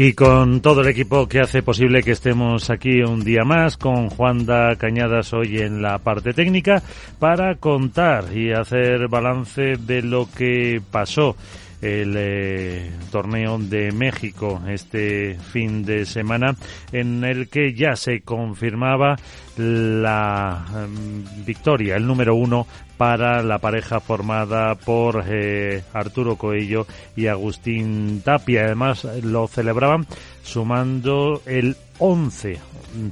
[0.00, 4.10] Y con todo el equipo que hace posible que estemos aquí un día más, con
[4.10, 6.80] Juanda Cañadas hoy en la parte técnica,
[7.18, 11.34] para contar y hacer balance de lo que pasó
[11.82, 16.54] el eh, torneo de México este fin de semana
[16.92, 19.16] en el que ya se confirmaba
[19.56, 27.28] la em, victoria, el número uno para la pareja formada por eh, Arturo Coello y
[27.28, 28.64] Agustín Tapia.
[28.64, 30.06] Además lo celebraban
[30.42, 32.58] sumando el 11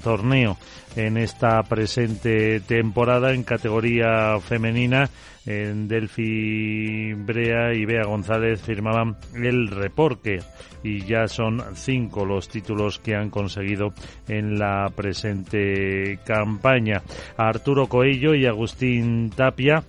[0.02, 0.58] torneo
[0.96, 5.08] en esta presente temporada en categoría femenina.
[5.46, 10.40] En Delphi Brea y Bea González firmaban el reporte
[10.82, 13.92] y ya son cinco los títulos que han conseguido
[14.28, 17.02] en la presente campaña.
[17.36, 19.84] Arturo Coello y Agustín Tapia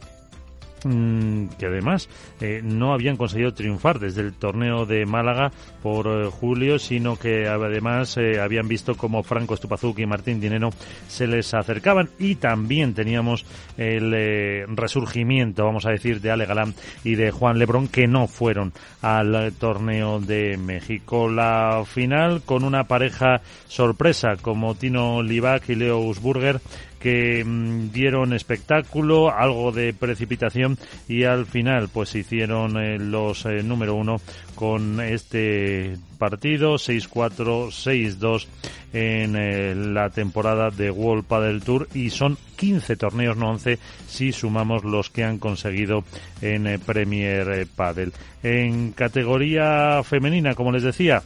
[0.88, 2.07] Mm, que además
[2.39, 5.52] eh, no habían conseguido triunfar desde el torneo de Málaga
[5.83, 10.69] por eh, julio, sino que además eh, habían visto como Franco Estupazuk y Martín Dinero
[11.09, 13.45] se les acercaban y también teníamos
[13.77, 18.71] el resurgimiento, vamos a decir, de Ale Galán y de Juan Lebrón que no fueron
[19.02, 21.30] al torneo de México.
[21.30, 26.61] La final con una pareja sorpresa como Tino Libac y Leo Usburger
[27.00, 33.64] que mm, dieron espectáculo, algo de precipitación y al final pues hicieron eh, los eh,
[33.64, 34.17] número uno
[34.56, 38.48] con este partido 6-4, 6-2
[38.94, 43.77] en eh, la temporada de World Padel Tour y son 15 torneos, no 11,
[44.08, 46.04] si sumamos los que han conseguido
[46.42, 48.14] en Premier Padel.
[48.42, 51.21] En categoría femenina, como les decía,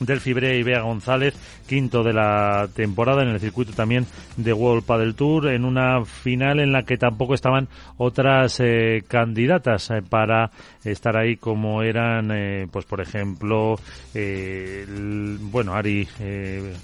[0.00, 1.34] del Fibre y Bea González,
[1.66, 6.60] quinto de la temporada en el circuito también de World Padel Tour, en una final
[6.60, 10.50] en la que tampoco estaban otras eh, candidatas eh, para
[10.84, 13.78] estar ahí como eran, eh, pues por ejemplo,
[14.14, 16.08] bueno, Ari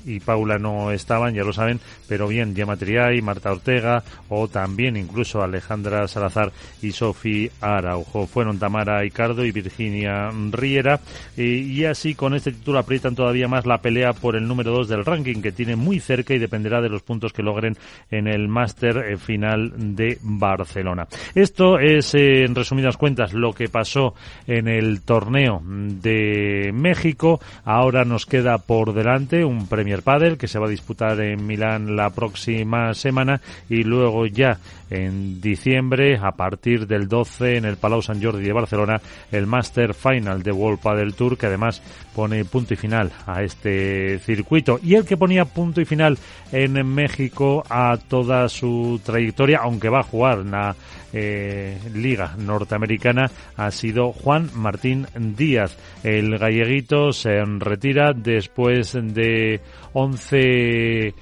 [0.06, 2.76] y Paula no estaban, ya lo saben, pero bien, Gemma
[3.12, 8.26] y Marta Ortega o también incluso Alejandra Salazar y Sofi Araujo.
[8.26, 11.00] Fueron Tamara Icardo y Virginia Riera
[11.36, 15.04] y así con este título aprieta todavía más la pelea por el número 2 del
[15.04, 17.76] ranking, que tiene muy cerca y dependerá de los puntos que logren
[18.10, 21.06] en el máster eh, final de Barcelona.
[21.34, 24.14] Esto es, eh, en resumidas cuentas, lo que pasó
[24.46, 27.40] en el torneo de México.
[27.64, 31.96] Ahora nos queda por delante un Premier Padel que se va a disputar en Milán
[31.96, 34.58] la próxima semana y luego ya
[34.90, 39.92] en diciembre, a partir del 12 en el Palau Sant Jordi de Barcelona, el Master
[39.94, 41.82] Final de World Padel Tour, que además
[42.18, 44.80] pone punto y final a este circuito.
[44.82, 46.18] Y el que ponía punto y final
[46.50, 50.74] en México a toda su trayectoria, aunque va a jugar la
[51.12, 55.76] eh, Liga Norteamericana, ha sido Juan Martín Díaz.
[56.02, 59.60] El galleguito se retira después de
[59.92, 61.14] 11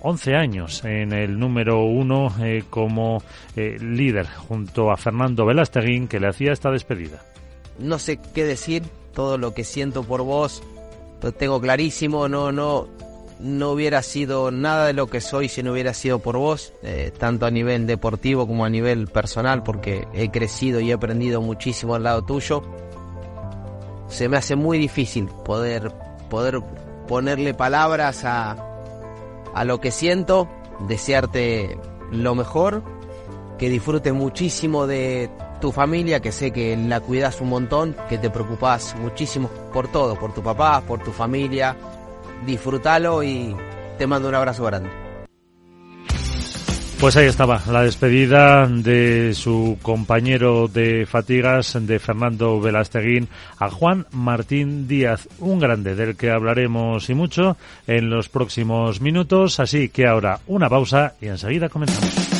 [0.00, 3.22] 11 años en el número uno eh, como
[3.54, 7.22] eh, líder junto a Fernando Velasteguín que le hacía esta despedida.
[7.78, 10.62] No sé qué decir, todo lo que siento por vos
[11.22, 12.88] lo tengo clarísimo, no, no,
[13.38, 17.12] no hubiera sido nada de lo que soy si no hubiera sido por vos, eh,
[17.16, 21.94] tanto a nivel deportivo como a nivel personal, porque he crecido y he aprendido muchísimo
[21.94, 22.62] al lado tuyo.
[24.08, 25.92] Se me hace muy difícil poder,
[26.28, 26.60] poder
[27.06, 28.56] ponerle palabras a,
[29.54, 30.48] a lo que siento,
[30.88, 31.78] desearte
[32.10, 32.82] lo mejor,
[33.58, 38.30] que disfrutes muchísimo de tu familia, que sé que la cuidas un montón, que te
[38.30, 41.76] preocupas muchísimo por todo, por tu papá, por tu familia.
[42.46, 43.54] Disfrútalo y
[43.98, 44.90] te mando un abrazo grande.
[47.00, 53.26] Pues ahí estaba la despedida de su compañero de fatigas, de Fernando Velasteguín,
[53.58, 59.60] a Juan Martín Díaz, un grande del que hablaremos y mucho en los próximos minutos.
[59.60, 62.39] Así que ahora una pausa y enseguida comenzamos.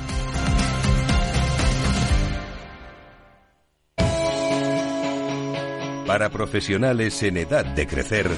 [6.05, 8.29] Para profesionales en edad de crecer,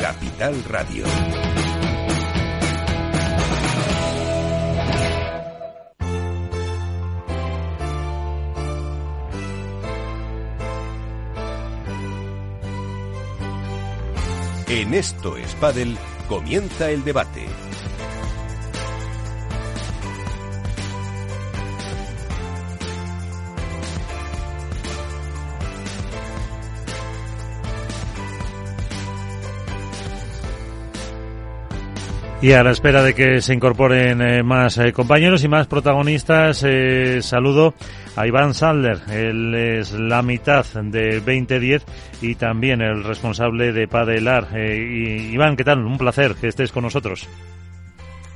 [0.00, 1.04] Capital Radio.
[14.68, 15.98] En esto es Padel,
[16.28, 17.44] comienza el debate.
[32.42, 36.64] Y a la espera de que se incorporen eh, más eh, compañeros y más protagonistas,
[36.66, 37.74] eh, saludo
[38.16, 38.98] a Iván Sandler.
[39.10, 41.84] Él es la mitad de 2010
[42.22, 44.48] y también el responsable de Padelar.
[44.54, 45.84] y, Iván, ¿qué tal?
[45.84, 47.28] Un placer que estés con nosotros.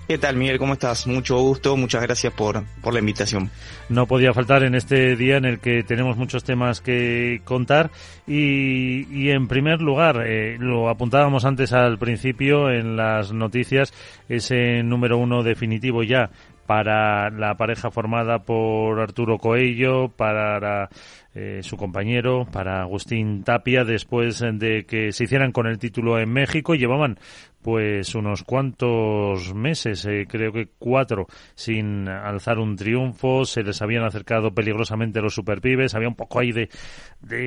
[0.07, 0.59] ¿Qué tal, Miguel?
[0.59, 1.07] ¿Cómo estás?
[1.07, 3.51] Mucho gusto, muchas gracias por, por la invitación.
[3.89, 7.91] No podía faltar en este día en el que tenemos muchos temas que contar
[8.27, 13.95] y, y en primer lugar, eh, lo apuntábamos antes al principio en las noticias,
[14.29, 16.29] ese número uno definitivo ya
[16.67, 20.91] para la pareja formada por Arturo Coello, para
[21.35, 26.33] eh, su compañero, para Agustín Tapia, después de que se hicieran con el título en
[26.33, 26.75] México.
[26.75, 27.19] Llevaban
[27.61, 33.47] pues unos cuantos meses, eh, creo que cuatro, sin alzar un triunfo.
[33.47, 35.95] Se les habían acercado peligrosamente los superpibes.
[35.95, 36.69] Había un poco ahí de,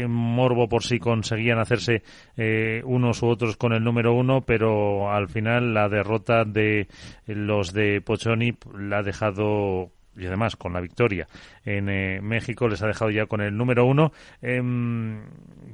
[0.07, 2.01] morbo por si conseguían hacerse
[2.35, 6.87] eh, unos u otros con el número uno, pero al final la derrota de
[7.27, 11.27] los de Pochoni la ha dejado y además con la victoria
[11.65, 14.11] en eh, México les ha dejado ya con el número uno.
[14.41, 15.21] Em,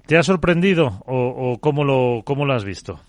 [0.05, 2.99] ¿Te ha sorprendido o, cómo, lo, cómo lo has visto?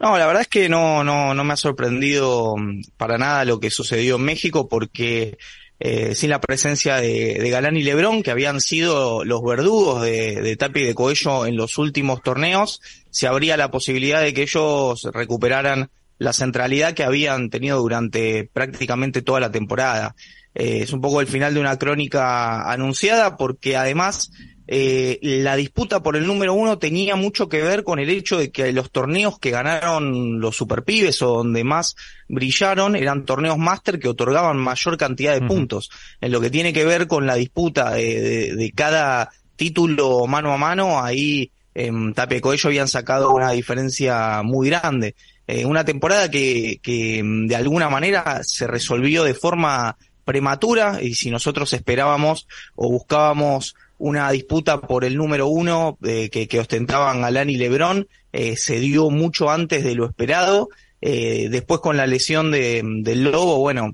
[0.00, 3.58] No, la verdad es que no, no, no me ha sorprendido mm, para nada lo
[3.58, 5.38] que sucedió en México porque
[5.80, 10.56] eh, sin la presencia de, Galán y Lebrón, que habían sido los verdugos de, de
[10.56, 12.80] Tapi y de Coello en los últimos torneos,
[13.10, 19.22] se abría la posibilidad de que ellos recuperaran la centralidad que habían tenido durante prácticamente
[19.22, 20.14] toda la temporada.
[20.54, 24.30] Eh, es un poco el final de una crónica anunciada porque además
[24.70, 28.50] eh, la disputa por el número uno tenía mucho que ver con el hecho de
[28.50, 31.96] que los torneos que ganaron los superpibes o donde más
[32.28, 35.90] brillaron eran torneos máster que otorgaban mayor cantidad de puntos.
[36.20, 41.02] En lo que tiene que ver con la disputa de, cada título mano a mano,
[41.02, 45.14] ahí en Tapia Coello habían sacado una diferencia muy grande.
[45.50, 51.30] Eh, una temporada que, que de alguna manera se resolvió de forma prematura y si
[51.30, 57.56] nosotros esperábamos o buscábamos una disputa por el número uno eh, que, ostentaban Alan y
[57.56, 60.68] Lebron, eh, se dio mucho antes de lo esperado.
[61.00, 63.92] Después con la lesión de, del Lobo, bueno,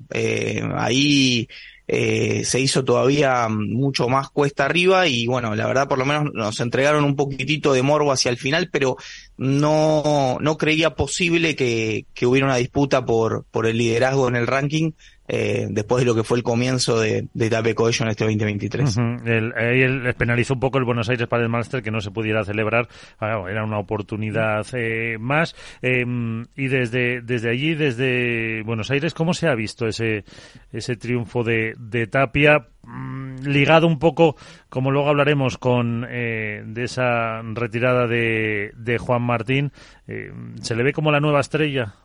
[0.75, 1.47] ahí
[1.87, 6.33] eh, se hizo todavía mucho más cuesta arriba y bueno, la verdad por lo menos
[6.33, 8.97] nos entregaron un poquitito de morbo hacia el final, pero
[9.37, 14.47] no, no creía posible que, que hubiera una disputa por, por el liderazgo en el
[14.47, 14.91] ranking
[15.27, 18.97] eh, después de lo que fue el comienzo de, de Tapeco en este 2023.
[19.25, 22.11] el, ahí les penalizó un poco el Buenos Aires para el Master que no se
[22.11, 22.87] pudiera celebrar.
[23.19, 25.55] Ah, era una oportunidad eh, más.
[25.81, 30.25] Em, y desde, desde allí, desde Buenos Aires, ¿cómo se ha visto ese,
[30.71, 32.67] ese triunfo de, de Tapia?
[32.83, 34.35] Mm, ligado un poco,
[34.69, 39.71] como luego hablaremos, con eh, de esa retirada de, de Juan Martín.
[40.07, 41.95] Eh, ¿Se le ve como la nueva estrella?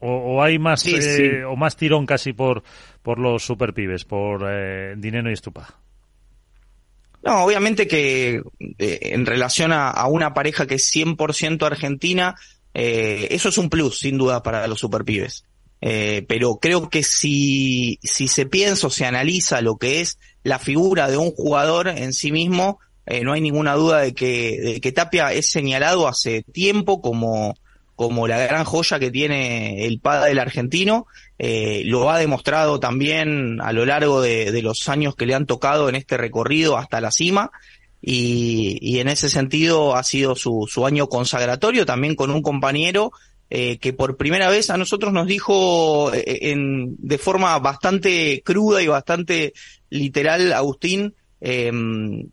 [0.00, 2.62] O, hay más eh, o más tirón casi por
[3.02, 5.74] por los superpibes, por eh, Dinero y Estupa.
[7.24, 8.40] No, obviamente que
[8.78, 12.36] eh, en relación a, una pareja que es 100% argentina,
[12.72, 15.44] eso es un plus, sin duda, para los superpibes.
[15.80, 20.58] Eh, pero creo que si, si se piensa o se analiza lo que es la
[20.58, 24.80] figura de un jugador en sí mismo, eh, no hay ninguna duda de que, de
[24.80, 27.54] que Tapia es señalado hace tiempo como,
[27.98, 31.08] como la gran joya que tiene el del argentino.
[31.36, 35.46] Eh, lo ha demostrado también a lo largo de, de, los años que le han
[35.46, 37.50] tocado en este recorrido hasta la cima.
[38.00, 43.10] Y, y en ese sentido ha sido su, su año consagratorio también con un compañero
[43.50, 48.80] eh, que por primera vez a nosotros nos dijo eh, en, de forma bastante cruda
[48.80, 49.54] y bastante
[49.90, 51.70] literal, Agustín, eh,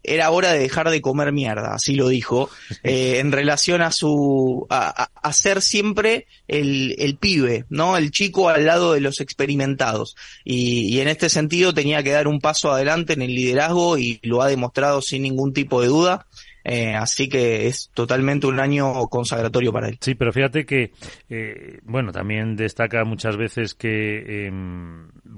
[0.03, 2.49] era hora de dejar de comer mierda, así lo dijo,
[2.83, 7.97] eh, en relación a su, a, a, ser siempre el, el, pibe, ¿no?
[7.97, 10.15] El chico al lado de los experimentados.
[10.43, 14.19] Y, y, en este sentido tenía que dar un paso adelante en el liderazgo y
[14.23, 16.25] lo ha demostrado sin ningún tipo de duda.
[16.67, 19.99] Eh, así que es totalmente un año consagratorio para él.
[20.01, 20.91] Sí, pero fíjate que,
[21.29, 24.51] eh, bueno, también destaca muchas veces que eh,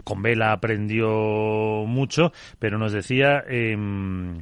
[0.05, 4.39] con Vela aprendió mucho, pero nos decía, em,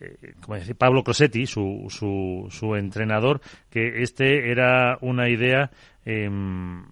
[0.00, 3.40] eh, como decía Pablo Crosetti, su, su, su entrenador,
[3.70, 5.70] que este era una idea
[6.04, 6.86] em,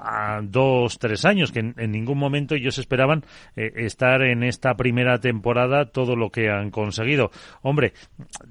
[0.00, 3.24] a dos, tres años, que en, ningún momento ellos esperaban
[3.56, 7.30] eh, estar en esta primera temporada todo lo que han conseguido.
[7.62, 7.92] Hombre,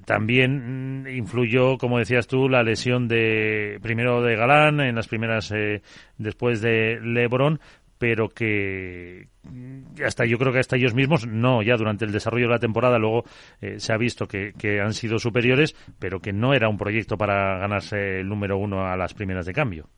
[0.04, 5.50] también mm, influyó, como decías tú, la lesión de primero de Galán en las primeras,
[5.52, 5.82] eh,
[6.18, 7.60] después de Lebron,
[7.98, 12.46] pero que mm, hasta yo creo que hasta ellos mismos no ya durante el desarrollo
[12.46, 13.24] de la temporada luego
[13.60, 17.18] eh, se ha visto que, que, han sido superiores pero que no era un proyecto
[17.18, 19.88] para ganarse el número uno a las primeras de cambio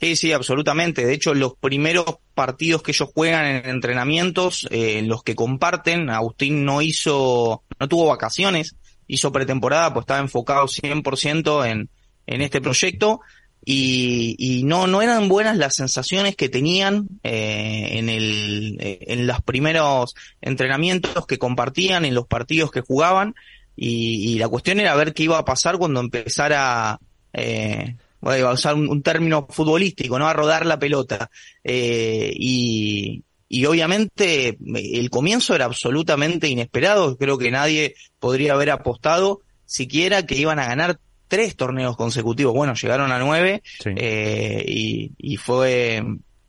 [0.00, 1.04] Sí, sí, absolutamente.
[1.04, 6.64] De hecho, los primeros partidos que ellos juegan en entrenamientos, eh, los que comparten, Agustín
[6.64, 8.76] no hizo, no tuvo vacaciones,
[9.06, 11.90] hizo pretemporada, pues estaba enfocado 100% en,
[12.26, 13.20] en este proyecto
[13.62, 19.26] y, y no, no eran buenas las sensaciones que tenían eh, en, el, eh, en
[19.26, 23.34] los primeros entrenamientos que compartían, en los partidos que jugaban
[23.76, 26.98] y, y la cuestión era ver qué iba a pasar cuando empezara
[27.34, 30.28] eh, voy a usar un, un, término futbolístico, ¿no?
[30.28, 31.30] A rodar la pelota.
[31.64, 37.16] Eh, y, y obviamente el comienzo era absolutamente inesperado.
[37.16, 42.54] Creo que nadie podría haber apostado siquiera que iban a ganar tres torneos consecutivos.
[42.54, 43.90] Bueno, llegaron a nueve sí.
[43.96, 46.04] eh, y, y, fue,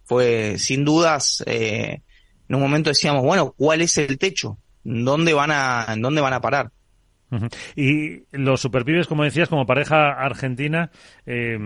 [0.06, 2.02] fue sin dudas, eh,
[2.50, 4.58] en un momento decíamos, bueno, ¿cuál es el techo?
[4.84, 6.72] ¿Dónde van a, ¿dónde van a parar?
[7.76, 10.92] Y los superpibes, como decías, como pareja argentina,
[11.26, 11.58] eh,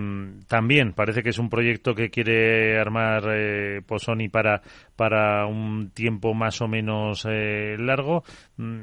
[0.48, 4.62] también parece que es un proyecto que quiere armar eh, Posoni para,
[4.95, 8.24] para un tiempo más o menos eh, largo.
[8.57, 8.81] Mm,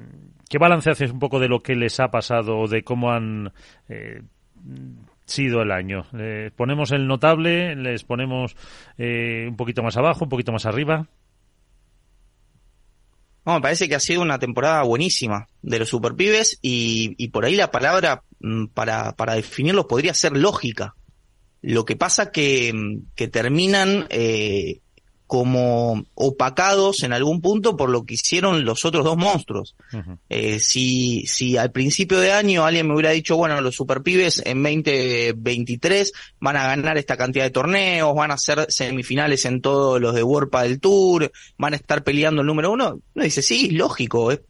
[0.48, 3.52] ¿Qué balance haces un poco de lo que les ha pasado o de cómo han
[3.88, 4.22] eh,
[5.24, 6.04] sido el año?
[6.12, 7.74] ¿Les ponemos el notable?
[7.76, 8.56] ¿Les ponemos
[8.98, 11.06] eh, un poquito más abajo, un poquito más arriba?
[13.44, 17.44] No, me parece que ha sido una temporada buenísima de los superpibes y, y por
[17.44, 20.94] ahí la palabra mm, para, para definirlo podría ser lógica.
[21.60, 24.81] Lo que pasa que, mm, que terminan eh,
[25.32, 29.74] como opacados en algún punto por lo que hicieron los otros dos monstruos.
[29.90, 30.18] Uh -huh.
[30.28, 34.62] eh, si, si al principio de año alguien me hubiera dicho, bueno, los superpibes en
[34.62, 40.14] 2023 van a ganar esta cantidad de torneos, van a ser semifinales en todos los
[40.14, 43.72] de World del Tour, van a estar peleando el número uno, uno dice, sí, es
[43.72, 44.40] lógico, es,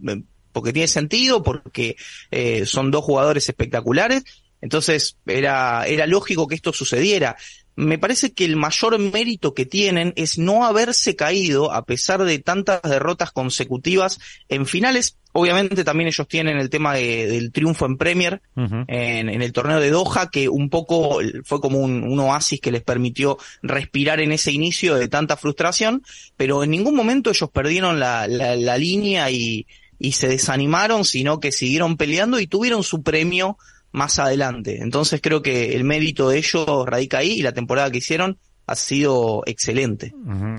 [0.50, 1.94] porque tiene sentido, porque
[2.32, 4.24] eh, son dos jugadores espectaculares,
[4.60, 7.36] entonces era, era lógico que esto sucediera
[7.76, 12.38] me parece que el mayor mérito que tienen es no haberse caído a pesar de
[12.38, 15.16] tantas derrotas consecutivas en finales.
[15.32, 18.84] Obviamente también ellos tienen el tema de, del triunfo en Premier, uh -huh.
[18.88, 22.70] en, en, el torneo de Doha, que un poco fue como un, un, oasis que
[22.70, 26.02] les permitió respirar en ese inicio de tanta frustración,
[26.36, 29.66] pero en ningún momento ellos perdieron la, la, la línea y,
[29.98, 33.56] y se desanimaron, sino que siguieron peleando y tuvieron su premio
[33.92, 34.78] más adelante.
[34.82, 38.74] Entonces creo que el mérito de ellos radica ahí y la temporada que hicieron ha
[38.74, 40.14] sido excelente.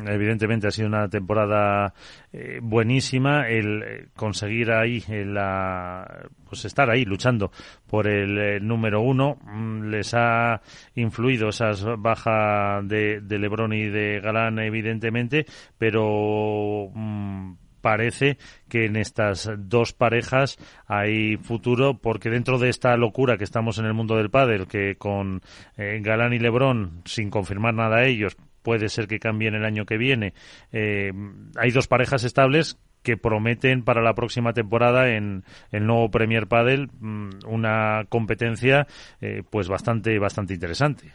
[0.08, 1.94] Evidentemente ha sido una temporada
[2.32, 7.52] eh, buenísima el eh, conseguir ahí eh, la pues estar ahí luchando
[7.88, 10.62] por el, el eh, número uno mm, les ha
[10.96, 15.46] influido esas bajas de, de Lebron y de Galán evidentemente
[15.78, 18.38] pero mm, parece
[18.70, 23.86] que en estas dos parejas hay futuro porque dentro de esta locura que estamos en
[23.86, 25.42] el mundo del pádel que con
[25.75, 29.86] eh, Galán y Lebrón sin confirmar nada a ellos puede ser que cambien el año
[29.86, 30.34] que viene
[30.72, 31.12] eh,
[31.58, 36.88] hay dos parejas estables que prometen para la próxima temporada en el nuevo Premier Padel
[36.88, 38.88] mm, una competencia
[39.20, 41.12] eh, pues bastante bastante interesante.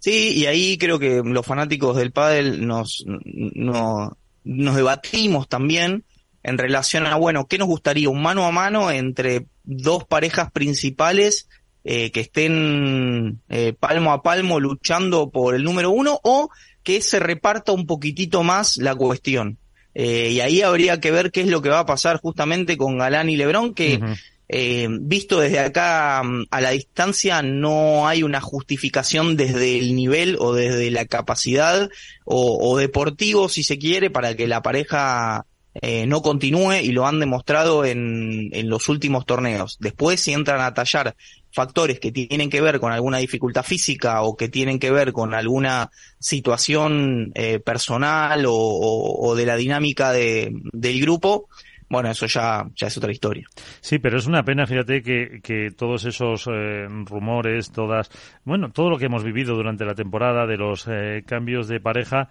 [0.00, 6.04] Sí, y ahí creo que los fanáticos del pádel nos, no, nos debatimos también
[6.42, 8.08] en relación a, bueno, ¿qué nos gustaría?
[8.08, 11.48] ¿Un mano a mano entre dos parejas principales
[11.84, 16.50] eh, que estén eh, palmo a palmo luchando por el número uno o
[16.82, 19.58] que se reparta un poquitito más la cuestión?
[19.94, 22.98] Eh, y ahí habría que ver qué es lo que va a pasar justamente con
[22.98, 24.00] Galán y Lebrón, que
[24.48, 30.36] eh, visto desde acá mm, a la distancia no hay una justificación desde el nivel
[30.38, 31.90] o desde la capacidad
[32.24, 37.20] o, deportivo, si se quiere, para que la pareja eh, no continúe y lo han
[37.20, 39.78] demostrado en, en los últimos torneos.
[39.80, 41.14] Después, si entran a tallar
[41.52, 45.34] factores que tienen que ver con alguna dificultad física o que tienen que ver con
[45.34, 51.48] alguna situación eh, personal o, o, de la dinámica de, del grupo,
[51.88, 53.46] bueno, eso ya, ya es otra historia.
[53.80, 58.10] Sí, pero es una pena, fíjate, que, que todos esos eh, rumores, todas,
[58.44, 62.28] bueno, todo lo que hemos vivido durante la temporada de los eh, cambios de pareja,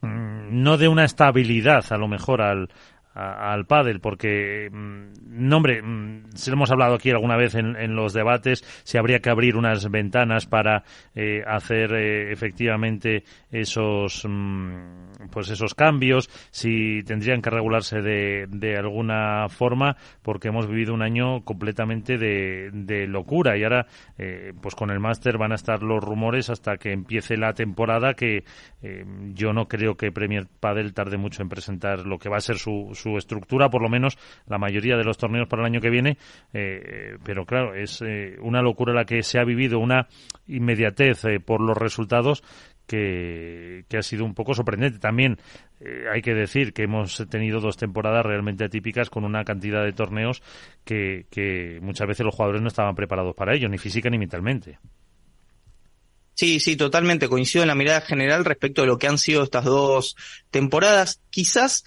[0.00, 2.70] mm, no de una estabilidad a lo mejor al,
[3.14, 7.76] al pádel porque mm, no hombre mm, si lo hemos hablado aquí alguna vez en,
[7.76, 10.82] en, los debates si habría que abrir unas ventanas para
[11.14, 18.76] eh, hacer eh, efectivamente esos mm, pues esos cambios si tendrían que regularse de, de
[18.76, 23.56] alguna forma porque hemos vivido un año completamente de, de locura.
[23.56, 23.86] Y ahora
[24.18, 28.14] eh, pues con el máster van a estar los rumores hasta que empiece la temporada
[28.14, 28.44] que
[28.82, 29.04] eh,
[29.34, 32.56] yo no creo que Premier Padel tarde mucho en presentar lo que va a ser
[32.56, 36.18] su estructura, por lo menos la mayoría de los torneos para el año que viene.
[36.52, 40.08] Eh, pero claro, es eh, una locura la que se ha vivido, una
[40.46, 42.42] inmediatez eh, por los resultados
[42.86, 44.98] que, ha sido un poco sorprendente.
[44.98, 45.38] También
[46.12, 50.42] hay que decir que hemos tenido dos temporadas realmente atípicas con una cantidad de torneos
[50.84, 54.78] que, que muchas veces los jugadores no estaban preparados para ello, ni física ni mentalmente.
[56.34, 57.28] Sí, sí, totalmente.
[57.28, 60.16] Coincido en la mirada general respecto de lo que han sido estas dos
[60.50, 61.20] temporadas.
[61.30, 61.84] Quizás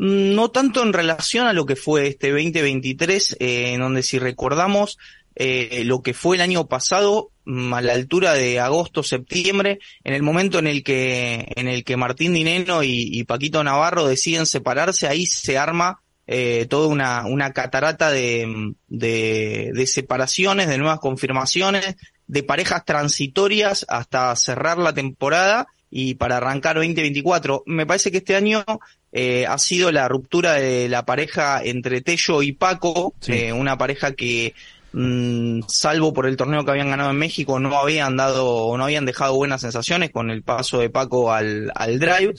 [0.00, 4.96] no tanto en relación a lo que fue este 2023, eh, en donde si recordamos
[5.34, 10.14] eh, lo que fue el año pasado, mm, a la altura de agosto, septiembre, en
[10.14, 15.06] el momento en el que, en el que Martín Dineno y, Paquito Navarro deciden separarse,
[15.06, 21.96] ahí se arma eh, toda una, una catarata de, de, de separaciones, de nuevas confirmaciones,
[22.26, 27.64] de parejas transitorias hasta cerrar la temporada y para arrancar 2024.
[27.66, 28.64] Me parece que este año
[29.12, 34.12] eh, ha sido la ruptura de la pareja entre Tello y Paco, eh, una pareja
[34.12, 34.54] que
[34.92, 39.04] mm, salvo por el torneo que habían ganado en México, no habían dado no habían
[39.04, 42.34] dejado buenas sensaciones con el paso de Paco al, al drive.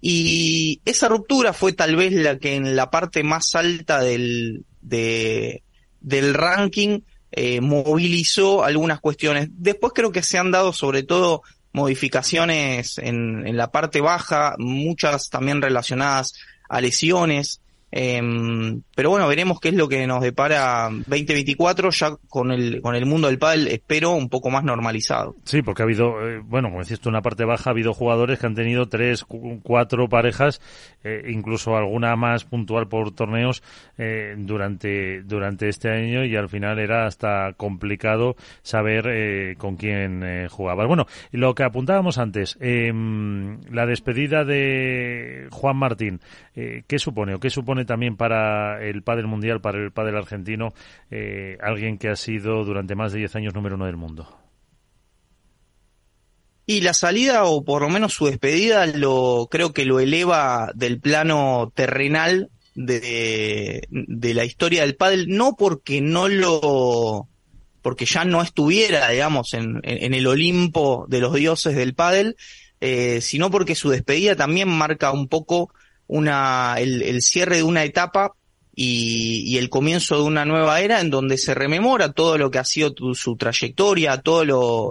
[0.00, 5.62] Y esa ruptura fue tal vez la que en la parte más alta del, de,
[6.00, 7.00] del ranking
[7.32, 9.48] eh, movilizó algunas cuestiones.
[9.52, 11.42] Después creo que se han dado sobre todo
[11.74, 16.32] modificaciones en, en la parte baja, muchas también relacionadas
[16.68, 17.60] a lesiones,
[17.96, 22.96] Em, pero bueno, veremos qué es lo que nos depara 2024 ya con el, con
[22.96, 25.36] el mundo del pádel, espero, un poco más normalizado.
[25.44, 27.94] Sí, porque ha habido, eh, bueno, como decís tú, en la parte baja ha habido
[27.94, 29.24] jugadores que han tenido tres,
[29.62, 30.60] cuatro parejas,
[31.04, 33.62] eh, incluso alguna más puntual por torneos
[33.98, 40.86] eh, durante, durante este año y al final era hasta complicado saber con quién jugaba.
[40.86, 46.20] Bueno, lo que apuntábamos antes, em, la despedida de Juan Martín,
[46.54, 50.72] ¿qué supone o qué supone también para el pádel mundial, para el pádel argentino,
[51.10, 54.43] eh, alguien que ha sido durante más de 10 años número uno del mundo.
[56.66, 60.98] Y la salida, o por lo menos su despedida, lo creo que lo eleva del
[60.98, 67.28] plano terrenal de, de la historia del pádel, no porque no lo
[67.82, 72.34] porque ya no estuviera, digamos, en, en el Olimpo de los dioses del pádel,
[72.80, 75.70] eh, sino porque su despedida también marca un poco
[76.06, 78.36] una, el, el cierre de una etapa
[78.74, 82.64] y, el comienzo de una nueva era en donde se rememora todo lo que ha
[82.64, 84.44] sido su trayectoria, todo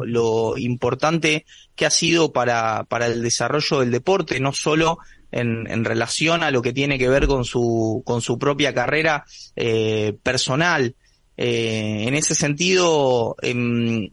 [0.06, 5.00] lo, importante que ha sido para, para el desarrollo del deporte, no solo
[5.32, 10.16] en, relación a lo que tiene que ver con su, con su propia carrera eh,
[10.24, 10.96] personal.
[11.36, 14.12] Eh, en ese sentido, eh,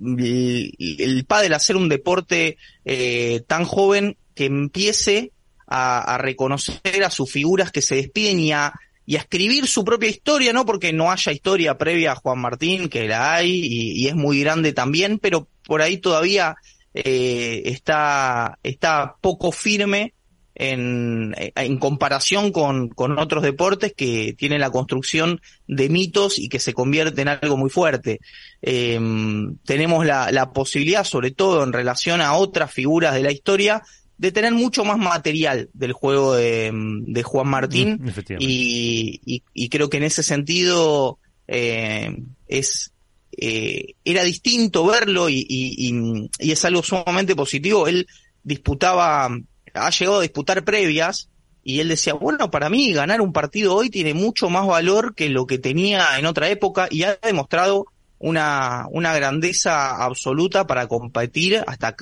[0.00, 5.32] el, el pádel hacer un deporte eh, tan joven que empiece
[5.74, 10.52] a, reconocer a sus figuras que se despiden y a, y escribir su propia historia,
[10.52, 14.40] no porque no haya historia previa a Juan Martín, que la hay y, es muy
[14.40, 16.56] grande también, pero por ahí todavía
[16.94, 20.14] eh, está, está poco firme
[20.54, 26.58] en, en comparación con, con otros deportes que tienen la construcción de mitos y que
[26.58, 28.20] se convierte en algo muy fuerte.
[28.60, 33.82] Em, tenemos la, la posibilidad, sobre todo en relación a otras figuras de la historia,
[34.22, 38.08] de tener mucho más material del juego de, de Juan Martín Mm,
[38.38, 42.92] y, y, y creo que en ese sentido eh, es
[43.36, 47.88] eh, era distinto verlo y, y, es algo sumamente positivo.
[47.88, 48.06] Él
[48.44, 49.28] disputaba,
[49.74, 51.28] ha llegado a disputar previas
[51.64, 55.30] y él decía, bueno, para mí ganar un partido hoy tiene mucho más valor que
[55.30, 57.86] lo que tenía en otra época y ha demostrado
[58.18, 61.96] una, una grandeza absoluta para competir hasta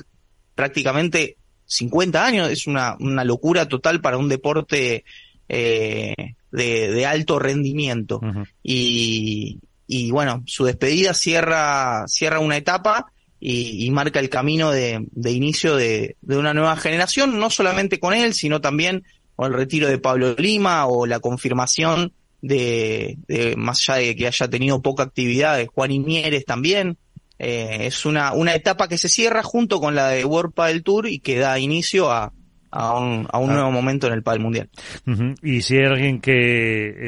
[0.53, 1.37] prácticamente
[1.71, 2.49] 50 años.
[2.49, 5.05] Es una, una locura total para un deporte
[5.47, 6.13] eh,
[6.51, 8.19] de, de alto rendimiento
[8.61, 15.05] y, y bueno, su despedida cierra, cierra una etapa y, y marca el camino de,
[15.11, 19.03] de inicio de, de una nueva generación, no solamente con él, sino también
[19.35, 24.27] con el retiro de Pablo Lima o la confirmación de, de más allá de que
[24.27, 26.97] haya tenido poca actividad, de Juan Imieres también.
[27.43, 31.07] Eh, es una, una etapa que se cierra junto con la de World Padel Tour
[31.07, 32.31] y que da inicio a,
[32.69, 33.53] a un, a un Ah.
[33.53, 34.69] nuevo momento en el Padel Mundial.
[35.07, 35.33] Ujú.
[35.41, 36.37] Y si hay alguien que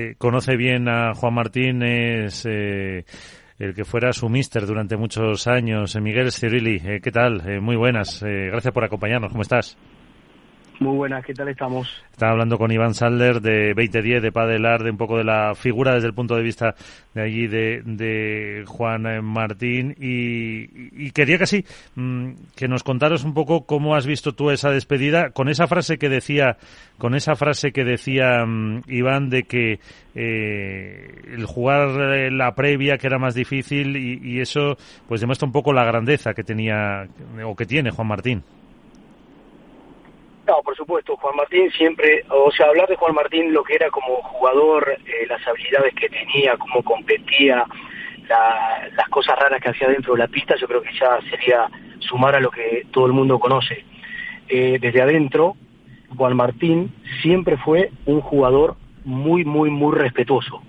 [0.09, 3.05] eh, conoce bien a Juan Martín es eh,
[3.59, 6.81] el que fuera su mister durante muchos años, eh, Miguel Cirilli.
[6.83, 7.47] Eh, ¿Qué tal?
[7.47, 8.21] Eh, muy buenas.
[8.23, 9.31] Gracias por acompañarnos.
[9.31, 9.77] ¿Cómo estás?
[10.79, 12.03] Muy buenas, ¿qué tal estamos?
[12.11, 15.93] Estaba hablando con Iván Sandler de 2010, de Padelar, de un poco de la figura
[15.93, 16.75] desde el punto de vista
[17.13, 21.63] de allí de, Juan Martín y, y quería casi
[21.95, 25.97] mm, que nos contaras un poco cómo has visto tú esa despedida con esa frase
[25.97, 26.57] que decía,
[26.97, 29.79] con esa frase que decía mm, Iván de que
[30.15, 34.75] eh, el jugar eh, la previa que era más difícil y, y eso
[35.07, 37.07] pues demuestra un poco la grandeza que tenía
[37.45, 38.43] o que tiene Juan Martín.
[40.47, 43.89] No, por supuesto, Juan Martín siempre, o sea, hablar de Juan Martín, lo que era
[43.89, 47.65] como jugador, eh, las habilidades que tenía, cómo competía,
[48.27, 51.69] la- las cosas raras que hacía dentro de la pista, yo creo que ya sería
[51.99, 53.85] sumar a lo que todo el mundo conoce.
[54.49, 55.55] Eh, desde adentro,
[56.17, 58.75] Juan Martín siempre fue un jugador
[59.05, 60.61] muy, muy, muy respetuoso,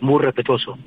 [0.00, 0.78] muy respetuoso.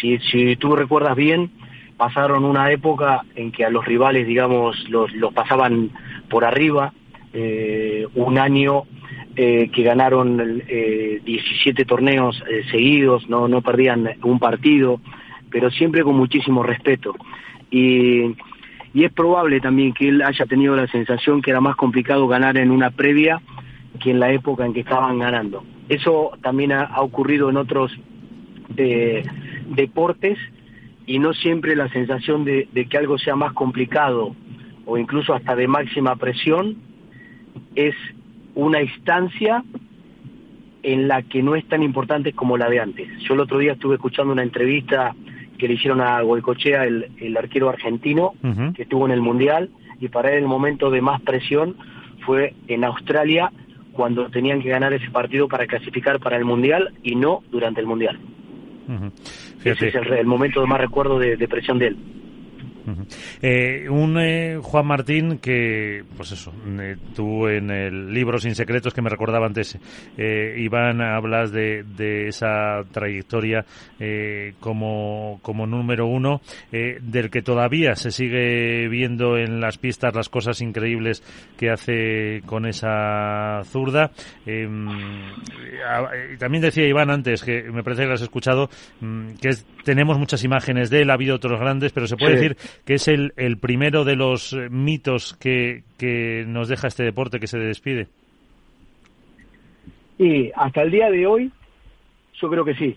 [0.00, 1.50] Si, si tú recuerdas bien,
[1.96, 5.90] pasaron una época en que a los rivales, digamos, los, los pasaban
[6.28, 6.92] por arriba,
[7.38, 8.84] eh, un año
[9.36, 14.98] eh, que ganaron eh, 17 torneos eh, seguidos, no, no perdían un partido,
[15.50, 17.14] pero siempre con muchísimo respeto.
[17.70, 18.34] Y,
[18.94, 22.56] y es probable también que él haya tenido la sensación que era más complicado ganar
[22.56, 23.42] en una previa
[24.00, 25.62] que en la época en que estaban ganando.
[25.90, 27.92] Eso también ha, ocurrido en otros
[28.78, 29.22] eh,
[29.68, 30.38] deportes
[31.04, 34.34] y no siempre la sensación de que algo sea más complicado
[34.86, 36.85] o incluso hasta de máxima presión
[37.74, 37.94] es
[38.54, 39.64] una instancia
[40.82, 43.08] en la que no es tan importante como la de antes.
[43.22, 45.14] Yo el otro día estuve escuchando una entrevista
[45.58, 48.34] que le hicieron a Goicochea, el, el arquero argentino,
[48.74, 51.76] que estuvo en el Mundial, y para él el momento de más presión
[52.24, 53.50] fue en Australia,
[53.92, 57.86] cuando tenían que ganar ese partido para clasificar para el Mundial y no durante el
[57.86, 58.20] Mundial.
[59.64, 61.96] Ese es el, el momento de más recuerdo de, de presión de él.
[63.42, 68.94] Eh, un eh, Juan Martín que, pues eso, eh, tú en el libro Sin Secretos
[68.94, 69.78] que me recordaba antes,
[70.16, 73.64] Iván, hablas de, de esa trayectoria
[73.98, 80.28] eh, como, como número uno, del que todavía se sigue viendo en las pistas las
[80.28, 81.22] cosas increíbles
[81.56, 84.10] que hace con esa zurda.
[84.46, 84.66] Eh,
[85.88, 88.68] a- eh, también decía Iván antes, que me parece que lo has escuchado,
[89.00, 92.36] mm, que es- tenemos muchas imágenes de él, ha habido otros grandes, pero se puede
[92.38, 92.48] Sí.
[92.48, 97.40] decir que es el, el primero de los mitos que, que nos deja este deporte
[97.40, 98.08] que se despide.
[100.18, 101.50] Y hasta el día de hoy,
[102.40, 102.96] yo creo que sí,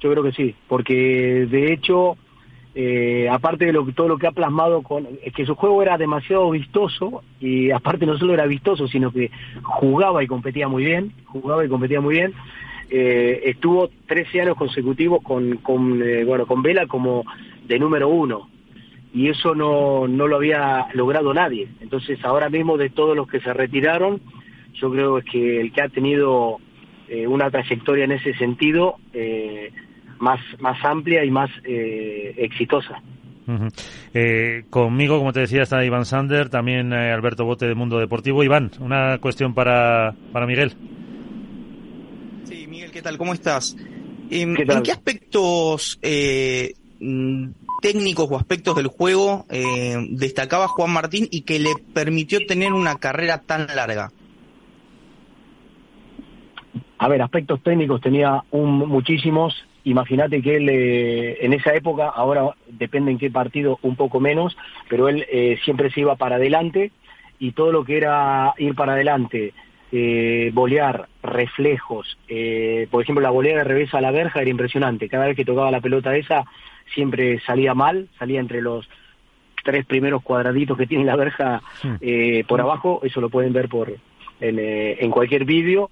[0.00, 2.16] yo creo que sí, porque de hecho,
[2.74, 5.98] eh, aparte de lo todo lo que ha plasmado con, es que su juego era
[5.98, 9.30] demasiado vistoso y aparte no solo era vistoso, sino que
[9.62, 12.32] jugaba y competía muy bien, jugaba y competía muy bien.
[12.88, 17.24] Eh, estuvo 13 años consecutivos con, con eh, bueno, con Vela como
[17.66, 18.48] de número uno
[19.16, 21.68] y eso no, no lo había logrado nadie.
[21.80, 24.20] Entonces ahora mismo de todos los que se retiraron,
[24.74, 26.58] yo creo que el que ha tenido
[27.08, 29.72] eh, una trayectoria en ese sentido eh,
[30.18, 33.00] más, más amplia y más eh, exitosa.
[33.48, 33.68] Ujú.
[34.12, 38.44] Eh, conmigo, como te decía, está Iván Sander, también eh, Alberto Bote de Mundo Deportivo.
[38.44, 40.74] Iván, una cuestión para, para Miguel.
[42.44, 43.16] Sí, Miguel, ¿qué tal?
[43.16, 43.74] ¿Cómo estás?
[44.28, 44.76] Em, ¿Qué tal?
[44.76, 47.46] ¿En qué aspectos eh, mm,
[47.80, 52.96] técnicos o aspectos del juego eh, destacaba Juan Martín y que le permitió tener una
[52.96, 54.10] carrera tan larga?
[56.98, 59.54] A ver, aspectos técnicos tenía un, muchísimos.
[59.84, 64.56] Imagínate que él eh, en esa época, ahora depende en qué partido, un poco menos,
[64.88, 66.90] pero él eh, siempre se iba para adelante
[67.38, 69.52] y todo lo que era ir para adelante,
[69.92, 75.08] eh, bolear, reflejos, eh, por ejemplo la volea de revés a la verja era impresionante,
[75.08, 76.44] cada vez que tocaba la pelota esa
[76.94, 78.88] siempre salía mal, salía entre los
[79.64, 81.60] tres primeros cuadraditos que tiene la verja
[82.00, 83.92] eh, por abajo, eso lo pueden ver por
[84.40, 85.90] en, eh, en cualquier vídeo.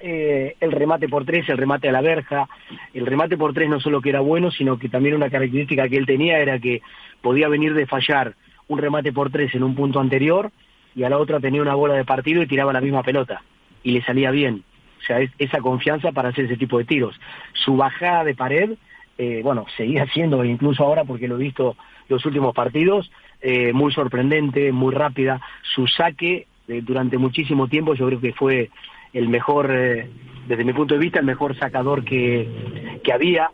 [0.00, 2.48] Eh, el remate por tres, el remate a la verja,
[2.92, 5.96] el remate por tres no solo que era bueno, sino que también una característica que
[5.96, 6.82] él tenía era que
[7.22, 8.34] podía venir de fallar
[8.68, 10.50] un remate por tres en un punto anterior
[10.94, 13.42] y a la otra tenía una bola de partido y tiraba la misma pelota
[13.82, 14.64] y le salía bien.
[15.00, 17.18] O sea, es, esa confianza para hacer ese tipo de tiros.
[17.52, 18.70] Su bajada de pared,
[19.18, 21.76] eh, bueno, seguía siendo, incluso ahora porque lo he visto
[22.08, 25.40] los últimos partidos, eh, muy sorprendente, muy rápida.
[25.74, 28.70] Su saque eh, durante muchísimo tiempo yo creo que fue
[29.12, 30.08] el mejor, eh,
[30.46, 33.50] desde mi punto de vista, el mejor sacador que, que había.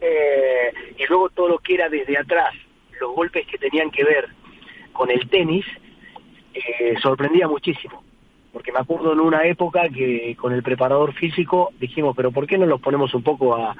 [0.00, 2.54] Eh, y luego todo lo que era desde atrás,
[3.00, 4.28] los golpes que tenían que ver
[4.92, 5.64] con el tenis,
[7.00, 8.02] sorprendía muchísimo.
[8.52, 12.58] Porque me acuerdo en una época que con el preparador físico dijimos, pero ¿por qué
[12.58, 13.74] no los ponemos un poco a,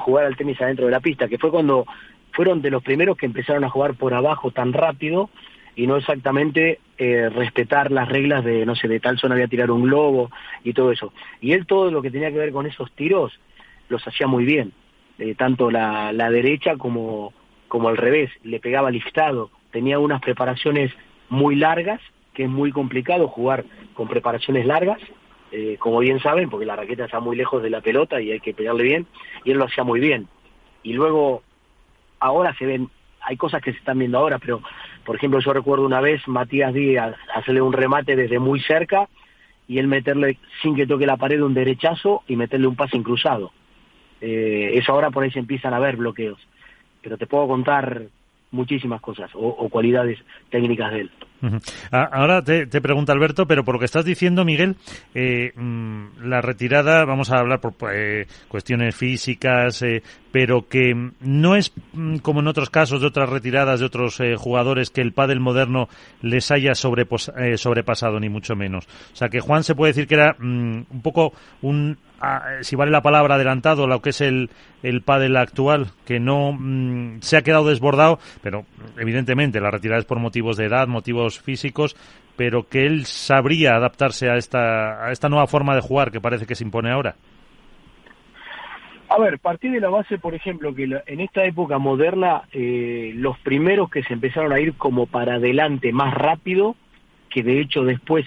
[0.00, 1.28] jugar al tenis adentro de la pista?
[1.28, 1.86] Que fue cuando
[2.32, 5.30] fueron de los primeros que empezaron a jugar por abajo tan rápido
[5.76, 9.48] y no exactamente eh, respetar las reglas de, no sé, de tal zona voy a
[9.48, 10.30] tirar un globo
[10.64, 11.12] y todo eso.
[11.40, 13.38] Y él todo lo que tenía que ver con esos tiros
[13.88, 14.72] los hacía muy bien,
[15.18, 17.32] eh, tanto la, la derecha como,
[17.68, 20.92] como al revés, le pegaba liftado, tenía unas preparaciones
[21.28, 22.00] muy largas,
[22.36, 24.98] que es muy complicado jugar con preparaciones largas,
[25.52, 28.40] eh, como bien saben, porque la raqueta está muy lejos de la pelota y hay
[28.40, 29.06] que pegarle bien,
[29.42, 30.28] y él lo hacía muy bien.
[30.82, 31.42] Y luego,
[32.20, 32.90] ahora se ven,
[33.22, 34.60] hay cosas que se están viendo ahora, pero
[35.06, 39.08] por ejemplo yo recuerdo una vez Matías Díaz hacerle un remate desde muy cerca
[39.66, 43.50] y él meterle sin que toque la pared un derechazo y meterle un pase cruzado.
[44.20, 46.38] Eh, eso ahora por ahí se empiezan a ver bloqueos,
[47.00, 48.02] pero te puedo contar
[48.50, 50.18] muchísimas cosas o cualidades
[50.50, 51.10] técnicas de él.
[51.90, 54.76] Ahora te, pregunta Alberto, pero por lo que estás diciendo, Miguel,
[55.14, 55.52] eh,
[56.22, 60.02] la retirada, vamos a hablar por eh, cuestiones físicas, eh,
[60.36, 61.72] pero que no es
[62.20, 65.88] como en otros casos de otras retiradas de otros eh, jugadores que el pádel moderno
[66.20, 68.86] les haya eh, sobrepasado, ni mucho menos.
[69.12, 71.96] O sea, que Juan se puede decir que era mm, un poco un
[72.62, 74.48] si vale la palabra, adelantado lo que es el,
[74.82, 76.58] el pádel actual, que no
[77.20, 78.64] se ha quedado desbordado, pero
[78.98, 81.96] evidentemente la retirada es por motivos de edad, motivos físicos,
[82.36, 86.46] pero que él sabría adaptarse a esta, a esta nueva forma de jugar que parece
[86.46, 87.16] que se impone ahora.
[89.08, 93.12] A ver, partir de la base, por ejemplo, que la, en esta época moderna, eh,
[93.14, 96.76] los primeros que se empezaron a ir como para adelante más rápido,
[97.30, 98.26] que de hecho después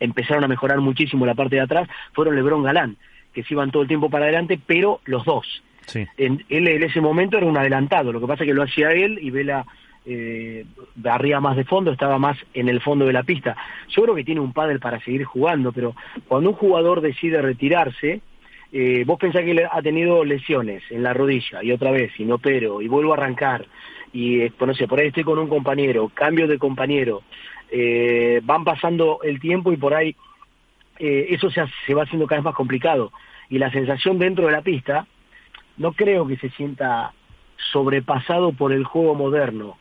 [0.00, 2.96] empezaron a mejorar muchísimo la parte de atrás, fueron Lebrón Galán
[3.34, 5.62] que se iban todo el tiempo para adelante, pero los dos.
[5.86, 6.06] Sí.
[6.16, 8.90] En, él en ese momento era un adelantado, lo que pasa es que lo hacía
[8.90, 9.66] él y Vela
[10.06, 10.64] eh,
[11.04, 13.56] arriba más de fondo, estaba más en el fondo de la pista.
[13.88, 15.94] Yo creo que tiene un pádel para seguir jugando, pero
[16.28, 18.20] cuando un jugador decide retirarse,
[18.72, 22.38] eh, vos pensás que ha tenido lesiones en la rodilla y otra vez, y no
[22.38, 23.66] pero, y vuelvo a arrancar,
[24.12, 27.22] y no sé, por ahí estoy con un compañero, cambio de compañero,
[27.70, 30.14] eh, van pasando el tiempo y por ahí
[30.98, 33.12] eh, eso se, se va haciendo cada vez más complicado.
[33.48, 35.06] Y la sensación dentro de la pista,
[35.76, 37.12] no creo que se sienta
[37.72, 39.76] sobrepasado por el juego moderno.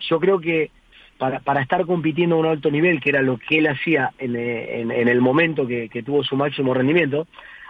[0.00, 0.70] Yo creo que
[1.18, 4.36] para, para estar compitiendo a un alto nivel, que era lo que él hacía en,
[4.36, 7.26] en, en el momento que, que tuvo su máximo rendimiento,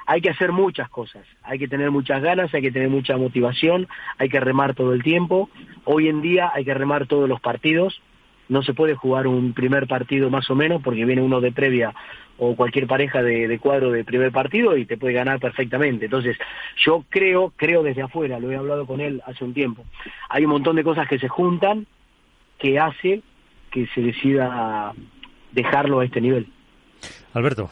[0.07, 3.87] hay que hacer muchas cosas, hay que tener muchas ganas, hay que tener mucha motivación,
[4.19, 5.51] hay que remar todo el tiempo.
[5.85, 8.01] Hoy en día hay que remar todos los partidos,
[8.49, 11.95] no se puede jugar un primer partido más o menos porque viene uno de previa
[12.39, 16.07] o cualquier pareja de, de, cuadro de primer partido y te puede ganar perfectamente.
[16.07, 16.37] Entonces,
[16.77, 19.85] yo creo, creo desde afuera, lo he hablado con él hace un tiempo,
[20.29, 21.87] hay un montón de cosas que se juntan
[22.61, 23.23] que hace
[23.71, 24.93] que se decida
[25.53, 26.47] dejarlo a este nivel.
[27.33, 27.71] Alberto.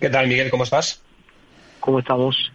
[0.00, 0.50] ¿Qué tal, Miguel?
[0.50, 1.02] ¿Cómo estás?
[1.80, 2.52] ¿Cómo estamos?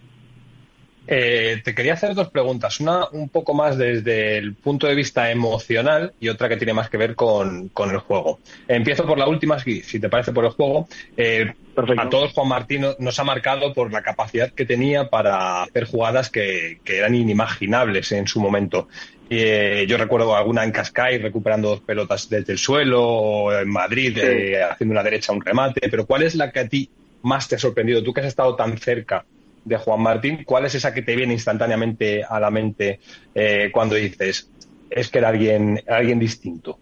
[1.07, 2.79] Eh, te quería hacer dos preguntas.
[2.79, 6.89] Una un poco más desde el punto de vista emocional y otra que tiene más
[6.89, 8.39] que ver con, con el juego.
[8.67, 10.87] Empiezo por la última, si, si te parece, por el juego.
[11.15, 11.53] Eh,
[11.97, 16.29] a todos Juan Martín nos ha marcado por la capacidad que tenía para hacer jugadas
[16.29, 18.87] que, que eran inimaginables en su momento.
[19.29, 24.13] Eh, yo recuerdo alguna en Cascais recuperando dos pelotas desde el suelo, o en Madrid
[24.15, 24.21] sí.
[24.21, 26.89] eh, haciendo una derecha un remate, pero ¿cuál es la que a ti
[27.23, 28.03] más te ha sorprendido?
[28.03, 29.25] Tú que has estado tan cerca
[29.63, 32.99] de Juan Martín, ¿cuál es esa que te viene instantáneamente a la mente
[33.33, 34.51] eh, cuando dices
[34.89, 36.77] es que era alguien, alguien distinto?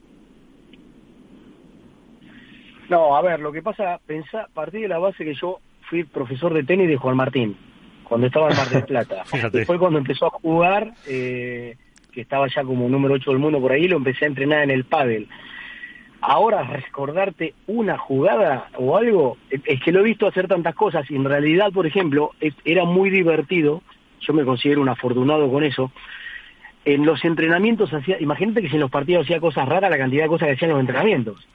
[2.90, 6.54] No, a ver, lo que pasa, pensá, partí de la base que yo fui profesor
[6.54, 7.58] de tenis de Juan Martín,
[8.04, 9.24] cuando estaba en Mar del Plata.
[9.26, 9.66] Fíjate.
[9.66, 11.78] Fue cuando empezó a jugar, eh,
[12.14, 14.72] que estaba ya como número 8 del mundo por ahí, lo empecé a entrenar en
[14.72, 15.28] el pádel.
[16.22, 21.16] Ahora, recordarte una jugada o algo, es que lo he visto hacer tantas cosas y
[21.16, 23.82] en realidad, por ejemplo, es- era muy divertido,
[24.22, 25.92] yo me considero un afortunado con eso,
[26.86, 30.24] en los entrenamientos hacía, imagínate que si en los partidos hacía cosas raras, la cantidad
[30.24, 31.46] de cosas que hacían los entrenamientos.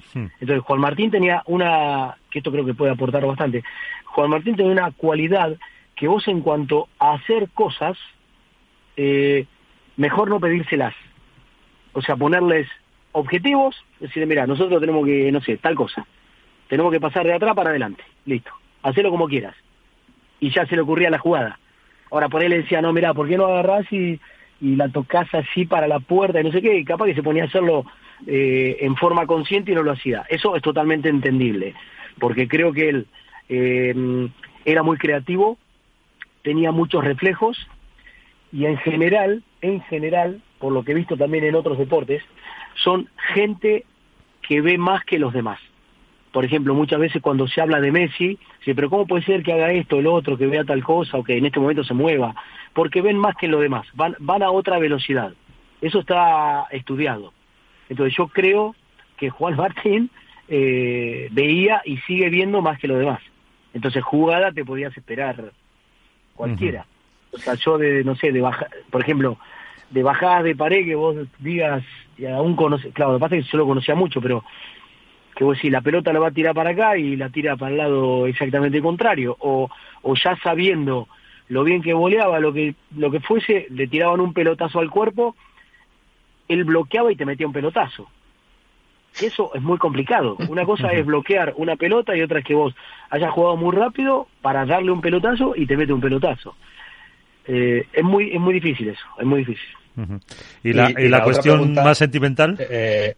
[0.41, 3.63] Entonces, Juan Martín tenía una, que esto creo que puede aportar bastante,
[4.05, 5.57] Juan Martín tenía una cualidad
[5.97, 7.97] que vos en cuanto a hacer cosas,
[8.97, 9.47] eh,
[9.99, 10.95] mejor no pedírselas.
[11.93, 12.67] O sea, ponerles
[13.13, 16.07] objetivos, decirle, mira, nosotros tenemos que, no sé, tal cosa.
[16.69, 18.03] Tenemos que pasar de atrás para adelante.
[18.25, 18.51] Listo.
[18.83, 19.55] Hacelo como quieras.
[20.41, 21.59] Y ya se le ocurría la jugada.
[22.11, 24.19] Ahora por ahí le decía, no, mira, ¿por qué no agarrás y,
[24.61, 26.85] y la tocas así para la puerta y no sé qué?
[26.85, 27.85] Capaz que se ponía a hacerlo
[28.27, 30.25] eh, en forma consciente y no lo hacía.
[30.29, 31.75] Eso es totalmente entendible.
[32.21, 33.07] Porque creo que él
[33.49, 34.29] eh,
[34.65, 35.59] era muy creativo,
[36.43, 37.59] tenía muchos reflejos
[38.53, 42.23] y en general, en general, por lo que he visto también en otros deportes,
[42.75, 43.85] son gente
[44.43, 45.61] que ve más que los demás.
[46.33, 49.53] Por ejemplo, muchas veces cuando se habla de Messi, dice, pero ¿cómo puede ser que
[49.53, 52.35] haga esto, el otro, que vea tal cosa o que en este momento se mueva?
[52.75, 55.33] Porque ven más que los demás, van, van a otra velocidad.
[55.81, 57.33] Eso está estudiado.
[57.89, 58.75] Entonces yo creo
[59.17, 60.11] que Juan Martín
[60.49, 63.21] eh, veía y sigue viendo más que los demás.
[63.75, 65.53] Entonces jugada te podías esperar
[66.35, 66.87] cualquiera.
[67.33, 69.39] O sea, yo de, no sé, de baja, por ejemplo,
[69.91, 71.83] de bajadas de pared que vos digas,
[72.17, 74.45] y aún conoces, claro, lo que pasa es que yo lo conocía mucho, pero
[75.35, 77.71] que vos decís, la pelota la va a tirar para acá y la tira para
[77.71, 79.71] el lado exactamente contrario, o,
[80.03, 81.09] o ya sabiendo
[81.49, 85.37] lo bien que voleaba, lo que, lo que fuese, le tiraban un pelotazo al cuerpo,
[86.49, 88.09] él bloqueaba y te metía un pelotazo.
[89.21, 90.37] Y eso es muy complicado.
[90.49, 92.75] Una cosa es bloquear una pelota y otra es que vos
[93.11, 96.55] hayas jugado muy rápido para darle un pelotazo y te mete un pelotazo.
[97.49, 99.69] Eh, es muy es muy difícil eso, es muy difícil.
[100.63, 102.57] ¿Y la, Y- y y la cuestión pregunta- más sentimental?
[102.61, 103.15] Eh,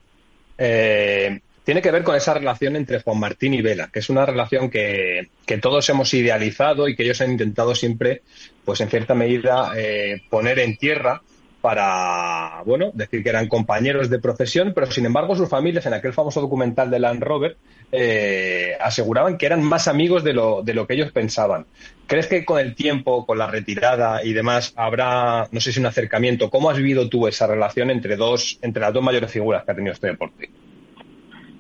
[0.57, 4.25] eh, tiene que ver con esa relación entre Juan Martín y Vela, que es una
[4.27, 8.23] relación que, que todos hemos idealizado y que ellos han intentado siempre,
[8.65, 11.21] pues en cierta medida, eh, poner en tierra
[11.61, 16.13] para, bueno, decir que eran compañeros de profesión, pero sin embargo sus familias, en aquel
[16.15, 17.57] famoso documental de Land Rover,
[17.93, 21.67] eh, aseguraban que eran más amigos de lo, de lo que ellos pensaban.
[22.07, 25.87] ¿Crees que con el tiempo, con la retirada y demás, habrá, no sé si un
[25.87, 26.51] acercamiento?
[26.51, 29.75] ¿Cómo has vivido tú esa relación entre dos, entre las dos mayores figuras que ha
[29.75, 30.51] tenido este deporte?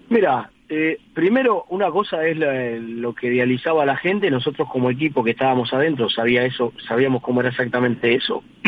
[0.09, 5.33] Mira, eh, primero una cosa es lo que idealizaba la gente, nosotros como equipo que
[5.33, 8.43] estábamos adentro sabía eso, sabíamos cómo era exactamente eso.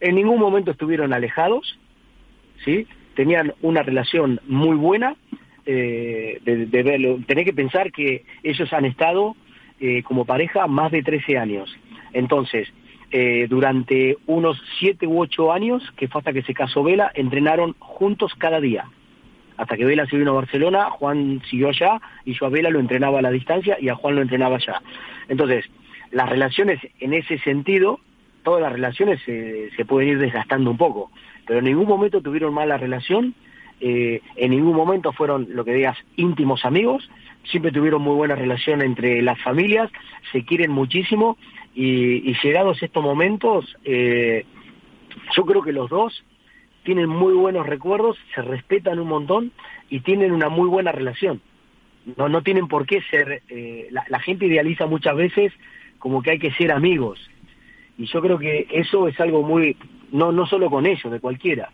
[0.00, 1.78] en ningún momento estuvieron alejados,
[2.64, 2.86] ¿sí?
[3.14, 5.16] Tenían una relación muy buena,
[5.66, 7.18] eh, de, de verlo.
[7.26, 9.36] Tenés que pensar que ellos han estado
[9.80, 11.74] eh, como pareja más de 13 años.
[12.12, 12.68] Entonces,
[13.12, 17.74] eh, durante unos 7 u 8 años, que fue hasta que se casó Vela, entrenaron
[17.78, 18.84] juntos cada día
[19.60, 22.80] hasta que Vela se vino a Barcelona, Juan siguió allá y yo a Vela lo
[22.80, 24.80] entrenaba a la distancia y a Juan lo entrenaba allá.
[25.28, 25.66] Entonces,
[26.10, 28.00] las relaciones en ese sentido,
[28.42, 31.10] todas las relaciones se, se pueden ir desgastando un poco,
[31.46, 33.34] pero en ningún momento tuvieron mala relación,
[33.80, 37.08] eh, en ningún momento fueron, lo que digas, íntimos amigos,
[37.44, 39.90] siempre tuvieron muy buena relación entre las familias,
[40.32, 41.38] se quieren muchísimo
[41.74, 44.44] y, llegados estos momentos, eh,
[45.36, 46.24] yo creo que los dos
[46.82, 49.52] tienen muy buenos recuerdos, se respetan un montón
[49.88, 51.40] y tienen una muy buena relación.
[52.16, 55.52] No, no tienen por qué ser, eh, la, la gente idealiza muchas veces
[55.98, 57.20] como que hay que ser amigos.
[57.98, 59.76] Y yo creo que eso es algo muy,
[60.10, 61.70] no, no solo con ellos, de cualquiera.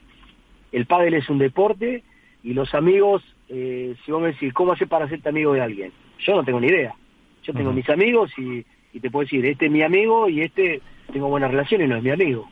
[0.72, 2.02] El pádel es un deporte
[2.42, 5.92] y los amigos, eh, si vos me decís, ¿cómo hacer para hacerte amigo de alguien?
[6.18, 6.94] Yo no tengo ni idea.
[7.42, 10.80] Yo tengo mis amigos y, y te puedo decir, este es mi amigo y este
[11.12, 12.48] tengo buena relación y no es mi amigo.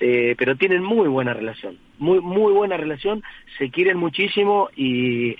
[0.00, 3.24] Eh, pero tienen muy buena relación, muy muy buena relación,
[3.58, 5.34] se quieren muchísimo y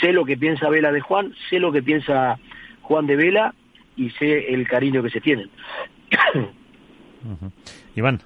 [0.00, 2.38] sé lo que piensa Vela de Juan, sé lo que piensa
[2.82, 3.54] Juan de Vela
[3.96, 5.50] y sé el cariño que se tienen.
[7.96, 8.20] Iván.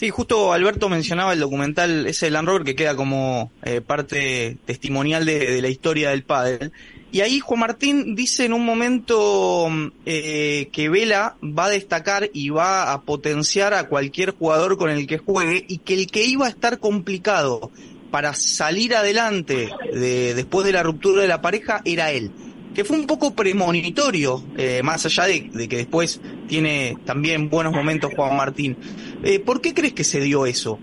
[0.00, 5.26] Sí, justo Alberto mencionaba el documental ese Land Rover que queda como eh, parte testimonial
[5.26, 6.72] de, la historia del pádel.
[7.12, 9.68] Y ahí Juan Martín dice en un momento
[10.06, 15.06] eh, que Vela va a destacar y va a potenciar a cualquier jugador con el
[15.06, 17.70] que juegue y que el que iba a estar complicado
[18.10, 22.30] para salir adelante de, después de la ruptura de la pareja era él.
[22.74, 28.12] Que fue un poco premonitorio, eh, más allá de que después tiene también buenos momentos
[28.16, 28.76] Juan Martín.
[29.22, 30.78] Eh, ¿Por qué crees que se dio eso?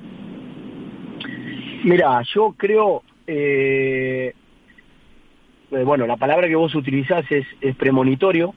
[1.84, 4.34] Mira, yo creo, eh,
[5.72, 7.46] eh, bueno, la palabra que vos utilizás es,
[7.78, 8.54] premonitorio.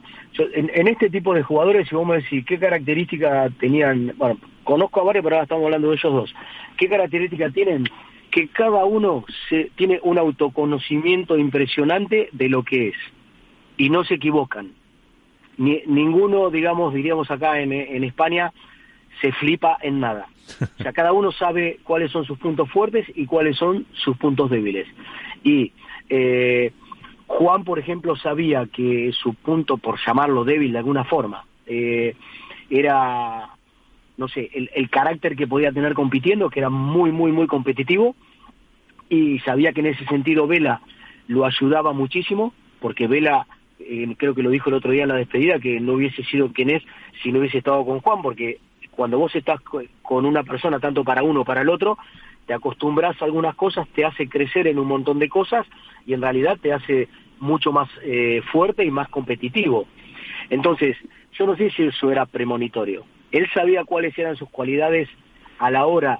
[0.52, 5.04] en, este tipo de jugadores, si vos me decís qué características tenían, bueno, conozco a
[5.04, 6.34] varios, pero ahora estamos hablando de ellos dos.
[6.76, 7.84] ¿Qué características tienen?
[8.30, 12.96] Que cada uno se, tiene un autoconocimiento impresionante de lo que es
[13.76, 14.72] y no se equivocan.
[15.56, 18.52] Ni, ninguno, digamos, diríamos acá en, en España,
[19.20, 20.26] se flipa en nada.
[20.78, 24.50] O sea, cada uno sabe cuáles son sus puntos fuertes y cuáles son sus puntos
[24.50, 24.88] débiles.
[25.44, 25.72] Y
[26.08, 26.72] eh,
[27.26, 32.16] Juan, por ejemplo, sabía que su punto, por llamarlo débil de alguna forma, eh,
[32.68, 33.50] era,
[34.16, 38.16] no sé, el, carácter que podía tener compitiendo, que era muy, muy, muy competitivo,
[39.08, 40.80] y sabía que en ese sentido Vela
[41.28, 43.46] lo ayudaba muchísimo, porque Vela,
[43.78, 46.52] eh, creo que lo dijo el otro día en la despedida, que no hubiese sido
[46.52, 46.82] quien es
[47.22, 48.58] si no hubiese estado con Juan, porque
[48.90, 49.60] cuando vos estás
[50.02, 51.98] con una persona, tanto para uno o para el otro,
[52.46, 55.66] te acostumbras a algunas cosas, te hace crecer en un montón de cosas
[56.06, 59.86] y en realidad te hace mucho más eh, fuerte y más competitivo.
[60.50, 60.96] Entonces,
[61.32, 63.04] yo no sé si eso era premonitorio.
[63.32, 65.08] Él sabía cuáles eran sus cualidades
[65.58, 66.18] a la hora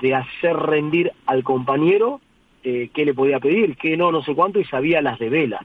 [0.00, 2.20] de hacer rendir al compañero,
[2.64, 5.60] eh, qué le podía pedir, qué no, no sé cuánto, y sabía las de Vela.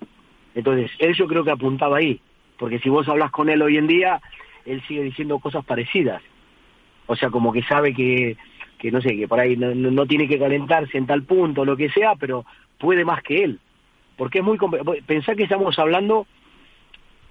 [0.53, 2.19] Entonces, él yo creo que apuntaba ahí,
[2.57, 4.21] porque si vos hablas con él hoy en día,
[4.65, 6.21] él sigue diciendo cosas parecidas.
[7.07, 8.37] O sea, como que sabe que
[8.81, 11.89] que no sé, que por ahí no, tiene que calentarse en tal punto, lo que
[11.89, 12.45] sea, pero
[12.79, 13.59] puede más que él.
[14.17, 14.57] Porque es muy...
[15.05, 16.25] Pensá que estamos hablando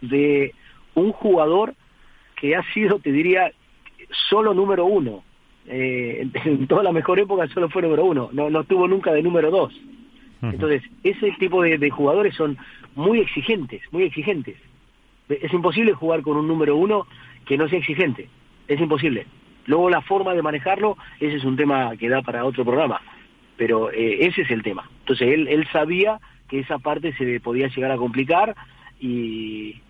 [0.01, 0.55] de
[0.95, 1.75] un jugador
[2.37, 3.51] que ha sido, te diría,
[4.29, 5.25] solo número uno.
[5.66, 9.23] Eh, en toda la mejor época solo fue número uno, no, no estuvo nunca de
[9.23, 9.75] número dos.
[10.43, 12.57] Entonces, ese tipo de, de, jugadores son
[12.95, 14.57] muy exigentes, muy exigentes.
[15.29, 17.09] Es imposible jugar con un número uno
[17.45, 18.29] que no sea exigente,
[18.68, 19.27] es imposible.
[19.67, 23.01] Luego la forma de manejarlo, ese es un tema que da para otro programa,
[23.57, 24.89] pero eh, ese es el tema.
[25.01, 28.57] Entonces él, él sabía que esa parte se podía llegar a complicar
[28.99, 29.81] y,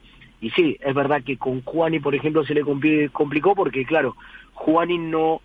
[0.41, 4.17] y sí, es verdad que con Juani, por ejemplo, se le complicó porque, claro,
[4.55, 5.41] Juani no,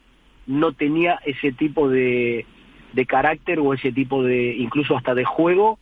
[0.47, 2.45] no tenía ese tipo de,
[2.93, 5.79] de carácter o ese tipo de, incluso hasta de juego,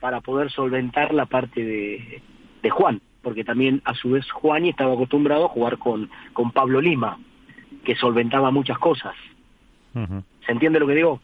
[0.00, 2.20] para poder solventar la parte de,
[2.62, 6.80] de Juan, porque también a su vez Juani estaba acostumbrado a jugar con, con Pablo
[6.80, 7.18] Lima,
[7.84, 9.14] que solventaba muchas cosas.
[9.92, 11.20] ¿Se entiende lo que digo?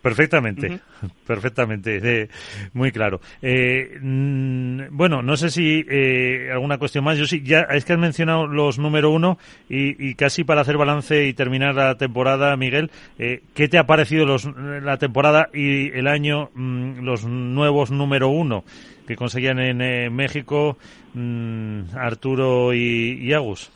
[0.00, 0.78] Perfectamente,
[1.26, 2.28] perfectamente,
[2.72, 3.20] muy claro.
[3.42, 7.18] Eh, mm, bueno, no sé si eh, alguna cuestión más.
[7.18, 9.38] Yo sí, ya es que has mencionado los número uno
[9.68, 14.24] y, casi para hacer balance y terminar la temporada, Miguel, eh, ¿qué te ha parecido
[14.24, 18.62] los, la temporada y el año mm, los nuevos número uno
[19.08, 20.78] que conseguían en México,
[21.14, 23.72] mm, Arturo y, y Agus?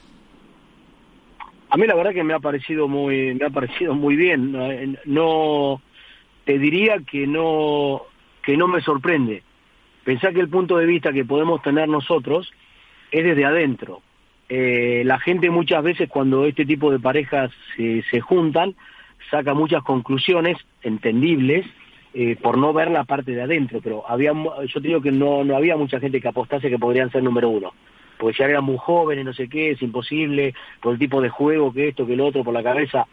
[1.70, 4.98] A mí la verdad que me ha parecido muy, me ha parecido muy bien.
[5.04, 5.80] No,
[6.44, 8.02] te diría que no,
[8.42, 9.44] que no me sorprende.
[10.02, 12.52] Pensá que el punto de vista que podemos tener nosotros
[13.12, 14.02] es desde adentro.
[14.48, 18.74] Eh, la gente muchas veces cuando este tipo de parejas se, se juntan
[19.30, 21.64] saca muchas conclusiones entendibles
[22.14, 25.44] eh, por no ver la parte de adentro, pero había, yo te digo que no,
[25.44, 27.72] no había mucha gente que apostase que podrían ser número uno
[28.20, 31.72] porque ya eran muy jóvenes, no sé qué, es imposible, por el tipo de juego,
[31.72, 33.06] que esto, que lo otro, por la cabeza.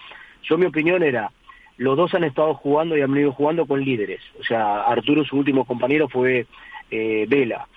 [0.43, 1.31] Yo mi opinión era,
[1.77, 4.19] los dos han estado jugando y han venido jugando con líderes.
[4.37, 6.45] O sea, Arturo, su último compañero, fue
[6.91, 7.67] eh, Vela.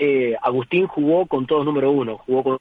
[0.00, 2.58] Eh, Agustín jugó con todos número uno, jugó con,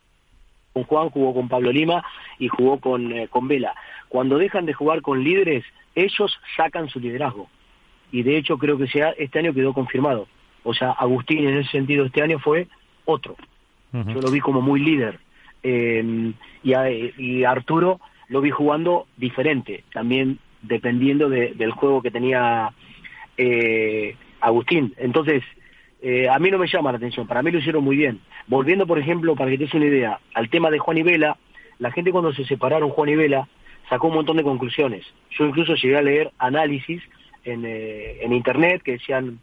[0.74, 2.06] con, Juan, jugó con Pablo Lima
[2.38, 3.74] y jugó con, eh, con Vela.
[4.10, 5.66] Cuando dejan de jugar con líderes,
[5.96, 7.50] ellos sacan su liderazgo.
[8.12, 10.28] Y de hecho creo que sea, este año quedó confirmado.
[10.64, 12.68] O sea, Agustín en ese sentido este año fue
[13.06, 13.36] otro.
[13.94, 15.20] Yo lo vi como muy líder.
[15.64, 16.34] Eh,
[16.64, 22.72] y, Arturo lo vi jugando diferente, también dependiendo del juego que tenía
[23.38, 24.94] eh, Agustín.
[24.98, 25.44] Entonces,
[26.02, 28.22] eh, a mí no me llama la atención, para mí lo hicieron muy bien.
[28.48, 31.38] Volviendo, por ejemplo, para que te des una idea, al tema de Juan y Vela,
[31.80, 33.48] la gente cuando se separaron Juan y Vela
[33.90, 35.06] sacó un montón de conclusiones.
[35.32, 37.02] Yo incluso llegué a leer análisis
[37.44, 39.40] en, en internet que decían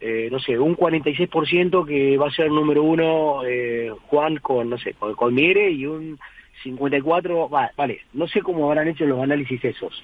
[0.00, 4.78] eh, no sé, un 46% que va a ser número uno eh, Juan con, no
[4.78, 6.18] sé, con, con Mire y un
[6.62, 10.02] 54, vale, no sé cómo habrán hecho los análisis esos,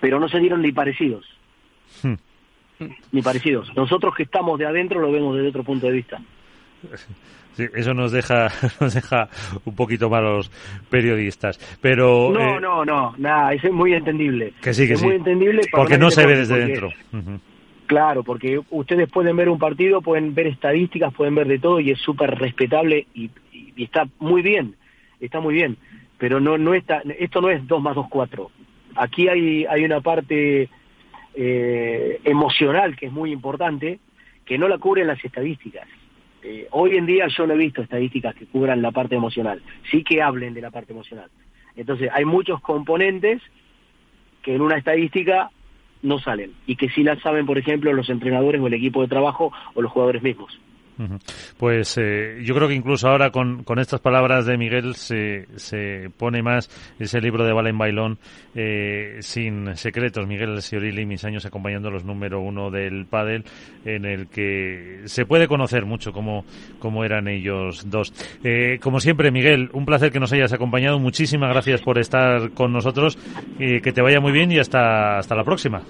[0.00, 1.26] pero no se dieron ni parecidos.
[2.02, 2.14] Hmm.
[3.12, 3.74] Ni parecidos.
[3.76, 6.20] Nosotros que estamos de adentro lo vemos desde otro punto de vista.
[7.52, 8.46] Sí, eso nos deja,
[8.80, 9.28] nos deja
[9.64, 10.50] un poquito más los
[10.88, 11.58] periodistas.
[11.80, 14.54] Pero, no, eh, no, no, nada, eso es muy entendible.
[14.62, 15.06] Que sí, que es sí.
[15.06, 16.90] muy entendible porque no se ve desde dentro.
[17.90, 21.90] Claro, porque ustedes pueden ver un partido, pueden ver estadísticas, pueden ver de todo y
[21.90, 23.32] es súper respetable y,
[23.76, 24.76] está muy bien,
[25.18, 25.76] está muy bien.
[26.16, 28.48] Pero no, no está, esto no es 2 más 2, 4.
[28.94, 30.68] Aquí hay, hay una parte
[31.34, 33.98] eh, emocional que es muy importante,
[34.44, 35.88] que no la cubren las estadísticas.
[36.44, 39.60] Eh, hoy en día yo no he visto estadísticas que cubran la parte emocional,
[39.90, 41.28] sí que hablen de la parte emocional.
[41.74, 43.42] Entonces hay muchos componentes
[44.42, 45.50] que en una estadística
[46.02, 49.08] no salen y que sí las saben, por ejemplo, los entrenadores o el equipo de
[49.08, 50.58] trabajo o los jugadores mismos.
[51.56, 56.10] Pues eh, yo creo que incluso ahora con, con estas palabras de Miguel se, se
[56.16, 58.18] pone más ese libro de Valen Bailón
[58.54, 60.26] eh, sin secretos.
[60.26, 63.44] Miguel Siorilli, mis años acompañando los número uno del pádel,
[63.84, 66.44] en el que se puede conocer mucho cómo,
[66.78, 68.12] cómo eran ellos dos.
[68.44, 70.98] Eh, como siempre, Miguel, un placer que nos hayas acompañado.
[70.98, 73.18] Muchísimas gracias por estar con nosotros.
[73.58, 75.82] que te vaya muy bien y hasta, hasta la próxima.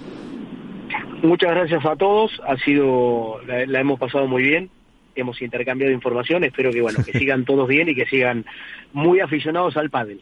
[1.22, 2.30] Muchas gracias a todos.
[2.46, 4.70] Ha sido, la hemos pasado muy bien
[5.20, 6.44] hemos intercambiado información.
[6.44, 8.44] Espero que bueno que sigan todos bien y que sigan
[8.92, 10.20] muy aficionados al pádel.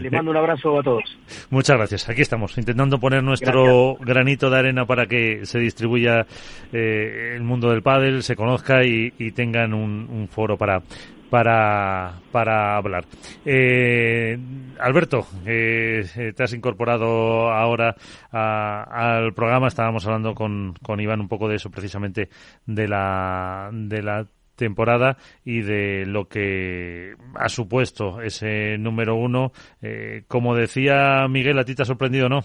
[0.00, 1.18] Les mando un abrazo a todos.
[1.50, 2.08] Muchas gracias.
[2.08, 6.26] Aquí estamos intentando poner nuestro granito de arena para que se distribuya
[6.72, 10.82] eh, el mundo del pádel, se conozca y, tengan un, foro para
[11.30, 13.04] para, para hablar.
[13.44, 14.38] Eh,
[14.78, 17.94] Alberto, eh, te has incorporado ahora
[18.30, 19.68] al programa.
[19.68, 22.28] Estábamos hablando con, con Iván un poco de eso, precisamente
[22.66, 29.52] de la, de la temporada y de lo que ha supuesto ese número uno.
[29.80, 32.40] Eh, como decía Miguel, ¿a ti te ha sorprendido no?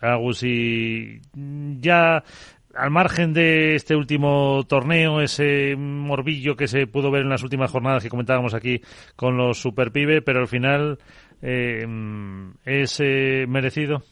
[0.00, 1.20] Agus, y
[1.80, 2.22] ya
[2.76, 7.70] al margen de este último torneo, ese morbillo que se pudo ver en las últimas
[7.70, 8.80] jornadas que comentábamos aquí
[9.16, 10.98] con los Super Pibe, pero al final
[11.42, 11.86] eh,
[12.64, 14.02] es eh, merecido.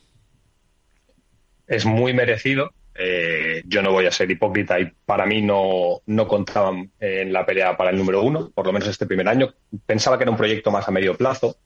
[1.66, 6.28] Es muy merecido eh, yo no voy a ser hipócrita y para mí no, no
[6.28, 9.54] contaban en la pelea para el número uno, por lo menos este primer año.
[9.86, 11.56] Pensaba que era un proyecto más a medio plazo,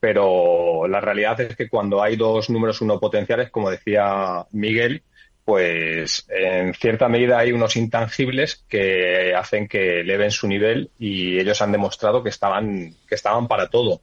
[0.00, 5.02] pero la realidad es que cuando hay dos números uno potenciales, como decía Miguel,
[5.44, 11.60] pues en cierta medida hay unos intangibles que hacen que eleven su nivel y ellos
[11.62, 14.02] han demostrado que estaban, que estaban para todo.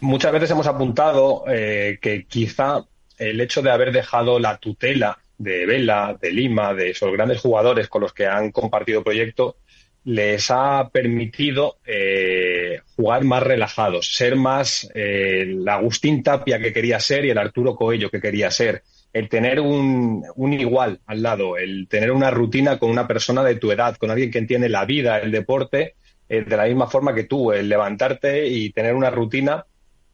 [0.00, 2.84] Muchas veces hemos apuntado eh, que quizá
[3.18, 7.88] el hecho de haber dejado la tutela de Vela, de Lima, de esos grandes jugadores
[7.88, 9.56] con los que han compartido proyecto,
[10.04, 17.00] les ha permitido eh, jugar más relajados, ser más eh, el Agustín Tapia que quería
[17.00, 18.84] ser y el Arturo Coello que quería ser.
[19.16, 23.56] El tener un, un, igual al lado, el tener una rutina con una persona de
[23.56, 25.94] tu edad, con alguien que entiende la vida, el deporte,
[26.28, 29.64] eh, de la misma forma que tú, el levantarte y tener una rutina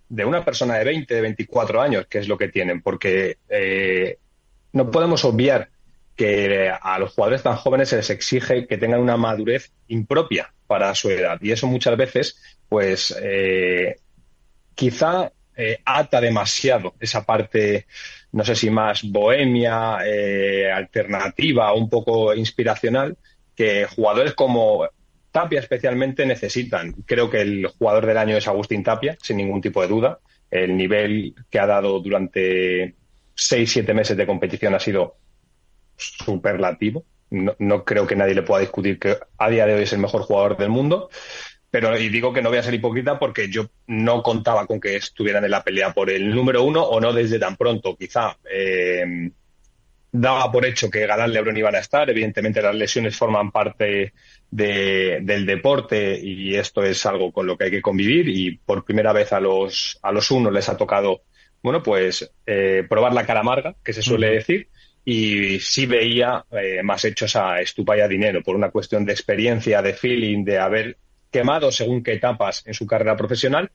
[0.08, 3.38] de una persona de 20, de 24 años, que es lo que tienen, porque
[4.72, 5.70] no podemos obviar
[6.16, 10.94] que a los jugadores tan jóvenes se les exige que tengan una madurez impropia para
[10.94, 11.38] su edad.
[11.40, 13.96] Y eso muchas veces, pues, eh,
[14.74, 17.86] quizá eh, ata demasiado esa parte,
[18.32, 23.16] no sé si más bohemia, eh, alternativa, un poco inspiracional,
[23.54, 24.88] que jugadores como
[25.30, 26.92] Tapia especialmente necesitan.
[27.06, 30.18] Creo que el jugador del año es Agustín Tapia, sin ningún tipo de duda.
[30.50, 32.94] El nivel que ha dado durante
[33.34, 35.16] seis, siete meses de competición ha sido
[35.96, 37.04] superlativo.
[37.30, 40.00] No, no, creo que nadie le pueda discutir que a día de hoy es el
[40.00, 41.08] mejor jugador del mundo.
[41.72, 44.96] Pero y digo que no voy a ser hipócrita porque yo no contaba con que
[44.96, 47.96] estuvieran en la pelea por el número uno o no desde tan pronto.
[47.96, 49.30] Quizá eh,
[50.12, 52.10] daba por hecho que Galán Lebron iban a estar.
[52.10, 54.12] Evidentemente las lesiones forman parte
[54.50, 58.28] de, del deporte y esto es algo con lo que hay que convivir.
[58.28, 61.22] Y por primera vez a los, a los unos les ha tocado
[61.62, 64.68] bueno, pues eh, probar la cara amarga, que se suele decir,
[65.04, 69.12] y sí veía eh, más hechos a estupa y a dinero, por una cuestión de
[69.12, 70.98] experiencia, de feeling, de haber
[71.32, 73.72] quemado según qué etapas en su carrera profesional,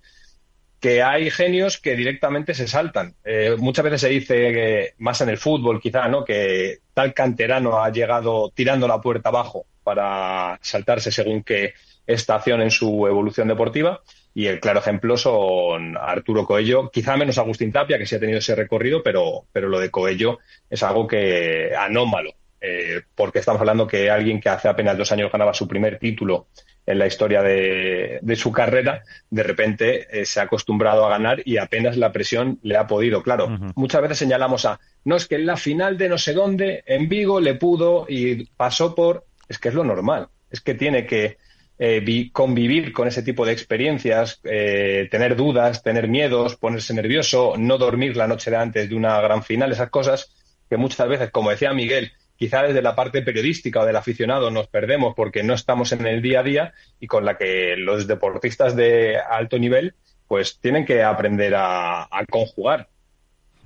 [0.80, 3.16] que hay genios que directamente se saltan.
[3.26, 6.24] Eh, muchas veces se dice, más en el fútbol quizá, ¿no?
[6.24, 11.74] que tal canterano ha llegado tirando la puerta abajo para saltarse según qué
[12.06, 14.02] estación en su evolución deportiva.
[14.34, 18.38] Y el claro ejemplo son Arturo Coello, quizá menos Agustín Tapia, que sí ha tenido
[18.38, 20.38] ese recorrido, pero, pero lo de Coello
[20.70, 22.36] es algo que anómalo,
[22.70, 26.48] eh, porque estamos hablando que alguien que hace apenas dos años ganaba su primer título
[26.86, 31.58] en la historia de, su carrera, de repente eh, se ha acostumbrado a ganar y
[31.58, 33.24] apenas la presión le ha podido.
[33.24, 36.84] Claro, muchas veces señalamos a, no es que en la final de no sé dónde,
[36.86, 41.06] en Vigo, le pudo y pasó por, es que es lo normal, es que tiene
[41.06, 41.38] que
[41.80, 47.78] eh, convivir con ese tipo de experiencias, eh, tener dudas, tener miedos, ponerse nervioso, no
[47.78, 50.34] dormir la noche de antes de una gran final, esas cosas
[50.70, 54.68] que muchas veces, como decía Miguel, quizá desde la parte periodística o del aficionado nos
[54.68, 58.76] perdemos porque no estamos en el día a día y con la que los deportistas
[58.76, 59.96] de alto nivel
[60.28, 62.90] pues tienen que aprender a conjugar.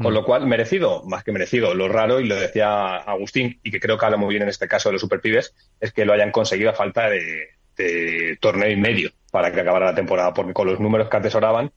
[0.01, 1.73] Con lo cual, merecido, más que merecido.
[1.73, 4.67] Lo raro, y lo decía Agustín, y que creo que habla muy bien en este
[4.67, 7.49] caso de los superpibes, es que lo hayan conseguido a falta de,
[8.39, 11.71] torneo y medio para que acabara la temporada, porque con los números que atesoraban,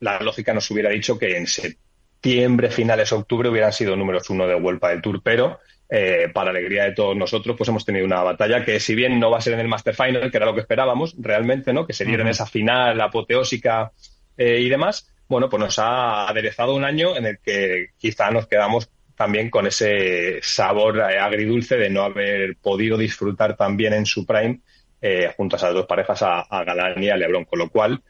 [0.00, 4.54] la lógica nos hubiera dicho que en septiembre, finales, octubre hubieran sido números uno de
[4.54, 5.60] vuelta del Tour, pero
[5.94, 9.30] eh, para alegría de todos nosotros, pues hemos tenido una batalla que, si bien no
[9.30, 11.86] va a ser en el Master Final, que era lo que esperábamos realmente, ¿no?
[11.86, 13.92] Que se diera en esa final apoteósica
[14.38, 18.46] eh, y demás, bueno, pues nos ha aderezado un año en el que quizá nos
[18.46, 24.24] quedamos también con ese sabor eh, agridulce de no haber podido disfrutar también en su
[24.24, 24.60] prime
[25.02, 28.02] eh, junto a esas dos parejas, a, a Galán y a Lebron, con lo cual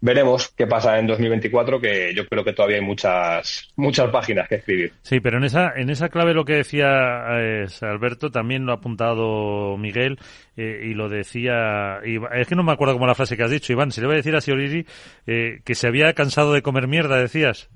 [0.00, 4.56] veremos qué pasa en 2024, que yo creo que todavía hay muchas muchas páginas que
[4.56, 4.92] escribir.
[5.02, 8.76] Sí, pero en esa en esa clave lo que decía eh, Alberto también lo ha
[8.76, 10.18] apuntado Miguel
[10.56, 13.72] eh, y lo decía es que no me acuerdo cómo la frase que has dicho,
[13.72, 14.86] Iván, se le va a decir a Sioriri
[15.26, 17.68] eh, que se había cansado de comer mierda, decías.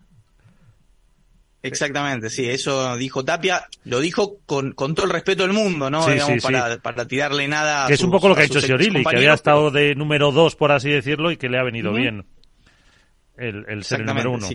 [1.65, 6.07] Exactamente, sí, eso dijo Tapia, lo dijo con, con todo el respeto del mundo, ¿no?
[6.07, 7.87] Digamos, para, para, tirarle nada.
[7.87, 10.57] Que es un poco lo que ha hecho Siorili, que había estado de número dos,
[10.57, 12.27] por así decirlo, y que le ha venido bien
[13.39, 14.47] el, el ser el número uno.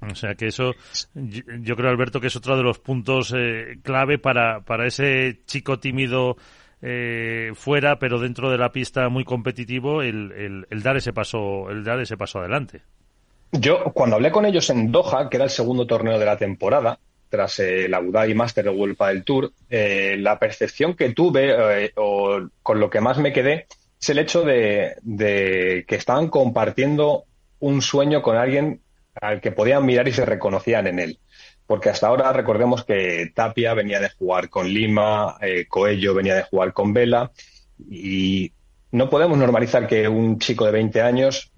[0.00, 0.74] O sea que eso,
[1.14, 5.78] yo, creo, Alberto, que es otro de los puntos eh, clave para, para ese chico
[5.78, 6.36] tímido
[6.80, 11.70] eh, fuera, pero dentro de la pista muy competitivo, el, el, el dar ese paso,
[11.70, 12.82] el dar ese paso adelante.
[13.52, 16.98] Yo, cuando hablé con ellos en Doha, que era el segundo torneo de la temporada,
[17.28, 21.84] tras eh, la Abu Dhabi Master de World del Tour, eh, la percepción que tuve,
[21.84, 23.66] eh, o con lo que más me quedé,
[24.00, 24.96] es el hecho de,
[25.86, 27.24] que estaban compartiendo
[27.60, 28.80] un sueño con alguien
[29.20, 31.18] al que podían mirar y se reconocían en él.
[31.66, 35.36] Porque hasta ahora recordemos que Tapia venía de jugar con Lima,
[35.68, 37.30] Coello venía de jugar con Vela,
[37.90, 38.52] y
[38.90, 41.52] no podemos normalizar que un chico de 20 años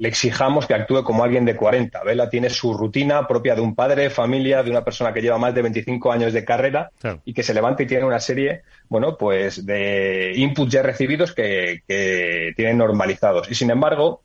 [0.00, 2.02] le exijamos que actúe como alguien de 40.
[2.04, 5.54] Vela tiene su rutina propia de un padre, familia, de una persona que lleva más
[5.54, 6.90] de 25 años de carrera
[7.26, 11.82] y que se levanta y tiene una serie, bueno, pues de inputs ya recibidos que,
[11.86, 13.50] que tienen normalizados.
[13.50, 14.22] Y sin embargo,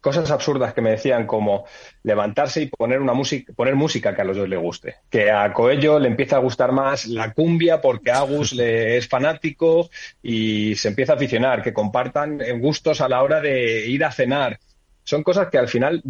[0.00, 1.66] cosas absurdas que me decían como
[2.02, 4.96] levantarse y poner una música, poner música que a los dos le guste.
[5.10, 9.90] Que a Coello le empieza a gustar más la cumbia porque Agus le es fanático
[10.22, 14.58] y se empieza a aficionar, que compartan gustos a la hora de ir a cenar
[15.10, 16.04] son cosas que al final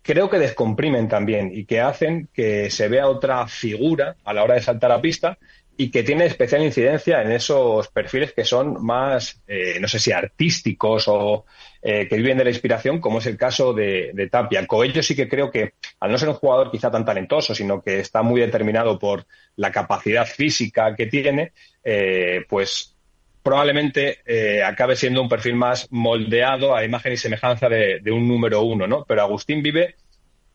[0.00, 4.54] creo que descomprimen también y que hacen que se vea otra figura a la hora
[4.54, 5.36] de saltar a pista
[5.76, 10.10] y que tiene especial incidencia en esos perfiles que son más, eh, no sé si
[10.10, 11.44] artísticos o
[11.82, 14.66] eh, que viven de la inspiración, como es el caso de, Tapia.
[14.66, 18.00] Coello sí que creo que, al no ser un jugador quizá tan talentoso, sino que
[18.00, 19.26] está muy determinado por
[19.56, 21.52] la capacidad física que tiene,
[21.84, 22.96] eh, pues
[23.42, 28.62] probablemente eh, acabe siendo un perfil más moldeado a imagen y semejanza de, un número
[28.62, 29.04] uno, ¿no?
[29.06, 29.96] Pero Agustín vive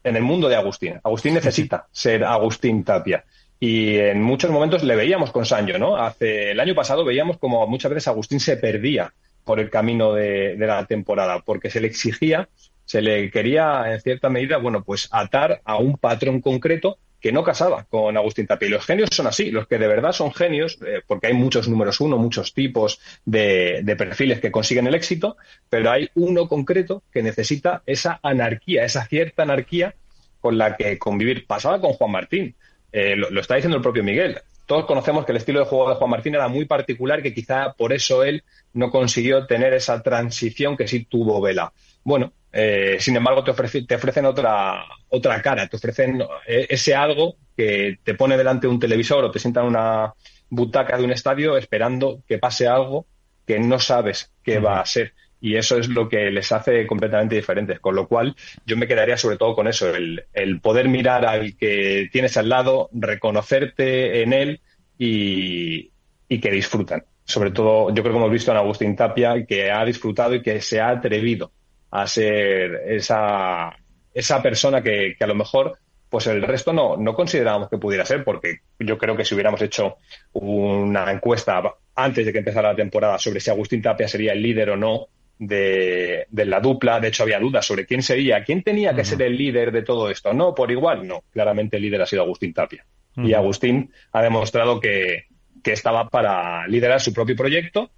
[0.04, 1.00] en el mundo de Agustín.
[1.04, 3.26] Agustín necesita ser Agustín Tapia.
[3.60, 5.98] Y en muchos momentos le veíamos con Sancho, ¿no?
[5.98, 9.14] Hace el año pasado veíamos como muchas veces Agustín se perdía
[9.44, 12.50] por el camino de, de la temporada, porque se le exigía,
[12.84, 17.44] se le quería en cierta medida, bueno, pues atar a un patrón concreto que no
[17.44, 18.68] casaba con Agustín Tapia.
[18.68, 21.68] Y los genios son así, los que de verdad son genios, eh, porque hay muchos
[21.68, 25.36] números uno, muchos tipos de, perfiles que consiguen el éxito,
[25.68, 29.96] pero hay uno concreto que necesita esa anarquía, esa cierta anarquía
[30.40, 31.48] con la que convivir.
[31.48, 32.54] Pasaba con Juan Martín,
[32.92, 34.38] eh, lo, está diciendo el propio Miguel.
[34.68, 37.74] Todos conocemos que el estilo de juego de Juan Martín era muy particular, que quizá
[37.74, 41.74] por eso él no consiguió tener esa transición que sí tuvo Vela.
[42.04, 47.36] Bueno, eh, sin embargo, te, te, ofrecen otra, otra cara, te ofrecen eh, ese algo
[47.58, 50.14] que te pone delante de un televisor o te sienta en una
[50.50, 53.08] butaca de un estadio esperando que pase algo
[53.46, 55.14] que no sabes qué va a ser.
[55.42, 57.82] Y eso es lo que les hace completamente diferentes.
[57.82, 58.34] Con lo cual,
[58.66, 62.48] yo me quedaría sobre todo con eso, el, el poder mirar al que tienes al
[62.48, 64.62] lado, reconocerte en él
[64.98, 65.92] y,
[66.30, 67.04] y que disfrutan.
[67.26, 70.62] Sobre todo, yo creo que hemos visto en Agustín Tapia que ha disfrutado y que
[70.62, 71.52] se ha atrevido
[71.92, 73.76] a ser esa,
[74.14, 75.78] esa persona que, a lo mejor
[76.10, 79.62] pues el resto no, no considerábamos que pudiera ser, porque yo creo que si hubiéramos
[79.62, 79.98] hecho
[80.34, 81.62] una encuesta
[81.96, 85.08] antes de que empezara la temporada sobre si Agustín Tapia sería el líder o no
[85.38, 89.38] de, la dupla, de hecho había dudas sobre quién sería, quién tenía que ser el
[89.38, 90.34] líder de todo esto.
[90.34, 92.86] No, por igual, no, claramente el líder ha sido Agustín Tapia.
[93.18, 95.26] Y Agustín ha demostrado que,
[95.64, 97.92] que estaba para liderar su propio proyecto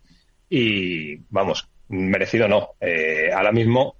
[0.50, 2.72] y, vamos, merecido no.
[2.80, 3.96] Eh, ahora mismo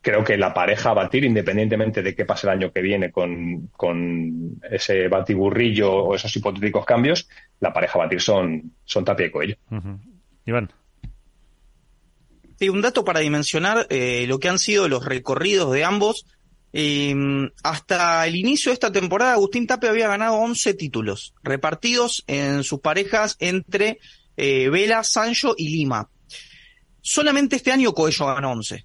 [0.00, 3.68] creo que la pareja a batir, independientemente de qué pase el año que viene con,
[3.68, 7.28] con ese batiburrillo o esos hipotéticos cambios,
[7.60, 9.56] la pareja a batir son, son Tapia y Coello.
[10.44, 10.70] Iván.
[12.58, 16.26] Sí, un dato para dimensionar eh, lo que han sido los recorridos de ambos.
[16.72, 17.14] Eh,
[17.62, 22.80] hasta el inicio de esta temporada, Agustín Tapia había ganado 11 títulos, repartidos en sus
[22.80, 23.98] parejas entre
[24.36, 26.08] eh, Vela, Sancho y Lima.
[27.06, 28.84] Solamente este año Coello ganó 11.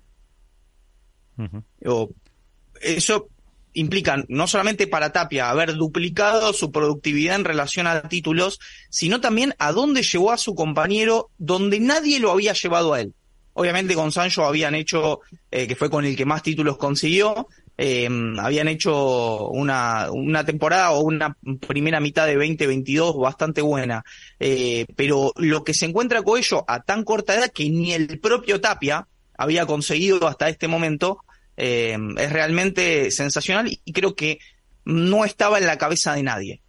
[2.79, 3.29] Eso
[3.73, 8.59] implica no solamente para Tapia haber duplicado su productividad en relación a títulos,
[8.91, 13.15] sino también a dónde llevó a su compañero donde nadie lo había llevado a él.
[13.53, 17.47] Obviamente con Sancho habían hecho, eh, que fue con el que más títulos consiguió,
[17.83, 18.07] eh,
[18.37, 21.35] habían hecho una, una temporada o una
[21.67, 24.05] primera mitad de 2022 bastante buena.
[24.39, 28.19] Eh, pero lo que se encuentra con ello a tan corta edad que ni el
[28.19, 31.23] propio Tapia había conseguido hasta este momento,
[31.57, 34.37] eh, es realmente sensacional y creo que
[34.85, 36.61] no estaba en la cabeza de nadie,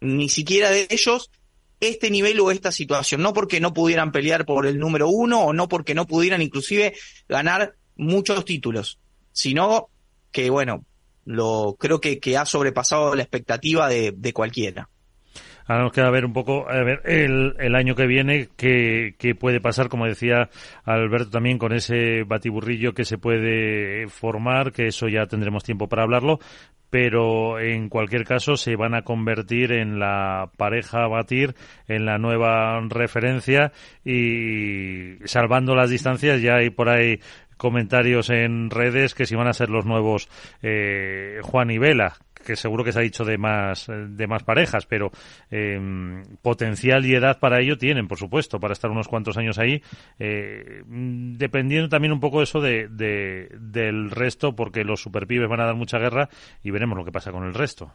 [0.00, 1.30] ni siquiera de ellos,
[1.78, 5.52] este nivel o esta situación, no porque no pudieran pelear por el número uno o
[5.52, 6.94] no porque no pudieran inclusive
[7.28, 8.98] ganar muchos títulos,
[9.30, 9.90] sino
[10.32, 10.84] que bueno,
[11.24, 14.88] lo creo que, que ha sobrepasado la expectativa de, de cualquiera.
[15.68, 19.88] Ahora nos queda ver un poco, el, el año que viene, qué, qué puede pasar,
[19.88, 20.48] como decía
[20.84, 26.04] Alberto también, con ese batiburrillo que se puede formar, que eso ya tendremos tiempo para
[26.04, 26.38] hablarlo,
[26.88, 31.56] pero en cualquier caso se van a convertir en la pareja a batir,
[31.88, 33.72] en la nueva referencia
[34.04, 37.18] y salvando las distancias ya hay por ahí
[37.56, 40.28] comentarios en redes que si van a ser los nuevos
[40.62, 44.86] eh, Juan y Vela, que seguro que se ha dicho de más de más parejas,
[44.86, 45.10] pero
[45.50, 45.78] eh,
[46.40, 49.82] potencial y edad para ello tienen, por supuesto, para estar unos cuantos años ahí,
[50.18, 55.66] eh, dependiendo también un poco eso de, de, del resto, porque los superpibes van a
[55.66, 56.28] dar mucha guerra
[56.62, 57.92] y veremos lo que pasa con el resto.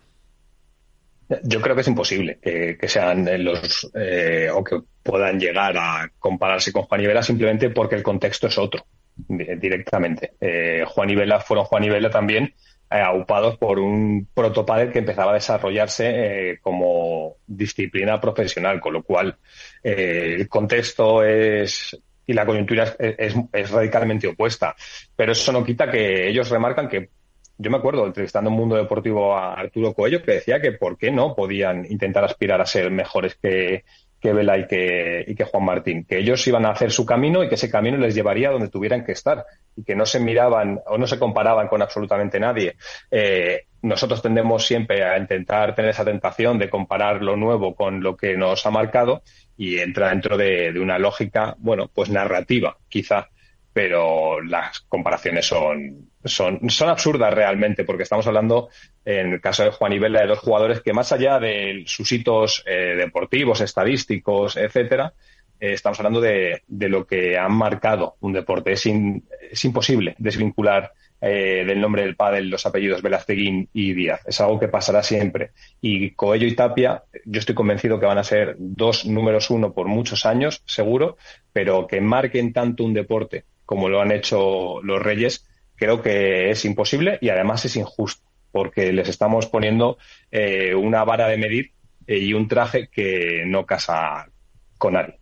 [1.43, 6.11] Yo creo que es imposible que, que sean los eh, o que puedan llegar a
[6.19, 8.85] compararse con Juan y Vela simplemente porque el contexto es otro
[9.15, 10.33] directamente.
[10.39, 12.53] Eh, Juan y fueron Juan y Vela también
[12.91, 19.03] eh, aupados por un protopádel que empezaba a desarrollarse eh, como disciplina profesional, con lo
[19.03, 19.37] cual
[19.81, 21.97] eh, el contexto es
[22.27, 24.75] y la coyuntura es, es, es, radicalmente opuesta.
[25.15, 27.09] Pero eso no quita que ellos remarcan que
[27.57, 31.11] yo me acuerdo entrevistando en Mundo Deportivo a Arturo Coello que decía que por qué
[31.11, 33.85] no podían intentar aspirar a ser mejores que,
[34.21, 37.43] que Vela y que, y que Juan Martín, que ellos iban a hacer su camino
[37.43, 39.45] y que ese camino les llevaría donde tuvieran que estar
[39.75, 42.75] y que no se miraban o no se comparaban con absolutamente nadie.
[43.09, 48.15] Eh, nosotros tendemos siempre a intentar tener esa tentación de comparar lo nuevo con lo
[48.15, 49.23] que nos ha marcado
[49.57, 53.27] y entra dentro de, de una lógica, bueno, pues narrativa, quizá,
[53.73, 58.69] pero las comparaciones son, son, son absurdas realmente, porque estamos hablando,
[59.05, 62.63] en el caso de Juan y de dos jugadores que más allá de sus hitos
[62.65, 65.13] eh, deportivos, estadísticos, etcétera,
[65.59, 68.71] eh, estamos hablando de, de, lo que han marcado un deporte.
[68.71, 70.91] Es, in, es imposible desvincular
[71.23, 74.21] eh, del nombre del pádel los apellidos Velazqueguín y Díaz.
[74.25, 75.51] Es algo que pasará siempre.
[75.79, 79.87] Y Coello y Tapia, yo estoy convencido que van a ser dos números uno por
[79.87, 81.17] muchos años, seguro,
[81.53, 85.47] pero que marquen tanto un deporte como lo han hecho los Reyes,
[85.81, 88.21] creo que es imposible y además es injusto,
[88.51, 89.97] porque les estamos poniendo
[90.29, 91.71] eh, una vara de medir
[92.05, 94.29] eh, y un traje que no casa
[94.77, 95.17] con nadie.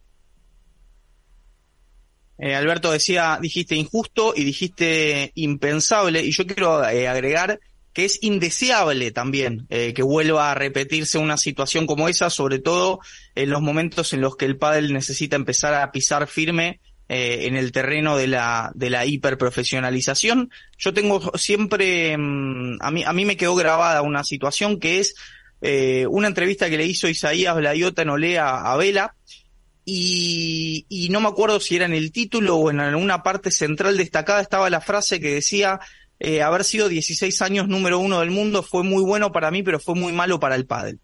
[2.37, 7.61] Eh, Alberto decía, dijiste injusto y dijiste impensable, y yo quiero eh, agregar
[7.93, 12.99] que es indeseable también que vuelva a repetirse una situación como esa, sobre todo
[13.33, 16.79] en los momentos en los que el pádel necesita empezar a pisar firme
[17.09, 20.51] eh, en el terreno de la, de la hiperprofesionalización.
[20.77, 25.15] Yo tengo siempre, mmm, a, mí, a mí me quedó grabada una situación que es
[25.61, 29.15] eh, una entrevista que le hizo Isaías Bladiota en Olea a Vela,
[29.85, 33.97] y, y, no me acuerdo si era en el título o en alguna parte central
[33.97, 35.79] destacada estaba la frase que decía,
[36.19, 39.79] eh, haber sido 16 años número uno del mundo fue muy bueno para mí, pero
[39.79, 40.99] fue muy malo para el pádel.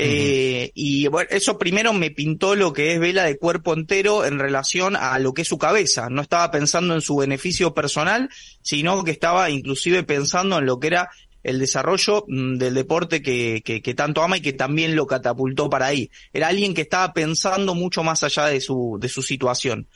[0.00, 4.38] Eh, y bueno, eso primero me pintó lo que es Vela de cuerpo entero en
[4.38, 6.08] relación a lo que es su cabeza.
[6.08, 8.30] No estaba pensando en su beneficio personal,
[8.62, 11.10] sino que estaba inclusive pensando en lo que era
[11.42, 15.86] el desarrollo del deporte que, que, que, tanto ama y que también lo catapultó para
[15.86, 16.10] ahí.
[16.32, 19.88] Era alguien que estaba pensando mucho más allá de su, de su situación.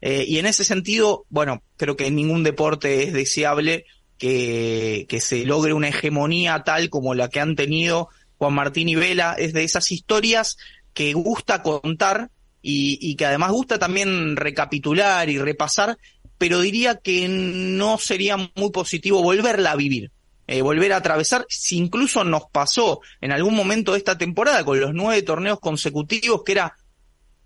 [0.00, 3.84] Eh, y en ese sentido, bueno, creo que en ningún deporte es deseable
[4.16, 8.08] que, que se logre una hegemonía tal como la que han tenido
[8.40, 9.36] Juan Martín y Vela.
[9.38, 10.56] Es de esas historias
[10.94, 12.30] que gusta contar
[12.62, 15.98] y, y que además gusta también recapitular y repasar,
[16.38, 20.10] pero diría que no sería muy positivo volverla a vivir
[20.52, 24.80] eh, volver a atravesar, si incluso nos pasó en algún momento de esta temporada con
[24.80, 26.74] los nueve torneos consecutivos, que era,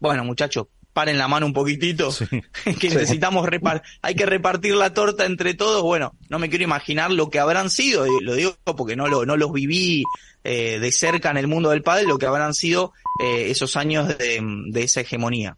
[0.00, 2.24] bueno muchachos, paren la mano un poquitito, sí.
[2.64, 2.96] que sí.
[2.96, 7.28] necesitamos repar hay que repartir la torta entre todos, bueno, no me quiero imaginar lo
[7.28, 10.02] que habrán sido, y lo digo porque no, lo, no los viví
[10.44, 14.18] eh, de cerca en el mundo del pádel, lo que habrán sido eh, esos años
[14.18, 14.40] de,
[14.70, 15.56] de esa hegemonía.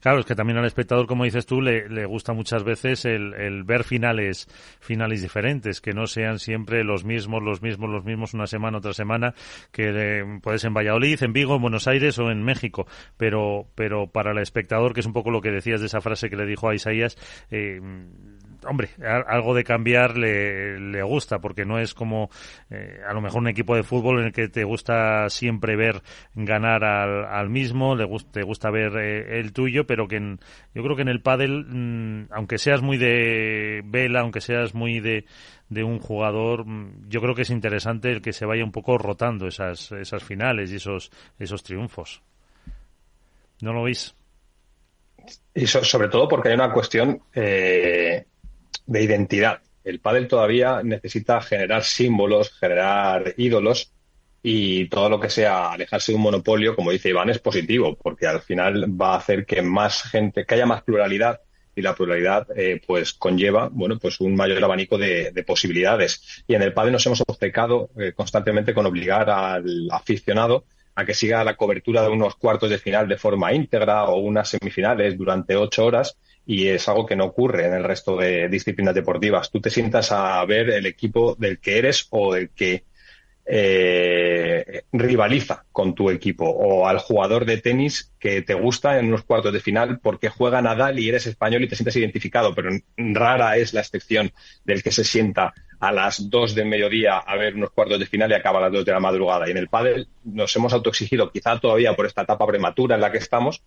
[0.00, 3.34] Claro, es que también al espectador, como dices tú, le, le gusta muchas veces el,
[3.34, 4.48] el, ver finales,
[4.80, 8.94] finales diferentes, que no sean siempre los mismos, los mismos, los mismos una semana, otra
[8.94, 9.34] semana,
[9.72, 14.06] que eh, puedes en Valladolid, en Vigo, en Buenos Aires o en México, pero, pero
[14.06, 16.46] para el espectador, que es un poco lo que decías de esa frase que le
[16.46, 17.16] dijo a Isaías,
[17.50, 17.80] eh,
[18.66, 18.90] hombre,
[19.26, 22.30] algo de cambiar le, le gusta, porque no es como
[22.70, 26.02] eh, a lo mejor un equipo de fútbol en el que te gusta siempre ver
[26.34, 30.40] ganar al, al mismo, le te gusta ver eh, el tuyo, pero que en,
[30.74, 35.00] yo creo que en el pádel, mm, aunque seas muy de vela, aunque seas muy
[35.00, 35.24] de,
[35.68, 38.98] de un jugador, mm, yo creo que es interesante el que se vaya un poco
[38.98, 42.22] rotando esas, esas finales y esos, esos triunfos.
[43.60, 44.14] ¿No lo veis?
[45.54, 48.26] Y so, sobre todo porque hay una cuestión eh,
[48.86, 49.60] de identidad.
[49.84, 53.92] El pádel todavía necesita generar símbolos, generar ídolos
[54.42, 58.26] y todo lo que sea alejarse de un monopolio, como dice Iván, es positivo porque
[58.26, 61.40] al final va a hacer que más gente, que haya más pluralidad
[61.76, 66.54] y la pluralidad eh, pues conlleva bueno pues un mayor abanico de, de, posibilidades y
[66.54, 71.42] en el pádel nos hemos obcecado eh, constantemente con obligar al aficionado a que siga
[71.42, 75.84] la cobertura de unos cuartos de final de forma íntegra o unas semifinales durante ocho
[75.84, 76.16] horas
[76.46, 79.50] y es algo que no ocurre en el resto de disciplinas deportivas.
[79.50, 82.84] Tú te sientas a ver el equipo del que eres o del que
[83.46, 89.24] eh, rivaliza con tu equipo o al jugador de tenis que te gusta en unos
[89.24, 93.56] cuartos de final porque juega Nadal y eres español y te sientes identificado, pero rara
[93.58, 94.32] es la excepción
[94.64, 98.30] del que se sienta a las dos del mediodía a ver unos cuartos de final
[98.30, 99.46] y acaba a las dos de la madrugada.
[99.46, 103.12] Y en el pádel nos hemos autoexigido, quizá todavía por esta etapa prematura en la
[103.12, 103.62] que estamos,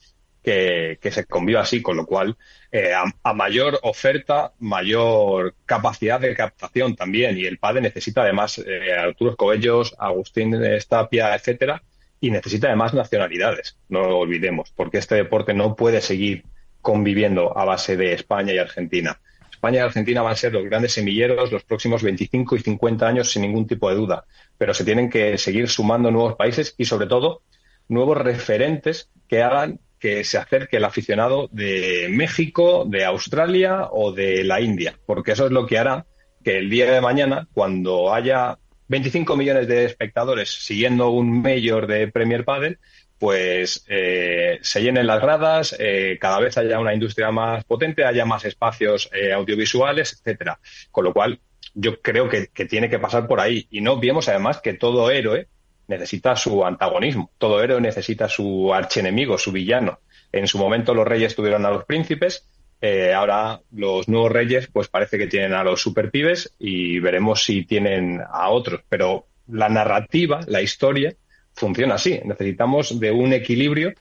[0.47, 2.37] que, se conviva así, con lo cual
[2.71, 7.37] eh, a, mayor oferta, mayor capacidad de captación también.
[7.37, 11.83] Y el PADE necesita además eh, Arturo Escobellos, Agustín Estapia, etcétera,
[12.21, 16.45] y necesita además nacionalidades, no lo olvidemos, porque este deporte no puede seguir
[16.81, 19.19] conviviendo a base de España y Argentina.
[19.51, 23.31] España y Argentina van a ser los grandes semilleros los próximos 25 y 50 años
[23.31, 24.25] sin ningún tipo de duda,
[24.57, 27.41] pero se tienen que seguir sumando nuevos países y sobre todo
[27.89, 34.43] nuevos referentes que hagan que se acerque el aficionado de México, de Australia o de
[34.43, 36.05] la India, porque eso es lo que hará
[36.43, 42.07] que el día de mañana, cuando haya 25 millones de espectadores siguiendo un mayor de
[42.07, 42.79] Premier Padel,
[43.19, 48.25] pues eh, se llenen las gradas, eh, cada vez haya una industria más potente, haya
[48.25, 50.59] más espacios eh, audiovisuales, etcétera.
[50.91, 51.39] Con lo cual,
[51.73, 53.67] yo creo que, que, tiene que pasar por ahí.
[53.71, 55.47] Y no vemos además que todo héroe
[55.87, 57.31] necesita su antagonismo.
[57.37, 59.99] Todo héroe necesita su archienemigo, su villano.
[60.31, 62.45] En su momento los reyes tuvieron a los príncipes,
[62.81, 67.65] eh, ahora los nuevos reyes pues parece que tienen a los superpibes y veremos si
[67.65, 68.81] tienen a otros.
[68.89, 71.15] Pero la narrativa, la historia,
[71.53, 72.19] funciona así.
[72.23, 73.93] Necesitamos de un equilibrio,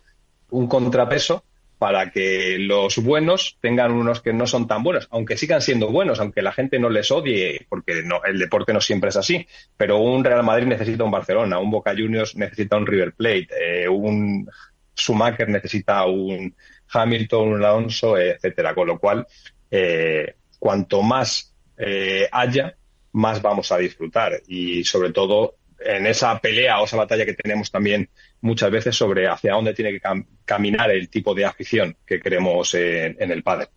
[0.50, 1.44] un contrapeso
[1.78, 6.20] para que los buenos tengan unos que no son tan buenos, aunque sigan siendo buenos,
[6.20, 9.46] aunque la gente no les odie, porque no, el deporte no siempre es así.
[9.76, 13.88] Pero un Real Madrid necesita un Barcelona, un Boca Juniors necesita un River Plate, eh,
[13.88, 14.48] un
[14.96, 16.54] Schumacher necesita un
[16.90, 18.74] Hamilton, un Alonso, etcétera.
[18.74, 19.26] Con lo cual,
[19.70, 22.74] eh, cuanto más eh, haya,
[23.12, 24.40] más vamos a disfrutar.
[24.46, 28.08] Y sobre todo en esa pelea o esa batalla que tenemos también
[28.46, 32.72] muchas veces sobre hacia dónde tiene que cam caminar el tipo de afición que queremos
[32.74, 33.68] en, en el padre.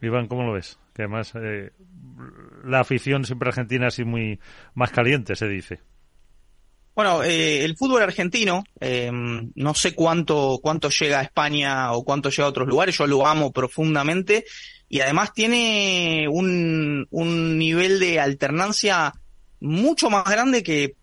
[0.00, 0.78] Iván, ¿cómo lo ves?
[0.94, 1.70] Que además eh,
[2.64, 4.40] la afición siempre argentina así muy
[4.74, 5.80] más caliente, se dice.
[6.94, 12.28] Bueno, eh, el fútbol argentino, eh, no sé cuánto, cuánto llega a España o cuánto
[12.28, 14.44] llega a otros lugares, yo lo amo profundamente
[14.88, 19.14] y además tiene un, un nivel de alternancia
[19.60, 20.96] mucho más grande que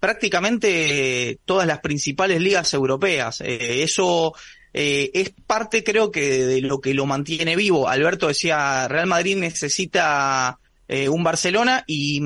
[0.00, 3.40] prácticamente todas las principales ligas europeas.
[3.42, 4.34] Eh, eso
[4.72, 7.88] eh, es parte, creo que, de lo que lo mantiene vivo.
[7.88, 12.20] Alberto decía, Real Madrid necesita eh, un Barcelona y,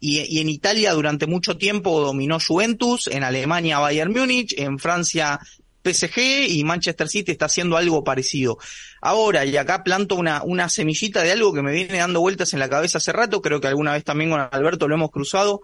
[0.00, 5.38] y, y, en Italia durante mucho tiempo dominó Juventus, en Alemania Bayern Múnich, en Francia
[5.84, 8.58] PSG y Manchester City está haciendo algo parecido.
[9.00, 12.60] Ahora, y acá planto una, una semillita de algo que me viene dando vueltas en
[12.60, 15.62] la cabeza hace rato, creo que alguna vez también con Alberto lo hemos cruzado,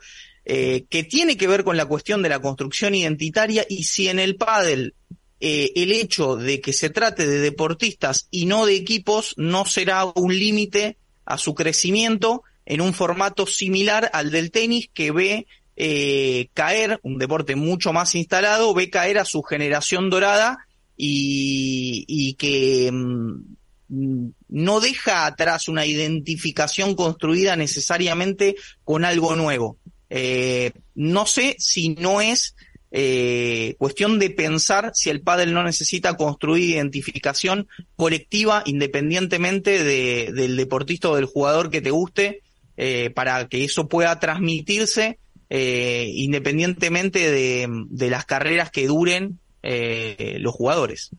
[0.49, 4.21] eh, que tiene que ver con la cuestión de la construcción identitaria y si en
[4.21, 4.95] el pádel
[5.41, 10.05] eh, el hecho de que se trate de deportistas y no de equipos no será
[10.15, 16.49] un límite a su crecimiento en un formato similar al del tenis que ve eh,
[16.55, 20.59] caer, un deporte mucho más instalado, ve caer a su generación dorada
[20.97, 29.77] y, que mm, no deja atrás una identificación construida necesariamente con algo nuevo.
[30.11, 32.55] Eh, no sé si no es
[32.93, 40.57] eh, cuestión de pensar si el pádel no necesita construir identificación colectiva independientemente de, del
[40.57, 42.43] deportista o del jugador que te guste
[42.77, 45.19] eh, para que eso pueda transmitirse
[45.51, 51.11] eh, independientemente de, las carreras que duren los jugadores.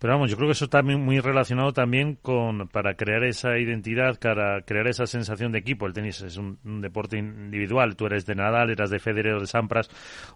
[0.00, 4.18] Pero vamos, yo creo que eso está muy relacionado también con, para crear esa identidad,
[4.18, 5.86] para crear esa sensación de equipo.
[5.86, 7.96] El tenis es un, deporte individual.
[7.96, 9.90] Tú eres de Nadal, eras de Federer de Sampras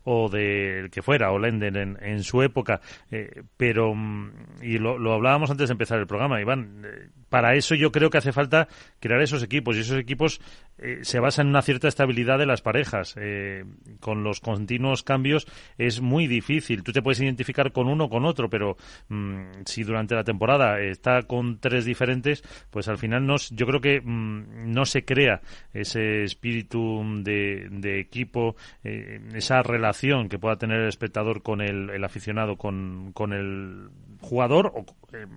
[0.04, 2.82] o de el que fuera, o Lenden en, en su época.
[3.10, 7.56] Eh, pero, mm, y lo, lo, hablábamos antes de empezar el programa, Iván, eh, para
[7.56, 8.68] eso yo creo que hace falta
[9.00, 10.40] crear esos equipos y esos equipos
[10.78, 13.16] eh, se basan en una cierta estabilidad de las parejas.
[13.18, 13.64] Eh,
[13.98, 15.44] con los continuos cambios
[15.76, 16.84] es muy difícil.
[16.84, 18.76] Tú te puedes identificar con uno o con otro, pero
[19.08, 23.80] mmm, si durante la temporada está con tres diferentes, pues al final no, yo creo
[23.80, 25.40] que mmm, no se crea
[25.72, 28.54] ese espíritu de, equipo,
[28.84, 33.88] eh, esa relación que pueda tener el espectador con el, aficionado, con, con el
[34.20, 34.86] jugador o,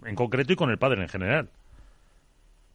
[0.06, 1.50] en concreto y con el padre en general.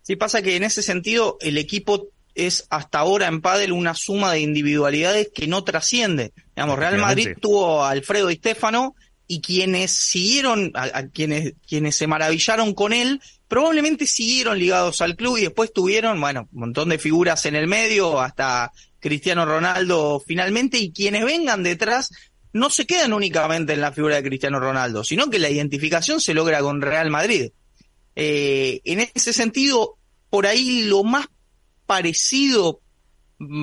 [0.03, 4.33] Sí, pasa que en ese sentido el equipo es hasta ahora en pádel una suma
[4.33, 6.33] de individualidades que no trasciende.
[6.57, 8.95] Digamos, Real Madrid tuvo a Alfredo y Stefano
[9.27, 15.15] y quienes siguieron, a, a, quienes, quienes se maravillaron con él, probablemente siguieron ligados al
[15.15, 20.23] club y después tuvieron, bueno, un montón de figuras en el medio, hasta Cristiano Ronaldo
[20.27, 22.11] finalmente, y quienes vengan detrás
[22.53, 26.35] no se quedan únicamente en la figura de Cristiano Ronaldo, sino que la identificación se
[26.35, 27.51] logra con Real Madrid.
[28.17, 29.97] Eh, en ese sentido,
[30.31, 31.27] por ahí lo más
[31.87, 32.81] parecido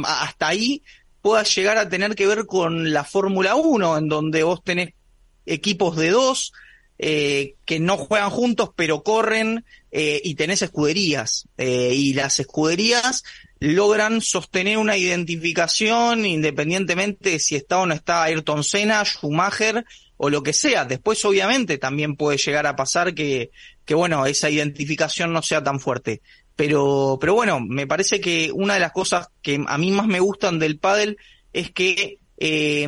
[0.05, 0.83] hasta ahí
[1.21, 4.93] pueda llegar a tener que ver con la Fórmula 1, en donde vos tenés
[5.45, 6.53] equipos de dos
[7.01, 11.47] eh, que no juegan juntos pero corren eh, y tenés escuderías.
[11.57, 13.23] Eh, y las escuderías
[13.59, 19.85] logran sostener una identificación independientemente de si está o no está Ayrton Senna, Schumacher
[20.21, 20.83] o lo que sea.
[20.83, 23.51] Después obviamente también puede llegar a pasar que,
[23.85, 26.21] que bueno, esa identificación no sea tan fuerte.
[26.57, 30.19] Pero, pero bueno, me parece que una de las cosas que a mí más me
[30.19, 31.17] gustan del pádel
[31.53, 32.85] es que eh,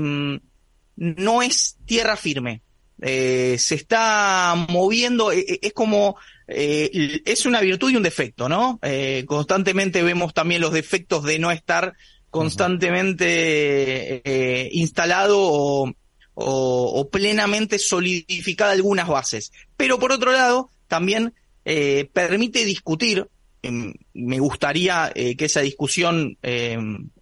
[0.97, 2.61] no es tierra firme.
[3.01, 6.17] Eh, se está moviendo, eh, es como,
[6.49, 8.77] eh, es una virtud y un defecto, ¿no?
[8.81, 11.93] Eh, constantemente vemos también los defectos de no estar
[12.29, 15.93] constantemente eh, instalado o,
[16.41, 19.51] o, o, plenamente solidificada algunas bases.
[19.77, 21.33] Pero por otro lado, también
[21.65, 23.27] eh, permite discutir.
[23.63, 26.37] Eh, me gustaría eh, que esa discusión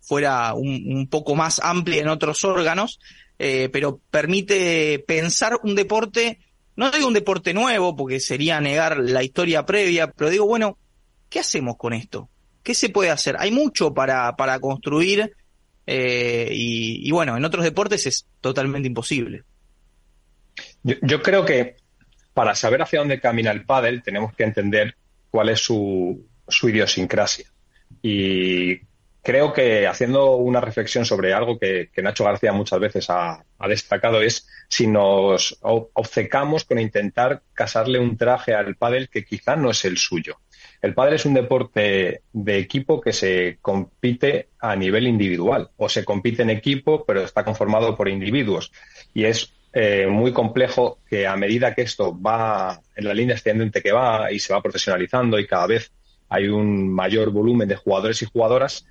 [0.02, 3.00] fuera un, un, poco más amplia en otros órganos,
[3.38, 6.40] pero permite pensar un deporte,
[6.76, 10.78] no digo un deporte nuevo, porque sería negar la historia previa, pero digo, bueno,
[11.30, 12.28] ¿qué hacemos con esto?
[12.64, 13.38] ¿Qué se puede hacer?
[13.40, 15.32] Hay mucho para, para construir
[15.92, 19.44] y, y, bueno, en otros deportes es totalmente imposible.
[20.84, 21.76] Yo, creo que
[22.34, 24.96] para saber hacia dónde camina el pádel tenemos que entender
[25.30, 27.48] cuál es su, su idiosincrasia.
[28.02, 28.80] Y
[29.22, 33.68] creo que haciendo una reflexión sobre algo que, que Nacho García muchas veces ha, ha,
[33.68, 39.72] destacado es si nos obcecamos con intentar casarle un traje al pádel que quizá no
[39.72, 40.40] es el suyo.
[40.82, 46.06] El pádel es un deporte de equipo que se compite a nivel individual o se
[46.06, 48.72] compite en equipo pero está conformado por individuos
[49.14, 53.82] y es eh, muy complejo que a medida que esto va en la línea ascendente
[53.82, 55.92] que va y se va profesionalizando y cada vez
[56.30, 58.86] hay un mayor volumen de jugadores y jugadoras,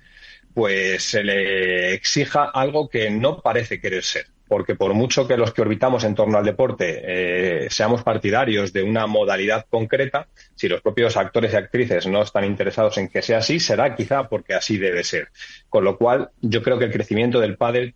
[0.53, 4.27] pues se le exija algo que no parece querer ser.
[4.49, 8.81] Porque por mucho que los que orbitamos en torno al deporte eh, seamos partidarios de
[8.81, 13.37] una modalidad concreta, si los propios actores y actrices no están interesados en que sea
[13.37, 15.29] así, será quizá porque así debe ser.
[15.69, 17.93] Con lo cual, yo creo que el crecimiento del pádel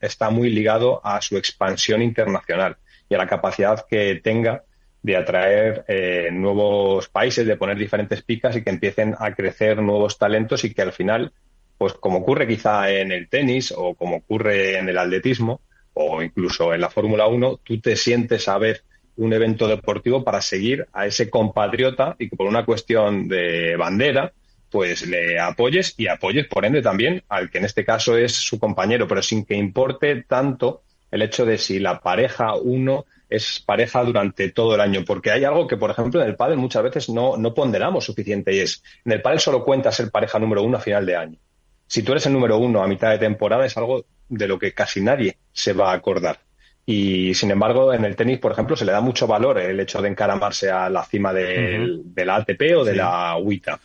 [0.00, 2.76] está muy ligado a su expansión internacional
[3.08, 4.64] y a la capacidad que tenga
[5.02, 10.18] de atraer eh, nuevos países, de poner diferentes picas y que empiecen a crecer nuevos
[10.18, 11.32] talentos y que al final,
[11.78, 15.60] pues como ocurre quizá en el tenis o como ocurre en el atletismo
[15.94, 18.82] o incluso en la Fórmula 1, tú te sientes a ver
[19.16, 24.32] un evento deportivo para seguir a ese compatriota y que por una cuestión de bandera
[24.70, 28.58] pues le apoyes y apoyes, por ende, también al que en este caso es su
[28.58, 34.02] compañero, pero sin que importe tanto el hecho de si la pareja uno es pareja
[34.02, 37.10] durante todo el año, porque hay algo que, por ejemplo, en el pádel muchas veces
[37.10, 40.78] no, no ponderamos suficiente y es, en el pádel solo cuenta ser pareja número uno
[40.78, 41.38] a final de año.
[41.86, 44.72] Si tú eres el número uno a mitad de temporada es algo de lo que
[44.72, 46.38] casi nadie se va a acordar.
[46.84, 50.02] Y sin embargo, en el tenis, por ejemplo, se le da mucho valor el hecho
[50.02, 53.78] de encaramarse a la cima de, la ATP o de la WTA.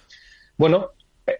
[0.55, 0.91] Bueno,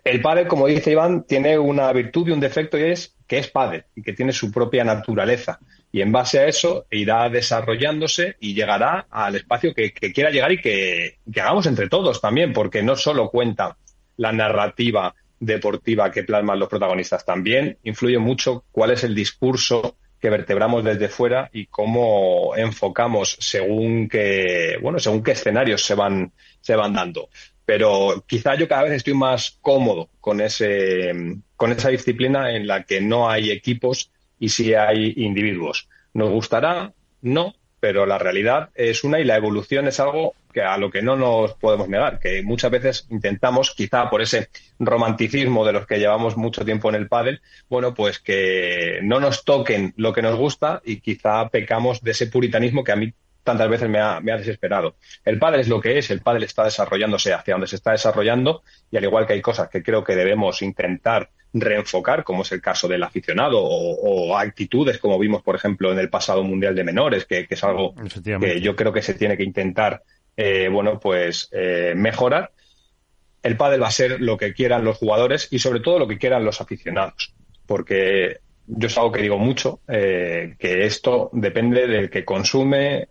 [0.04, 3.50] el pádel, como dice Iván, tiene una virtud y un defecto y es que es
[3.50, 5.60] pádel y que tiene su propia naturaleza.
[5.92, 10.62] Y en base a eso irá desarrollándose y llegará al espacio que, quiera llegar y
[10.62, 13.78] que, que, hagamos entre todos también, porque no solo cuenta
[14.18, 20.30] la narrativa deportiva que plasman los protagonistas, también influye mucho cuál es el discurso que
[20.30, 26.76] vertebramos desde fuera y cómo enfocamos según qué, bueno, según qué escenarios se van, se
[26.76, 27.30] van dando.
[27.66, 31.12] Pero quizá yo cada vez estoy más cómodo con ese,
[31.56, 35.88] con esa disciplina en la que no hay equipos y sí hay individuos.
[36.14, 36.94] ¿Nos gustará?
[37.22, 41.02] No, pero la realidad es una y la evolución es algo que a lo que
[41.02, 44.50] no nos podemos negar, que muchas veces intentamos, quizá por ese
[44.80, 49.46] romanticismo de los que llevamos mucho tiempo en el pádel, bueno, pues que no nos
[49.46, 53.14] toquen lo que nos gusta y quizá pecamos de ese puritanismo que a mí
[53.48, 54.98] tantas veces me ha, desesperado.
[55.24, 58.62] El pádel es lo que es, el pádel está desarrollándose hacia donde se está desarrollando
[58.92, 62.62] y al igual que hay cosas que creo que debemos intentar reenfocar, como es el
[62.62, 67.26] caso del aficionado, o, actitudes, como vimos, por ejemplo, en el pasado Mundial de Menores,
[67.26, 67.96] que, es algo
[68.42, 70.04] que yo creo que se tiene que intentar,
[70.36, 72.52] eh, bueno, pues eh, mejorar.
[73.44, 76.18] El pádel va a ser lo que quieran los jugadores y sobre todo lo que
[76.18, 77.34] quieran los aficionados,
[77.66, 83.08] porque yo es algo que digo mucho, eh, que esto depende del que consume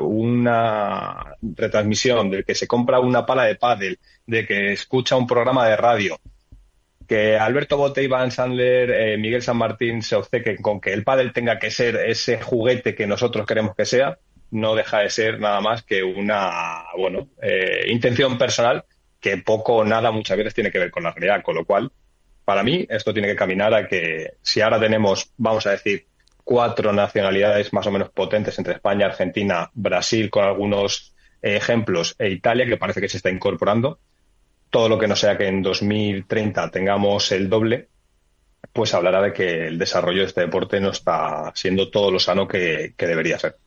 [0.00, 5.66] una retransmisión, del que se compra una pala de pádel, de que escucha un programa
[5.68, 6.18] de radio,
[7.10, 11.32] que Alberto Bote, Iván Sandler, eh, Miguel San Martín se obcequen con que el pádel
[11.32, 14.20] tenga que ser ese juguete que nosotros queremos que sea,
[14.52, 18.84] no deja de ser nada más que una, bueno, eh, intención personal
[19.18, 21.90] que poco o nada muchas veces tiene que ver con la realidad, con lo cual,
[22.50, 26.08] para mí, esto tiene que caminar a que si ahora tenemos, vamos a decir,
[26.42, 32.66] cuatro nacionalidades más o menos potentes entre España, Argentina, Brasil, con algunos ejemplos, e Italia,
[32.66, 34.00] que parece que se está incorporando,
[34.68, 37.86] todo lo que no sea que en 2030 tengamos el doble,
[38.72, 42.48] pues hablará de que el desarrollo de este deporte no está siendo todo lo sano
[42.48, 43.58] que, debería ser.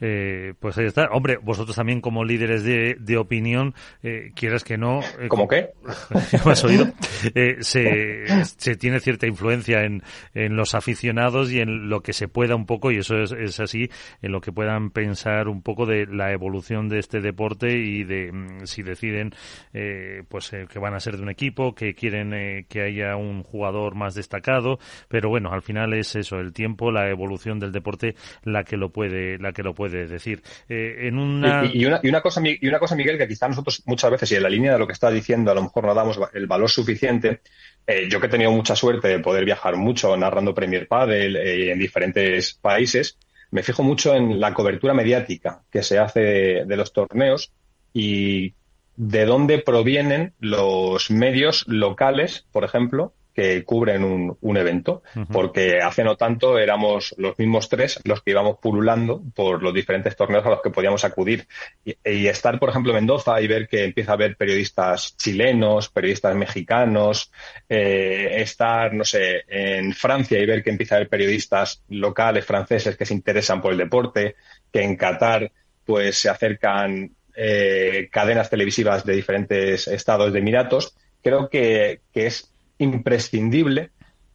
[0.00, 1.08] Eh, pues ahí está.
[1.12, 5.00] Hombre, vosotros también como líderes de, de opinión, eh, quieras que no...
[5.20, 5.70] Eh, ¿Cómo qué?
[6.44, 6.86] has oído?
[7.34, 10.02] Eh, se, se, tiene cierta influencia en,
[10.34, 13.60] en los aficionados y en lo que se pueda un poco, y eso es, es
[13.60, 13.90] así,
[14.22, 18.32] en lo que puedan pensar un poco de la evolución de este deporte y de
[18.32, 19.32] mm, si deciden
[19.74, 22.30] eh, pues que van a ser de un equipo, que quieren
[22.68, 24.78] que haya un jugador más destacado,
[25.08, 28.90] pero bueno, al final es eso, el tiempo, la evolución del deporte la que lo
[28.90, 30.42] puede, la que lo puede decir.
[30.68, 31.64] Eh, en una...
[31.72, 34.36] Y, una, y, una, cosa, y una cosa, Miguel, que quizá nosotros muchas veces, y
[34.36, 36.70] en la línea de lo que está diciendo, a lo mejor no damos el valor
[36.70, 37.40] suficiente.
[37.86, 41.72] Eh, yo que he tenido mucha suerte de poder viajar mucho narrando Premier Padel eh,
[41.72, 43.18] en diferentes países,
[43.50, 46.20] me fijo mucho en la cobertura mediática que se hace
[46.64, 47.52] de los torneos
[47.92, 48.54] y
[48.96, 56.04] de dónde provienen los medios locales, por ejemplo, que cubren un, un evento, porque hace
[56.04, 60.50] no tanto éramos los mismos tres los que íbamos pululando por los diferentes torneos a
[60.50, 61.48] los que podíamos acudir.
[61.82, 66.36] Y, estar, por ejemplo, en Mendoza y ver que empieza a haber periodistas chilenos, periodistas
[66.36, 67.32] mexicanos,
[67.66, 72.94] eh, estar, no sé, en Francia y ver que empieza a haber periodistas locales franceses
[72.94, 74.36] que se interesan por el deporte,
[74.70, 75.50] que en Qatar
[75.86, 82.49] pues se acercan eh, cadenas televisivas de diferentes estados de Emiratos, creo que, que es
[82.80, 83.90] imprescindible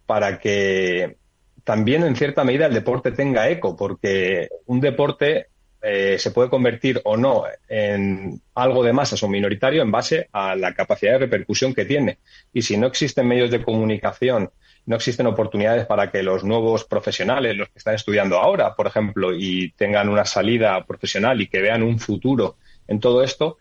[0.06, 1.18] para que
[1.64, 5.48] también en cierta medida el deporte tenga eco, porque un deporte
[5.82, 10.56] eh, se puede convertir o no en algo de masas o minoritario en base a
[10.56, 12.20] la capacidad de repercusión que tiene.
[12.54, 14.52] Y si no existen medios de comunicación,
[14.86, 19.34] no existen oportunidades para que los nuevos profesionales, los que están estudiando ahora, por ejemplo,
[19.34, 22.58] y tengan una salida profesional y que vean un futuro
[22.88, 23.58] en todo esto,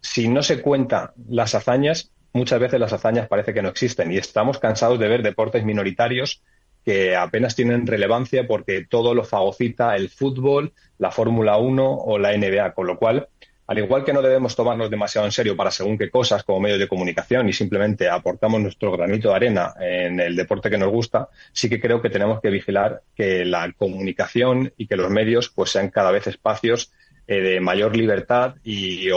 [0.00, 4.18] si no se cuentan las hazañas, muchas veces las hazañas parece que no existen y
[4.18, 6.42] estamos cansados de ver deportes minoritarios
[6.84, 12.36] que apenas tienen relevancia porque todo lo fagocita el fútbol, la Fórmula 1 o la
[12.36, 13.28] NBA, con lo cual,
[13.66, 16.78] al igual que no debemos tomarnos demasiado en serio para según qué cosas como medios
[16.78, 21.28] de comunicación y simplemente aportamos nuestro granito de arena en el deporte que nos gusta,
[21.52, 25.70] sí que creo que tenemos que vigilar que la comunicación y que los medios pues
[25.70, 26.90] sean cada vez espacios
[27.26, 29.10] eh, de mayor libertad y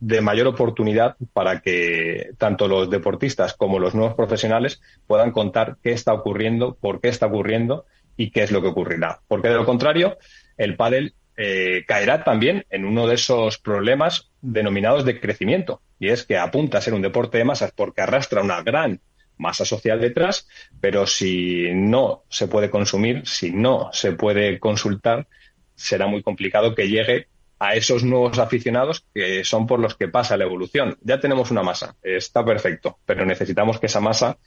[0.00, 5.92] de mayor oportunidad para que tanto los deportistas como los nuevos profesionales puedan contar qué
[5.92, 7.84] está ocurriendo, por qué está ocurriendo
[8.16, 9.20] y qué es lo que ocurrirá.
[9.28, 10.18] Porque de lo contrario,
[10.56, 16.24] el pádel eh, caerá también en uno de esos problemas denominados de crecimiento, y es
[16.24, 19.00] que apunta a ser un deporte de masas porque arrastra una gran
[19.36, 20.46] masa social detrás,
[20.80, 25.26] pero si no se puede consumir, si no se puede consultar,
[25.74, 27.28] será muy complicado que llegue
[27.60, 30.96] a esos nuevos aficionados que son por los que pasa la evolución.
[31.02, 34.38] Ya tenemos una masa, está perfecto, pero necesitamos que esa masa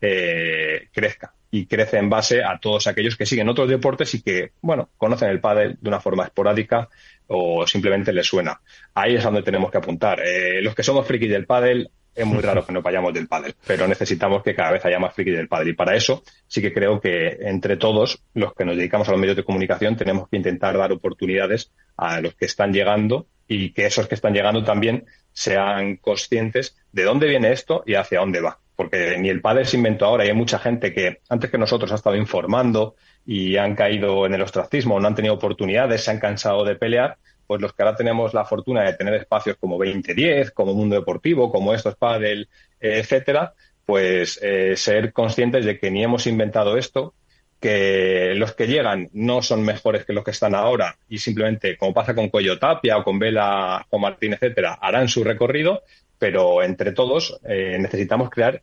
[0.00, 4.52] eh, crezca y crece en base a todos aquellos que siguen otros deportes y que,
[4.62, 6.88] bueno, conocen el pádel de una forma esporádica
[7.26, 8.58] o simplemente les suena.
[8.94, 10.20] Ahí es donde tenemos que apuntar.
[10.24, 13.54] Eh, los que somos frikis del pádel, es muy raro que no vayamos del pádel,
[13.66, 15.68] pero necesitamos que cada vez haya más frikis del pádel.
[15.68, 19.20] Y para eso sí que creo que entre todos, los que nos dedicamos a los
[19.20, 23.86] medios de comunicación, tenemos que intentar dar oportunidades a los que están llegando y que
[23.86, 28.58] esos que están llegando también sean conscientes de dónde viene esto y hacia dónde va.
[28.76, 30.24] Porque ni el padre se inventó ahora.
[30.24, 34.34] Y hay mucha gente que antes que nosotros ha estado informando y han caído en
[34.34, 37.16] el ostracismo, no han tenido oportunidades, se han cansado de pelear,
[37.46, 41.50] pues los que ahora tenemos la fortuna de tener espacios como 2010, como Mundo Deportivo,
[41.50, 42.48] como estos Padel,
[42.80, 43.54] etcétera,
[43.84, 47.14] pues eh, ser conscientes de que ni hemos inventado esto,
[47.60, 51.94] que los que llegan no son mejores que los que están ahora y simplemente, como
[51.94, 55.82] pasa con Cuello Tapia o con Vela o Martín, etcétera, harán su recorrido,
[56.18, 58.62] pero entre todos eh, necesitamos crear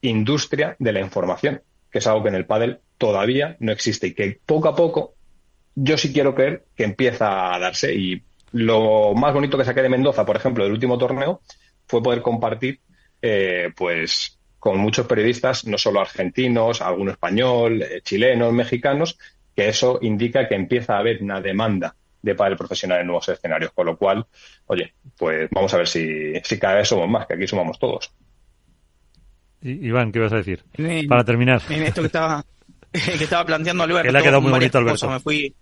[0.00, 4.14] industria de la información, que es algo que en el pádel todavía no existe y
[4.14, 5.14] que poco a poco
[5.74, 8.22] yo sí quiero creer que empieza a darse y
[8.52, 11.40] lo más bonito que saqué de Mendoza, por ejemplo, del último torneo,
[11.86, 12.80] fue poder compartir
[13.20, 19.18] eh, pues con muchos periodistas, no solo argentinos, alguno español, eh, chilenos, mexicanos,
[19.56, 23.72] que eso indica que empieza a haber una demanda de pádel profesional en nuevos escenarios,
[23.72, 24.24] con lo cual,
[24.66, 28.12] oye, pues vamos a ver si, si cada vez somos más, que aquí sumamos todos.
[29.62, 30.64] Iván, ¿qué vas a decir?
[31.08, 31.62] Para terminar.
[31.68, 32.44] En esto que estaba,
[32.92, 34.02] que estaba planteando Alberto.
[34.06, 35.10] Que le ha quedado muy bonito Alberto.
[35.10, 35.54] me, fui,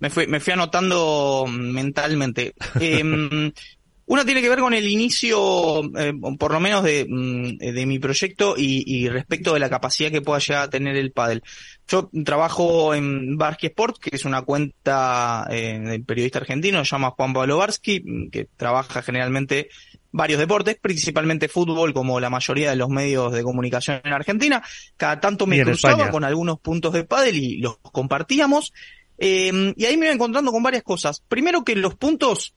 [0.00, 2.54] me, fui, me fui anotando mentalmente.
[2.80, 3.52] eh,
[4.08, 7.98] una tiene que ver con el inicio, eh, por lo menos de, mm, de mi
[7.98, 11.42] proyecto y, y, respecto de la capacidad que pueda llegar a tener el pádel.
[11.86, 17.10] Yo trabajo en Barsky Sport, que es una cuenta eh, del periodista argentino, se llama
[17.10, 19.68] Juan Pablo Barsky, que trabaja generalmente
[20.10, 24.62] varios deportes, principalmente fútbol, como la mayoría de los medios de comunicación en Argentina.
[24.96, 28.72] Cada tanto me cruzaba con algunos puntos de pádel y los compartíamos.
[29.18, 31.22] Eh, y ahí me iba encontrando con varias cosas.
[31.28, 32.54] Primero que los puntos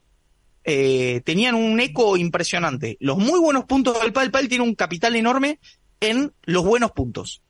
[0.63, 2.97] eh, tenían un eco impresionante.
[2.99, 5.59] Los muy buenos puntos del pádel, pádel tiene un capital enorme
[5.99, 7.41] en los buenos puntos.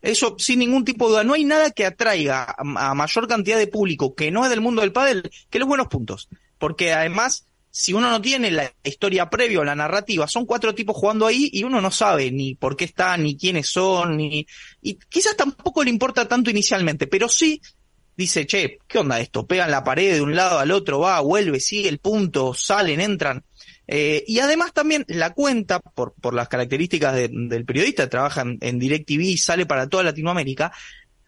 [0.00, 1.24] Eso sin ningún tipo de duda.
[1.24, 4.60] No hay nada que atraiga a, a mayor cantidad de público que no es del
[4.60, 6.28] mundo del pádel que los buenos puntos.
[6.58, 10.96] Porque además si uno no tiene la historia previa o la narrativa, son cuatro tipos
[10.96, 14.46] jugando ahí y uno no sabe ni por qué están, ni quiénes son, ni,
[14.82, 17.60] y quizás tampoco le importa tanto inicialmente, pero sí
[18.18, 19.46] dice, che, ¿qué onda esto?
[19.46, 23.44] Pegan la pared de un lado al otro, va, vuelve, sigue el punto, salen, entran.
[23.86, 28.78] Eh, y además también la cuenta, por, por las características del periodista, trabaja en, en
[28.78, 30.70] DirecTV y sale para toda Latinoamérica,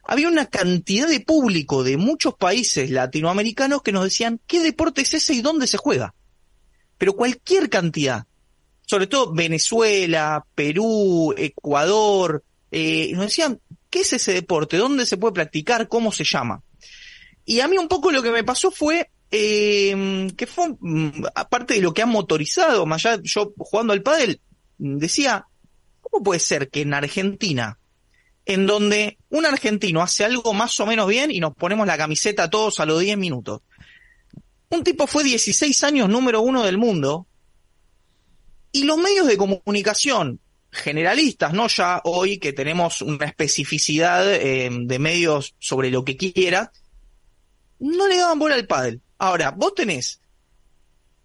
[0.04, 5.14] había una cantidad de público de muchos países latinoamericanos que nos decían, ¿qué deporte es
[5.14, 6.14] ese y dónde se juega?
[7.00, 8.26] pero cualquier cantidad,
[8.84, 13.58] sobre todo Venezuela, Perú, Ecuador, eh, nos decían,
[13.88, 14.76] ¿qué es ese deporte?
[14.76, 15.88] ¿Dónde se puede practicar?
[15.88, 16.62] ¿Cómo se llama?
[17.44, 21.74] Y a mí un poco lo que me pasó fue eh, que fue, mm, aparte
[21.74, 24.40] de lo que ha motorizado, más allá yo jugando al pádel,
[24.78, 25.46] decía,
[26.00, 27.78] ¿cómo puede ser que en Argentina,
[28.44, 32.50] en donde un argentino hace algo más o menos bien y nos ponemos la camiseta
[32.50, 33.60] todos a los 10 minutos,
[34.68, 37.26] un tipo fue 16 años número uno del mundo
[38.72, 40.40] y los medios de comunicación
[40.72, 46.70] generalistas, no ya hoy que tenemos una especificidad eh, de medios sobre lo que quiera,
[47.80, 49.00] no le daban bola al pádel.
[49.18, 50.20] Ahora, vos tenés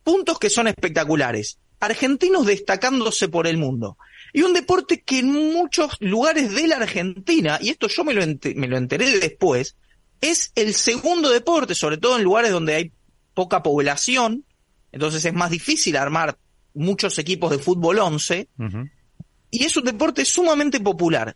[0.04, 3.98] puntos que son espectaculares, argentinos destacándose por el mundo,
[4.34, 8.22] y un deporte que en muchos lugares de la Argentina, y esto yo me lo,
[8.56, 9.76] me lo enteré después,
[10.22, 12.92] es el segundo deporte, sobre todo en lugares donde hay
[13.34, 14.46] poca población,
[14.92, 16.38] entonces es más difícil armar
[16.74, 18.50] muchos equipos de fútbol 11,
[19.52, 21.36] y es un deporte sumamente popular.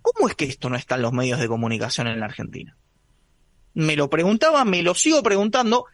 [0.00, 2.76] ¿Cómo es que esto no está en los medios de comunicación en la Argentina?
[3.78, 5.84] Me lo preguntaba, me lo sigo preguntando.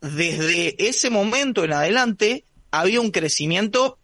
[0.00, 3.98] Desde ese momento en adelante había un crecimiento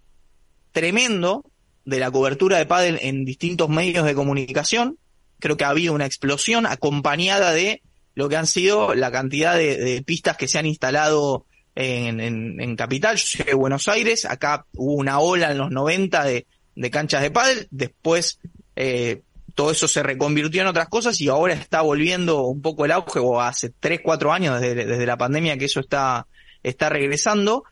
[0.73, 1.43] tremendo
[1.87, 4.99] de la cobertura de pádel en distintos medios de comunicación.
[5.39, 7.81] Creo que ha habido una explosión acompañada de
[8.15, 13.17] lo que han sido la cantidad de, pistas que se han instalado en, Capital.
[13.17, 16.47] Yo soy de Buenos Aires, acá hubo una ola en los 90 de,
[16.77, 18.39] de canchas de pádel, después
[18.77, 19.23] eh,
[19.55, 23.21] todo eso se reconvirtió en otras cosas y ahora está volviendo un poco el auge,
[23.21, 26.27] o hace 3, 4 años desde, desde la pandemia que eso está,
[26.63, 27.65] está regresando.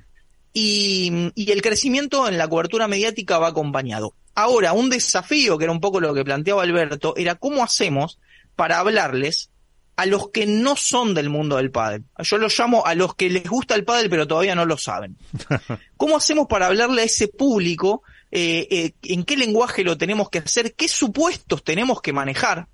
[0.55, 4.15] Y, y, el crecimiento en la cobertura mediática va acompañado.
[4.35, 8.19] Ahora, un desafío, que era un poco lo que planteaba Alberto, era cómo hacemos
[8.55, 9.51] para hablarles
[9.97, 12.05] a los que no son del mundo del pádel.
[12.19, 15.17] Yo los llamo a los que les gusta el pádel pero todavía no lo saben.
[15.97, 18.03] ¿Cómo hacemos para hablarle a ese público?
[18.35, 20.75] Eh, eh, ¿En qué lenguaje lo tenemos que hacer?
[20.75, 22.67] ¿Qué supuestos tenemos que manejar?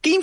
[0.00, 0.18] ¿Qué,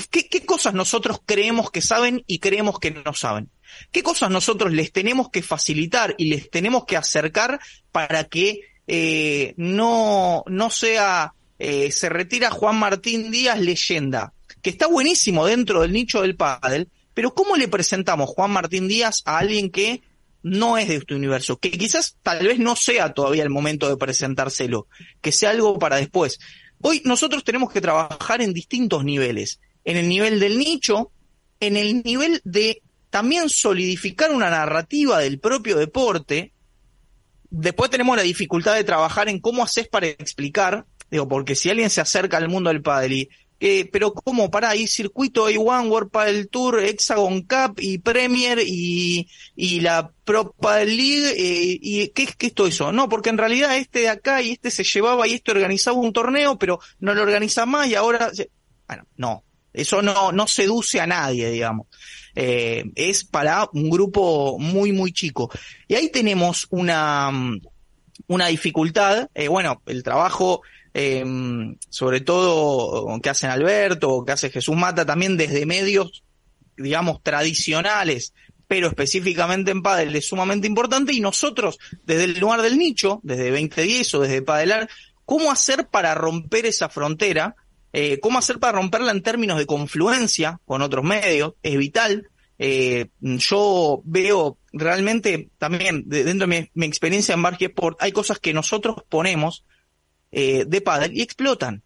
[0.45, 3.51] cosas nosotros creemos que saben y creemos que no saben?
[3.91, 7.59] ¿Qué cosas nosotros les tenemos que facilitar y les tenemos que acercar
[7.91, 14.33] para que eh, no, no sea, se retira Juan Martín Díaz leyenda,
[14.63, 19.21] que está buenísimo dentro del nicho del pádel, pero ¿cómo le presentamos Juan Martín Díaz
[19.25, 20.01] a alguien que
[20.45, 21.57] no es de este universo?
[21.57, 24.87] Que quizás tal vez no sea todavía el momento de presentárselo,
[25.21, 26.39] que sea algo para después.
[26.81, 31.11] Hoy nosotros tenemos que trabajar en distintos niveles, en el nivel del nicho,
[31.59, 36.53] en el nivel de también solidificar una narrativa del propio deporte,
[37.57, 41.89] Después tenemos la dificultad de trabajar en cómo haces para explicar, digo, porque si alguien
[41.89, 43.29] se acerca al mundo del pádel y
[43.59, 49.29] eh, pero cómo para ahí circuito A1 World Padel Tour, Hexagon Cup y Premier y,
[49.55, 53.37] y la Pro Padel League eh, y qué es que esto eso, no, porque en
[53.37, 57.13] realidad este de acá y este se llevaba y este organizaba un torneo, pero no
[57.13, 58.29] lo organiza más y ahora
[58.87, 61.87] bueno, no, eso no no seduce a nadie, digamos.
[62.35, 65.49] Eh, es para un grupo muy, muy chico.
[65.87, 67.31] Y ahí tenemos una,
[68.27, 70.61] una dificultad, bueno, el trabajo,
[70.97, 71.25] eh,
[71.89, 76.23] sobre todo que hacen Alberto, que hace Jesús Mata, también desde medios,
[76.77, 78.33] digamos, tradicionales,
[78.65, 83.51] pero específicamente en Padel es sumamente importante y nosotros, desde el lugar del nicho, desde
[83.51, 84.89] 2010 o desde Padelar,
[85.25, 87.57] ¿cómo hacer para romper esa frontera?
[87.91, 92.29] Eh, cómo hacer para romperla en términos de confluencia con otros medios, es vital.
[92.57, 98.53] Eh, yo veo realmente también dentro de mi, experiencia en Barque Sport, hay cosas que
[98.53, 99.65] nosotros ponemos
[100.37, 101.81] eh, de pádel y explotan.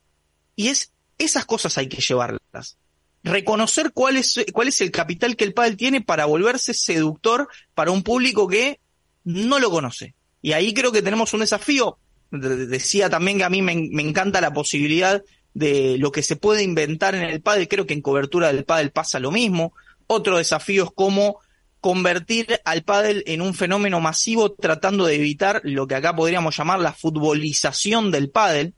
[0.56, 2.78] Y es esas cosas hay que llevarlas.
[3.24, 7.92] Reconocer cuál es, cuál es el capital que el pádel tiene para volverse seductor para
[7.92, 8.80] un público que
[9.24, 10.16] no lo conoce.
[10.42, 12.00] Y ahí creo que tenemos un desafío.
[12.32, 15.22] Decía también que a mí me, me encanta la posibilidad
[15.54, 18.90] de lo que se puede inventar en el pádel, creo que en cobertura del pádel
[18.90, 19.74] pasa lo mismo.
[20.08, 21.40] Otro desafío es cómo
[21.82, 26.80] convertir al pádel en un fenómeno masivo tratando de evitar lo que acá podríamos llamar
[26.80, 28.74] la futbolización del pádel.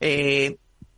[0.00, 0.56] Eh,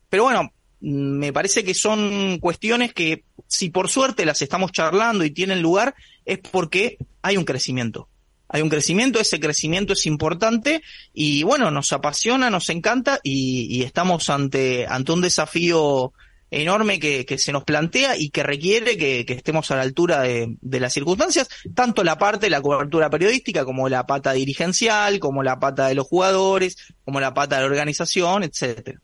[0.08, 5.30] pero bueno, me parece que son cuestiones que si por suerte las estamos charlando y
[5.30, 5.94] tienen lugar
[6.24, 8.08] es porque hay un crecimiento
[8.52, 10.82] hay un crecimiento, ese crecimiento es importante
[11.14, 16.12] y bueno, nos apasiona, nos encanta y, estamos ante, ante un desafío
[16.52, 20.92] enorme que, se nos plantea y que requiere que, estemos a la altura de, las
[20.92, 25.88] circunstancias, tanto la parte de la cobertura periodística como la pata dirigencial, como la pata
[25.88, 29.00] de los jugadores, como la pata de la organización, etcétera.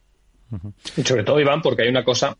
[0.96, 2.36] Y sobre todo, Iván, porque hay una cosa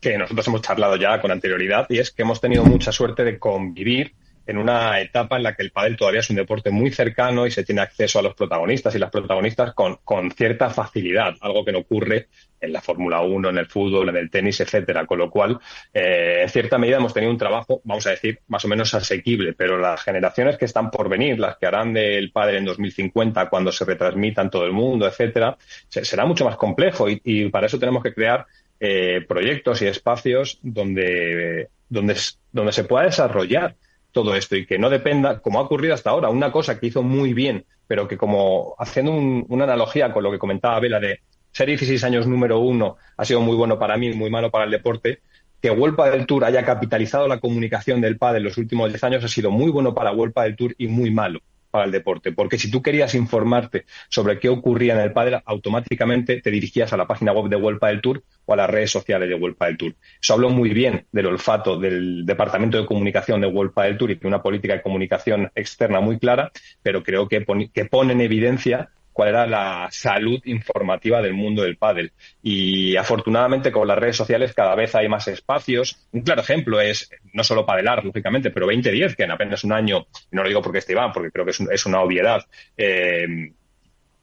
[0.00, 3.38] que nosotros hemos charlado ya con anterioridad y es que hemos tenido mucha suerte de
[3.38, 4.14] convivir
[4.46, 7.50] en una etapa en la que el pádel todavía es un deporte muy cercano y
[7.50, 11.72] se tiene acceso a los protagonistas y las protagonistas con, con cierta facilidad, algo que
[11.72, 12.28] no ocurre
[12.60, 15.04] en la Fórmula 1, en el fútbol, en el tenis, etcétera.
[15.04, 15.58] Con lo cual,
[15.92, 19.52] eh, en cierta medida hemos tenido un trabajo, vamos a decir, más o menos asequible,
[19.52, 23.72] pero las generaciones que están por venir, las que harán del pádel en 2050 cuando
[23.72, 25.56] se retransmitan todo el mundo, etcétera,
[25.88, 28.46] será mucho más complejo y, y para eso tenemos que crear
[28.84, 32.16] eh, proyectos y espacios donde, donde,
[32.50, 33.76] donde se pueda desarrollar
[34.12, 37.02] todo esto y que no dependa, como ha ocurrido hasta ahora, una cosa que hizo
[37.02, 41.20] muy bien, pero que como haciendo una analogía con lo que comentaba Vela de
[41.50, 44.70] ser 16 años número uno ha sido muy bueno para mí, muy malo para el
[44.70, 45.20] deporte,
[45.60, 49.24] que Huelpa del Tour haya capitalizado la comunicación del PAD en los últimos 10 años
[49.24, 51.40] ha sido muy bueno para Huelpa del Tour y muy malo
[51.72, 52.30] para el deporte.
[52.30, 56.96] Porque si tú querías informarte sobre qué ocurría en el pádel, automáticamente te dirigías a
[56.96, 59.78] la página web de Huelpa del Tour o a las redes sociales de Huelpa del
[59.78, 59.94] Tour.
[60.20, 64.14] Eso habló muy bien del olfato del Departamento de Comunicación de Huelpa del Tour y
[64.16, 68.90] de una política de comunicación externa muy clara, pero creo que, que pone en evidencia
[69.12, 72.12] cuál era la salud informativa del mundo del pádel.
[72.42, 76.06] Y afortunadamente con las redes sociales cada vez hay más espacios.
[76.12, 80.06] Un claro ejemplo es, no solo padelar, lógicamente, pero 2010, que en apenas un año,
[80.30, 83.52] no lo digo porque esté Iván, porque creo que es, una obviedad, eh,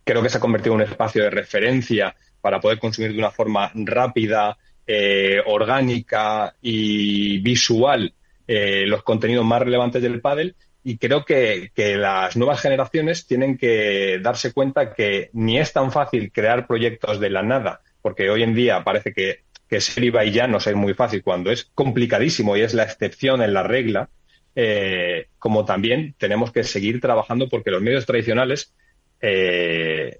[0.03, 3.31] creo que se ha convertido en un espacio de referencia para poder consumir de una
[3.31, 4.57] forma rápida,
[4.87, 8.11] eh, orgánica y visual
[8.47, 14.19] eh, los contenidos más relevantes del pádel y creo que, las nuevas generaciones tienen que
[14.21, 18.55] darse cuenta que ni es tan fácil crear proyectos de la nada, porque hoy en
[18.55, 22.83] día parece que, que ser no es muy fácil cuando es complicadísimo y es la
[22.83, 24.09] excepción en la regla,
[24.55, 28.73] eh, como también tenemos que seguir trabajando porque los medios tradicionales
[29.21, 30.19] eh,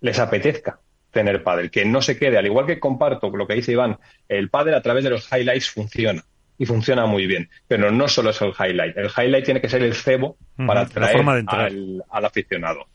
[0.00, 3.72] les apetezca tener pádel, que no se quede, al igual que comparto lo que dice
[3.72, 3.98] Iván,
[4.28, 6.24] el pádel a través de los highlights funciona
[6.58, 9.82] y funciona muy bien, pero no solo es el highlight, el highlight tiene que ser
[9.82, 11.16] el cebo para atraer
[11.46, 12.86] al, al, aficionado.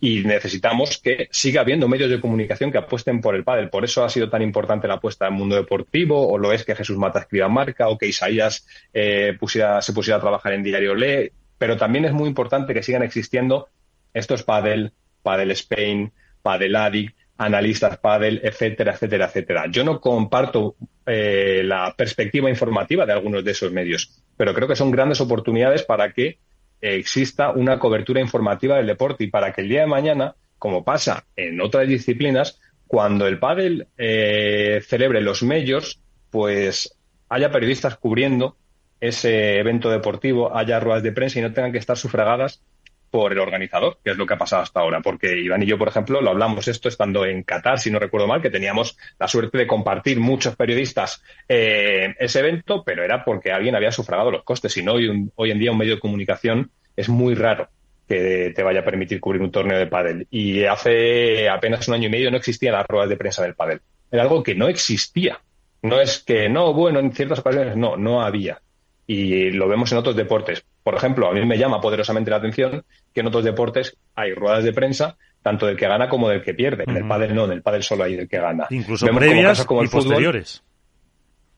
[0.00, 3.68] Y necesitamos que siga habiendo medios de comunicación que apuesten por el pádel.
[3.68, 6.76] Por eso ha sido tan importante la apuesta en mundo deportivo, o lo es que
[6.76, 8.64] Jesús Mata escriba marca, o que Isaías
[8.94, 12.84] eh, pusiera, se pusiera a trabajar en Diario Le, pero también es muy importante que
[12.84, 13.68] sigan existiendo
[14.14, 14.92] estos pádel,
[15.22, 16.12] pádel Spain,
[16.42, 19.66] pádel Addict, analistas pádel, etcétera, etcétera, etcétera.
[19.70, 20.76] Yo no comparto
[21.08, 25.82] eh, la perspectiva informativa de algunos de esos medios, pero creo que son grandes oportunidades
[25.82, 26.38] para que
[26.80, 31.24] exista una cobertura informativa del deporte y para que el día de mañana, como pasa
[31.34, 36.96] en otras disciplinas, cuando el pádel eh, celebre los medios, pues
[37.28, 38.56] haya periodistas cubriendo
[39.00, 42.62] ese evento deportivo, haya ruedas de prensa y no tengan que estar sufragadas
[43.10, 45.00] por el organizador, que es lo que ha pasado hasta ahora.
[45.00, 48.26] Porque Iván y yo, por ejemplo, lo hablamos esto estando en Qatar, si no recuerdo
[48.26, 53.52] mal, que teníamos la suerte de compartir muchos periodistas eh, ese evento, pero era porque
[53.52, 54.76] alguien había sufragado los costes.
[54.76, 57.68] Y no, hoy, hoy en día un medio de comunicación es muy raro
[58.08, 60.26] que te vaya a permitir cubrir un torneo de pádel.
[60.30, 63.80] Y hace apenas un año y medio no existían las ruedas de prensa del pádel.
[64.10, 65.40] Era algo que no existía.
[65.82, 68.60] No es que no, bueno, en ciertas ocasiones no, no había.
[69.06, 70.64] Y lo vemos en otros deportes.
[70.88, 72.82] Por ejemplo, a mí me llama poderosamente la atención
[73.12, 76.54] que en otros deportes hay ruedas de prensa tanto del que gana como del que
[76.54, 76.84] pierde.
[76.86, 78.66] En el pádel no, en el pádel solo hay del que gana.
[78.70, 80.62] Incluso previas como y posteriores.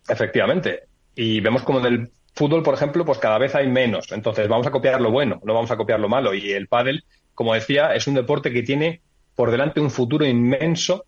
[0.09, 0.81] Efectivamente.
[1.15, 4.11] Y vemos como en el fútbol, por ejemplo, pues cada vez hay menos.
[4.11, 6.35] Entonces vamos a copiar lo bueno, no vamos a copiar lo malo.
[6.35, 9.01] Y el pádel, como decía, es un deporte que tiene
[9.37, 11.05] por delante un futuro inmenso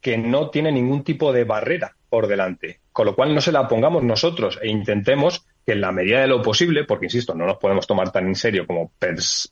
[0.00, 2.78] que no tiene ningún tipo de barrera por delante.
[2.92, 6.28] Con lo cual no se la pongamos nosotros e intentemos que en la medida de
[6.28, 8.92] lo posible, porque insisto, no nos podemos tomar tan en serio como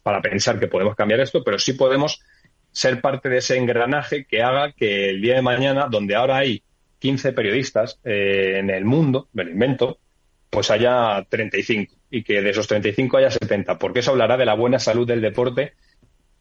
[0.02, 2.22] para pensar que podemos cambiar esto, pero sí podemos
[2.70, 6.62] ser parte de ese engranaje que haga que el día de mañana, donde ahora hay
[7.00, 9.98] 15 periodistas eh, en el mundo, me lo invento,
[10.50, 14.54] pues haya 35 y que de esos 35 haya 70, porque eso hablará de la
[14.54, 15.72] buena salud del deporte,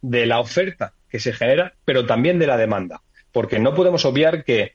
[0.02, 3.02] de la oferta que se genera, pero también de la demanda,
[3.32, 4.74] porque no podemos obviar que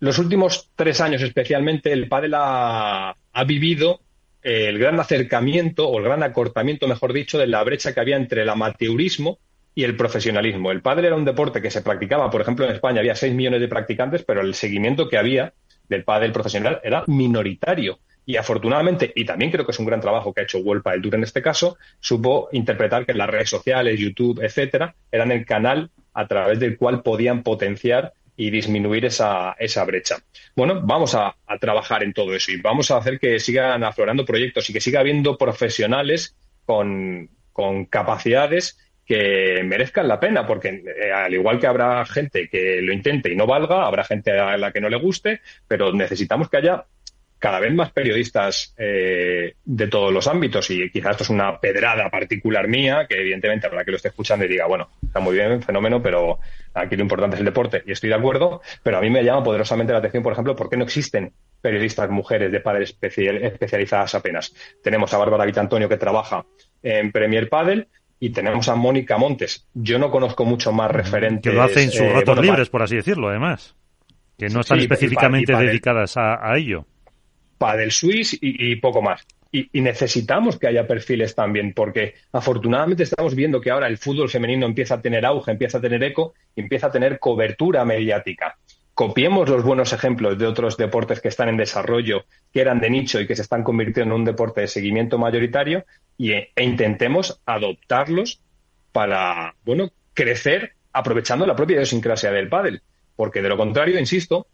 [0.00, 3.14] los últimos tres años especialmente el pádel ha,
[3.46, 4.00] vivido
[4.42, 8.42] el gran acercamiento o el gran acortamiento, mejor dicho, de la brecha que había entre
[8.42, 9.38] el amateurismo
[9.74, 10.70] y el profesionalismo.
[10.70, 13.60] El pádel era un deporte que se practicaba, por ejemplo, en España había 6 millones
[13.60, 15.54] de practicantes, pero el seguimiento que había
[15.88, 18.00] del pádel profesional era minoritario.
[18.24, 21.02] Y afortunadamente, y también creo que es un gran trabajo que ha hecho World Padel
[21.02, 25.90] Tour en este caso, supo interpretar que las redes sociales, YouTube, etcétera, eran el canal
[26.14, 30.16] a través del cual podían potenciar y disminuir esa, esa brecha.
[30.56, 34.68] Bueno, vamos a, trabajar en todo eso y vamos a hacer que sigan aflorando proyectos
[34.68, 36.34] y que siga habiendo profesionales
[36.64, 42.80] con, con capacidades que merezcan la pena, porque eh, al igual que habrá gente que
[42.80, 46.48] lo intente y no valga, habrá gente a la que no le guste, pero necesitamos
[46.48, 46.86] que haya
[47.42, 52.08] cada vez más periodistas eh, de todos los ámbitos y quizás esto es una pedrada
[52.08, 55.60] particular mía que evidentemente habrá que lo esté escuchando y diga, bueno, está muy bien,
[55.60, 56.38] fenómeno, pero
[56.72, 59.42] aquí lo importante es el deporte y estoy de acuerdo, pero a mí me llama
[59.42, 64.54] poderosamente la atención, por ejemplo, por qué no existen periodistas mujeres de padres especializadas apenas.
[64.80, 66.44] Tenemos a Bárbara Vitantonio que trabaja
[66.80, 67.88] en Premier Padel
[68.20, 69.66] y tenemos a Mónica Montes.
[69.74, 71.50] Yo no conozco mucho más referentes.
[71.50, 73.74] Que lo hacen sus eh, ratos libres, por así decirlo, además.
[74.38, 76.86] Que no están específicamente dedicadas a ello
[77.76, 79.26] del Swiss y, poco más.
[79.50, 84.66] Y, necesitamos que haya perfiles también, porque afortunadamente estamos viendo que ahora el fútbol femenino
[84.66, 88.56] empieza a tener auge, empieza a tener eco, empieza a tener cobertura mediática.
[88.94, 93.20] Copiemos los buenos ejemplos de otros deportes que están en desarrollo, que eran de nicho
[93.20, 95.84] y que se están convirtiendo en un deporte de seguimiento mayoritario
[96.18, 98.40] y, e intentemos adoptarlos
[98.92, 102.82] para, bueno, crecer aprovechando la propia idiosincrasia del pádel.
[103.16, 104.46] Porque de lo contrario, insisto,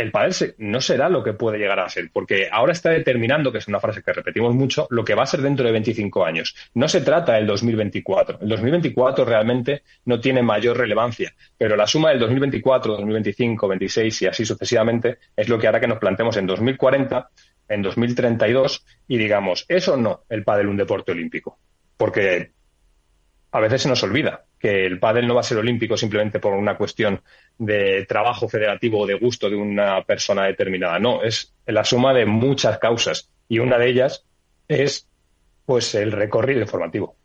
[0.00, 3.58] el pádel no será lo que puede llegar a ser, porque ahora está determinando, que
[3.58, 6.54] es una frase que repetimos mucho, lo que va a ser dentro de 25 años.
[6.74, 8.38] No se trata del 2024.
[8.40, 14.26] El 2024 realmente no tiene mayor relevancia, pero la suma del 2024, 2025, 26 y
[14.26, 17.30] así sucesivamente es lo que hará que nos plantemos en 2040,
[17.68, 21.58] en 2032 y digamos, eso no, el pádel un deporte olímpico,
[21.96, 22.52] porque
[23.52, 26.52] a veces se nos olvida que el pádel no va a ser olímpico simplemente por
[26.52, 27.22] una cuestión
[27.56, 30.98] de trabajo federativo o de gusto de una persona determinada.
[30.98, 34.26] No, es la suma de muchas causas y una de ellas
[34.68, 35.08] es
[35.64, 37.16] pues el recorrido informativo.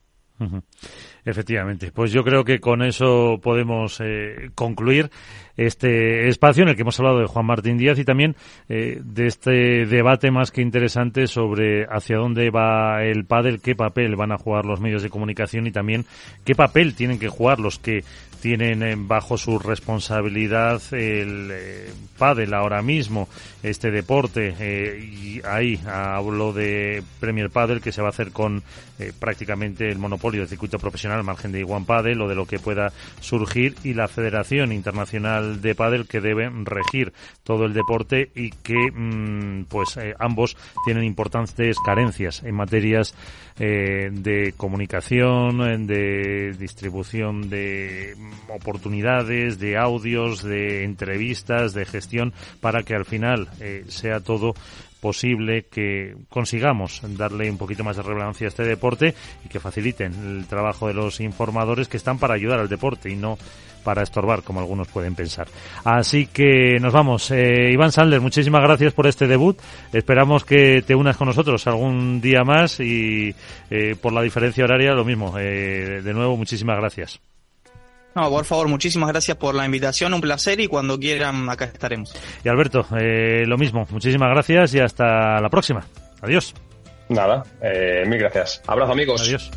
[1.25, 5.09] Efectivamente, pues yo creo que con eso podemos eh, concluir
[5.57, 8.35] este espacio en el que hemos hablado de Juan Martín Díaz y también
[8.69, 14.15] eh, de este debate más que interesante sobre hacia dónde va el pádel, qué papel
[14.15, 16.05] van a jugar los medios de comunicación y también
[16.43, 18.03] qué papel tienen que jugar los que
[18.41, 23.27] tienen bajo su responsabilidad el eh, pádel ahora mismo,
[23.63, 24.53] este deporte.
[24.99, 28.63] y ahí hablo de Premier Padel que se va a hacer con
[29.19, 32.59] prácticamente el monopolio del circuito profesional, al margen de Iguan Padel o de lo que
[32.59, 37.11] pueda surgir y la Federación Internacional de Padel que debe regir
[37.43, 40.55] todo el deporte y que mm, pues ambos
[40.85, 43.13] tienen importantes carencias en materias
[43.59, 48.15] eh, de comunicación, de distribución de
[48.49, 54.53] oportunidades, de audios, de entrevistas, de gestión, para que al final eh, sea todo
[55.05, 59.13] posible que consigamos darle un poquito más de relevancia a este deporte
[59.45, 63.15] y que faciliten el trabajo de los informadores que están para ayudar al deporte y
[63.15, 63.37] no
[63.83, 65.47] para estorbar, como algunos pueden pensar.
[65.83, 67.29] Así que nos vamos.
[67.31, 69.57] Eh, Iván Sandler, muchísimas gracias por este debut.
[69.93, 73.33] Esperamos que te unas con nosotros algún día más y
[73.69, 75.37] eh, por la diferencia horaria lo mismo.
[75.37, 77.21] Eh, de nuevo, muchísimas gracias.
[78.15, 82.15] No, por favor, muchísimas gracias por la invitación, un placer y cuando quieran acá estaremos.
[82.43, 85.85] Y Alberto, eh, lo mismo, muchísimas gracias y hasta la próxima.
[86.21, 86.53] Adiós.
[87.09, 88.61] Nada, eh, mil gracias.
[88.67, 89.21] Abrazo amigos.
[89.21, 89.51] Adiós.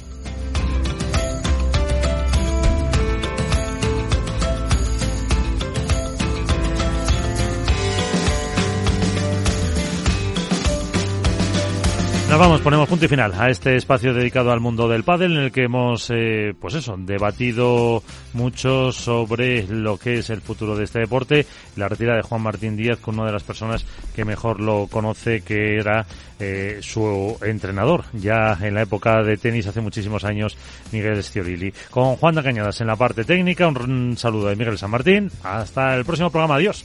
[12.29, 15.45] Nos vamos, ponemos punto y final a este espacio dedicado al mundo del pádel en
[15.45, 18.03] el que hemos, eh, pues eso, debatido
[18.35, 21.47] mucho sobre lo que es el futuro de este deporte,
[21.77, 25.41] la retirada de Juan Martín Díaz con una de las personas que mejor lo conoce,
[25.41, 26.05] que era
[26.39, 30.55] eh, su entrenador, ya en la época de tenis hace muchísimos años,
[30.93, 31.73] Miguel Stiorilli.
[31.91, 35.31] Con Juan de Cañadas en la parte técnica, un saludo de Miguel San Martín.
[35.43, 36.57] Hasta el próximo programa.
[36.57, 36.85] Adiós.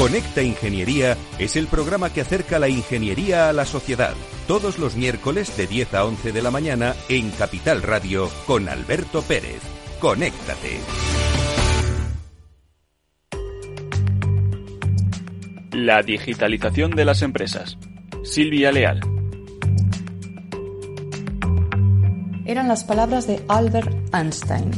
[0.00, 4.14] Conecta Ingeniería es el programa que acerca la ingeniería a la sociedad.
[4.48, 9.20] Todos los miércoles de 10 a 11 de la mañana en Capital Radio con Alberto
[9.20, 9.60] Pérez.
[10.00, 10.80] Conéctate.
[15.72, 17.76] La digitalización de las empresas.
[18.24, 19.00] Silvia Leal.
[22.46, 24.70] Eran las palabras de Albert Einstein.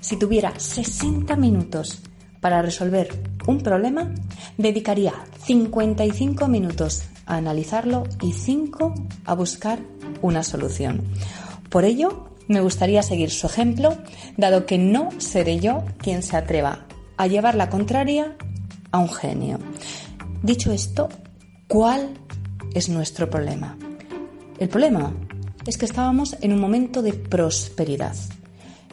[0.00, 2.00] Si tuviera 60 minutos
[2.40, 3.08] para resolver
[3.48, 4.12] un problema,
[4.58, 5.14] dedicaría
[5.44, 8.94] 55 minutos a analizarlo y 5
[9.24, 9.78] a buscar
[10.20, 11.02] una solución.
[11.70, 13.96] Por ello, me gustaría seguir su ejemplo,
[14.36, 16.84] dado que no seré yo quien se atreva
[17.16, 18.36] a llevar la contraria
[18.90, 19.58] a un genio.
[20.42, 21.08] Dicho esto,
[21.68, 22.10] ¿cuál
[22.74, 23.78] es nuestro problema?
[24.58, 25.14] El problema
[25.64, 28.14] es que estábamos en un momento de prosperidad.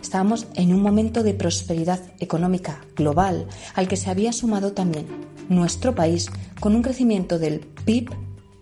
[0.05, 5.07] Estábamos en un momento de prosperidad económica global al que se había sumado también
[5.49, 6.29] nuestro país
[6.59, 8.11] con un crecimiento del PIB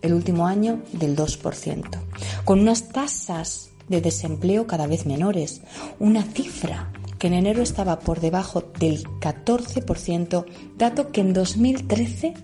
[0.01, 1.99] el último año del 2%,
[2.45, 5.63] con unas tasas de desempleo cada vez menores,
[5.99, 10.45] una cifra que en enero estaba por debajo del 14%,
[10.77, 12.35] dato que en 2013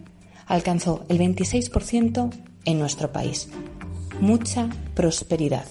[0.45, 2.33] alcanzó el 26%
[2.65, 3.47] en nuestro país
[4.21, 5.65] mucha prosperidad.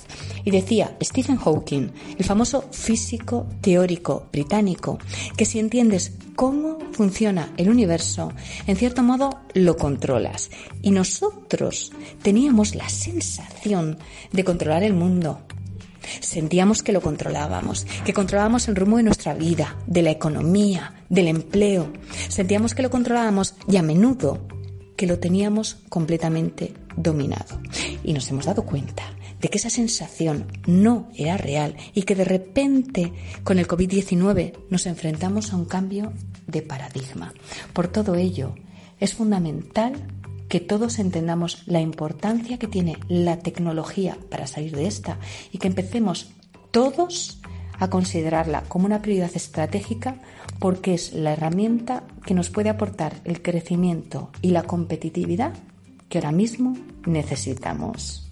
[0.45, 4.99] Y decía Stephen Hawking, el famoso físico teórico británico,
[5.37, 8.33] que si entiendes cómo funciona el universo,
[8.66, 10.51] en cierto modo lo controlas.
[10.83, 11.93] Y nosotros
[12.23, 13.99] teníamos la sensación
[14.33, 15.41] de controlar el mundo.
[16.20, 21.29] Sentíamos que lo controlábamos, que controlábamos el rumbo de nuestra vida, de la economía, del
[21.29, 21.93] empleo.
[22.29, 24.47] Sentíamos que lo controlábamos y a menudo
[24.97, 27.61] que lo teníamos completamente dominado.
[28.05, 29.05] Y nos hemos dado cuenta
[29.41, 33.12] de que esa sensación no era real y que de repente
[33.45, 36.12] con el COVID-19 nos enfrentamos a un cambio
[36.47, 37.33] de paradigma.
[37.73, 38.55] Por todo ello,
[39.01, 39.93] es fundamental
[40.49, 45.19] que todos entendamos la importancia que tiene la tecnología para salir de esta
[45.53, 46.31] y que empecemos
[46.70, 47.39] todos
[47.79, 50.16] a considerarla como una prioridad estratégica
[50.59, 55.53] porque es la herramienta que nos puede aportar el crecimiento y la competitividad
[56.09, 56.77] que ahora mismo
[57.07, 58.25] necesitamos.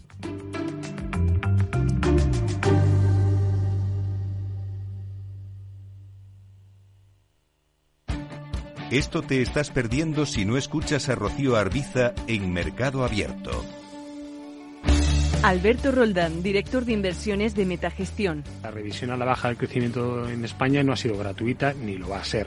[8.90, 13.64] Esto te estás perdiendo si no escuchas a Rocío Arbiza en Mercado Abierto.
[15.42, 18.44] Alberto Roldán, director de inversiones de Metagestión.
[18.62, 22.08] La revisión a la baja del crecimiento en España no ha sido gratuita ni lo
[22.08, 22.46] va a ser.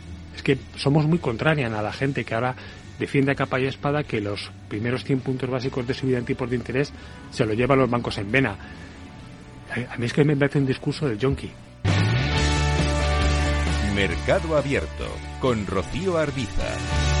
[0.41, 2.55] Es que somos muy contrarian a la gente que ahora
[2.97, 6.49] defiende a capa y espada que los primeros 100 puntos básicos de subida en tipos
[6.49, 6.91] de interés
[7.29, 8.55] se lo llevan los bancos en vena.
[9.87, 11.51] A mí es que me parece un discurso del yonki.
[13.93, 17.20] Mercado Abierto con Rocío Arbiza.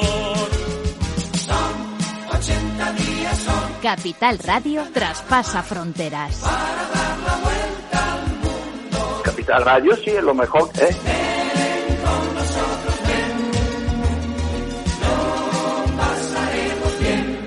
[3.81, 6.41] Capital Radio traspasa fronteras.
[6.41, 9.21] Para dar la vuelta al mundo.
[9.23, 10.95] Capital Radio sí es lo mejor, ¿eh?
[11.03, 13.51] Ven con nosotros, ven.
[15.01, 17.39] Lo pasaremos bien.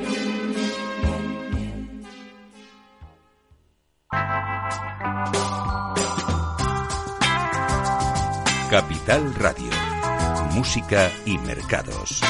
[8.70, 9.70] Capital Radio.
[10.52, 12.20] Música y mercados.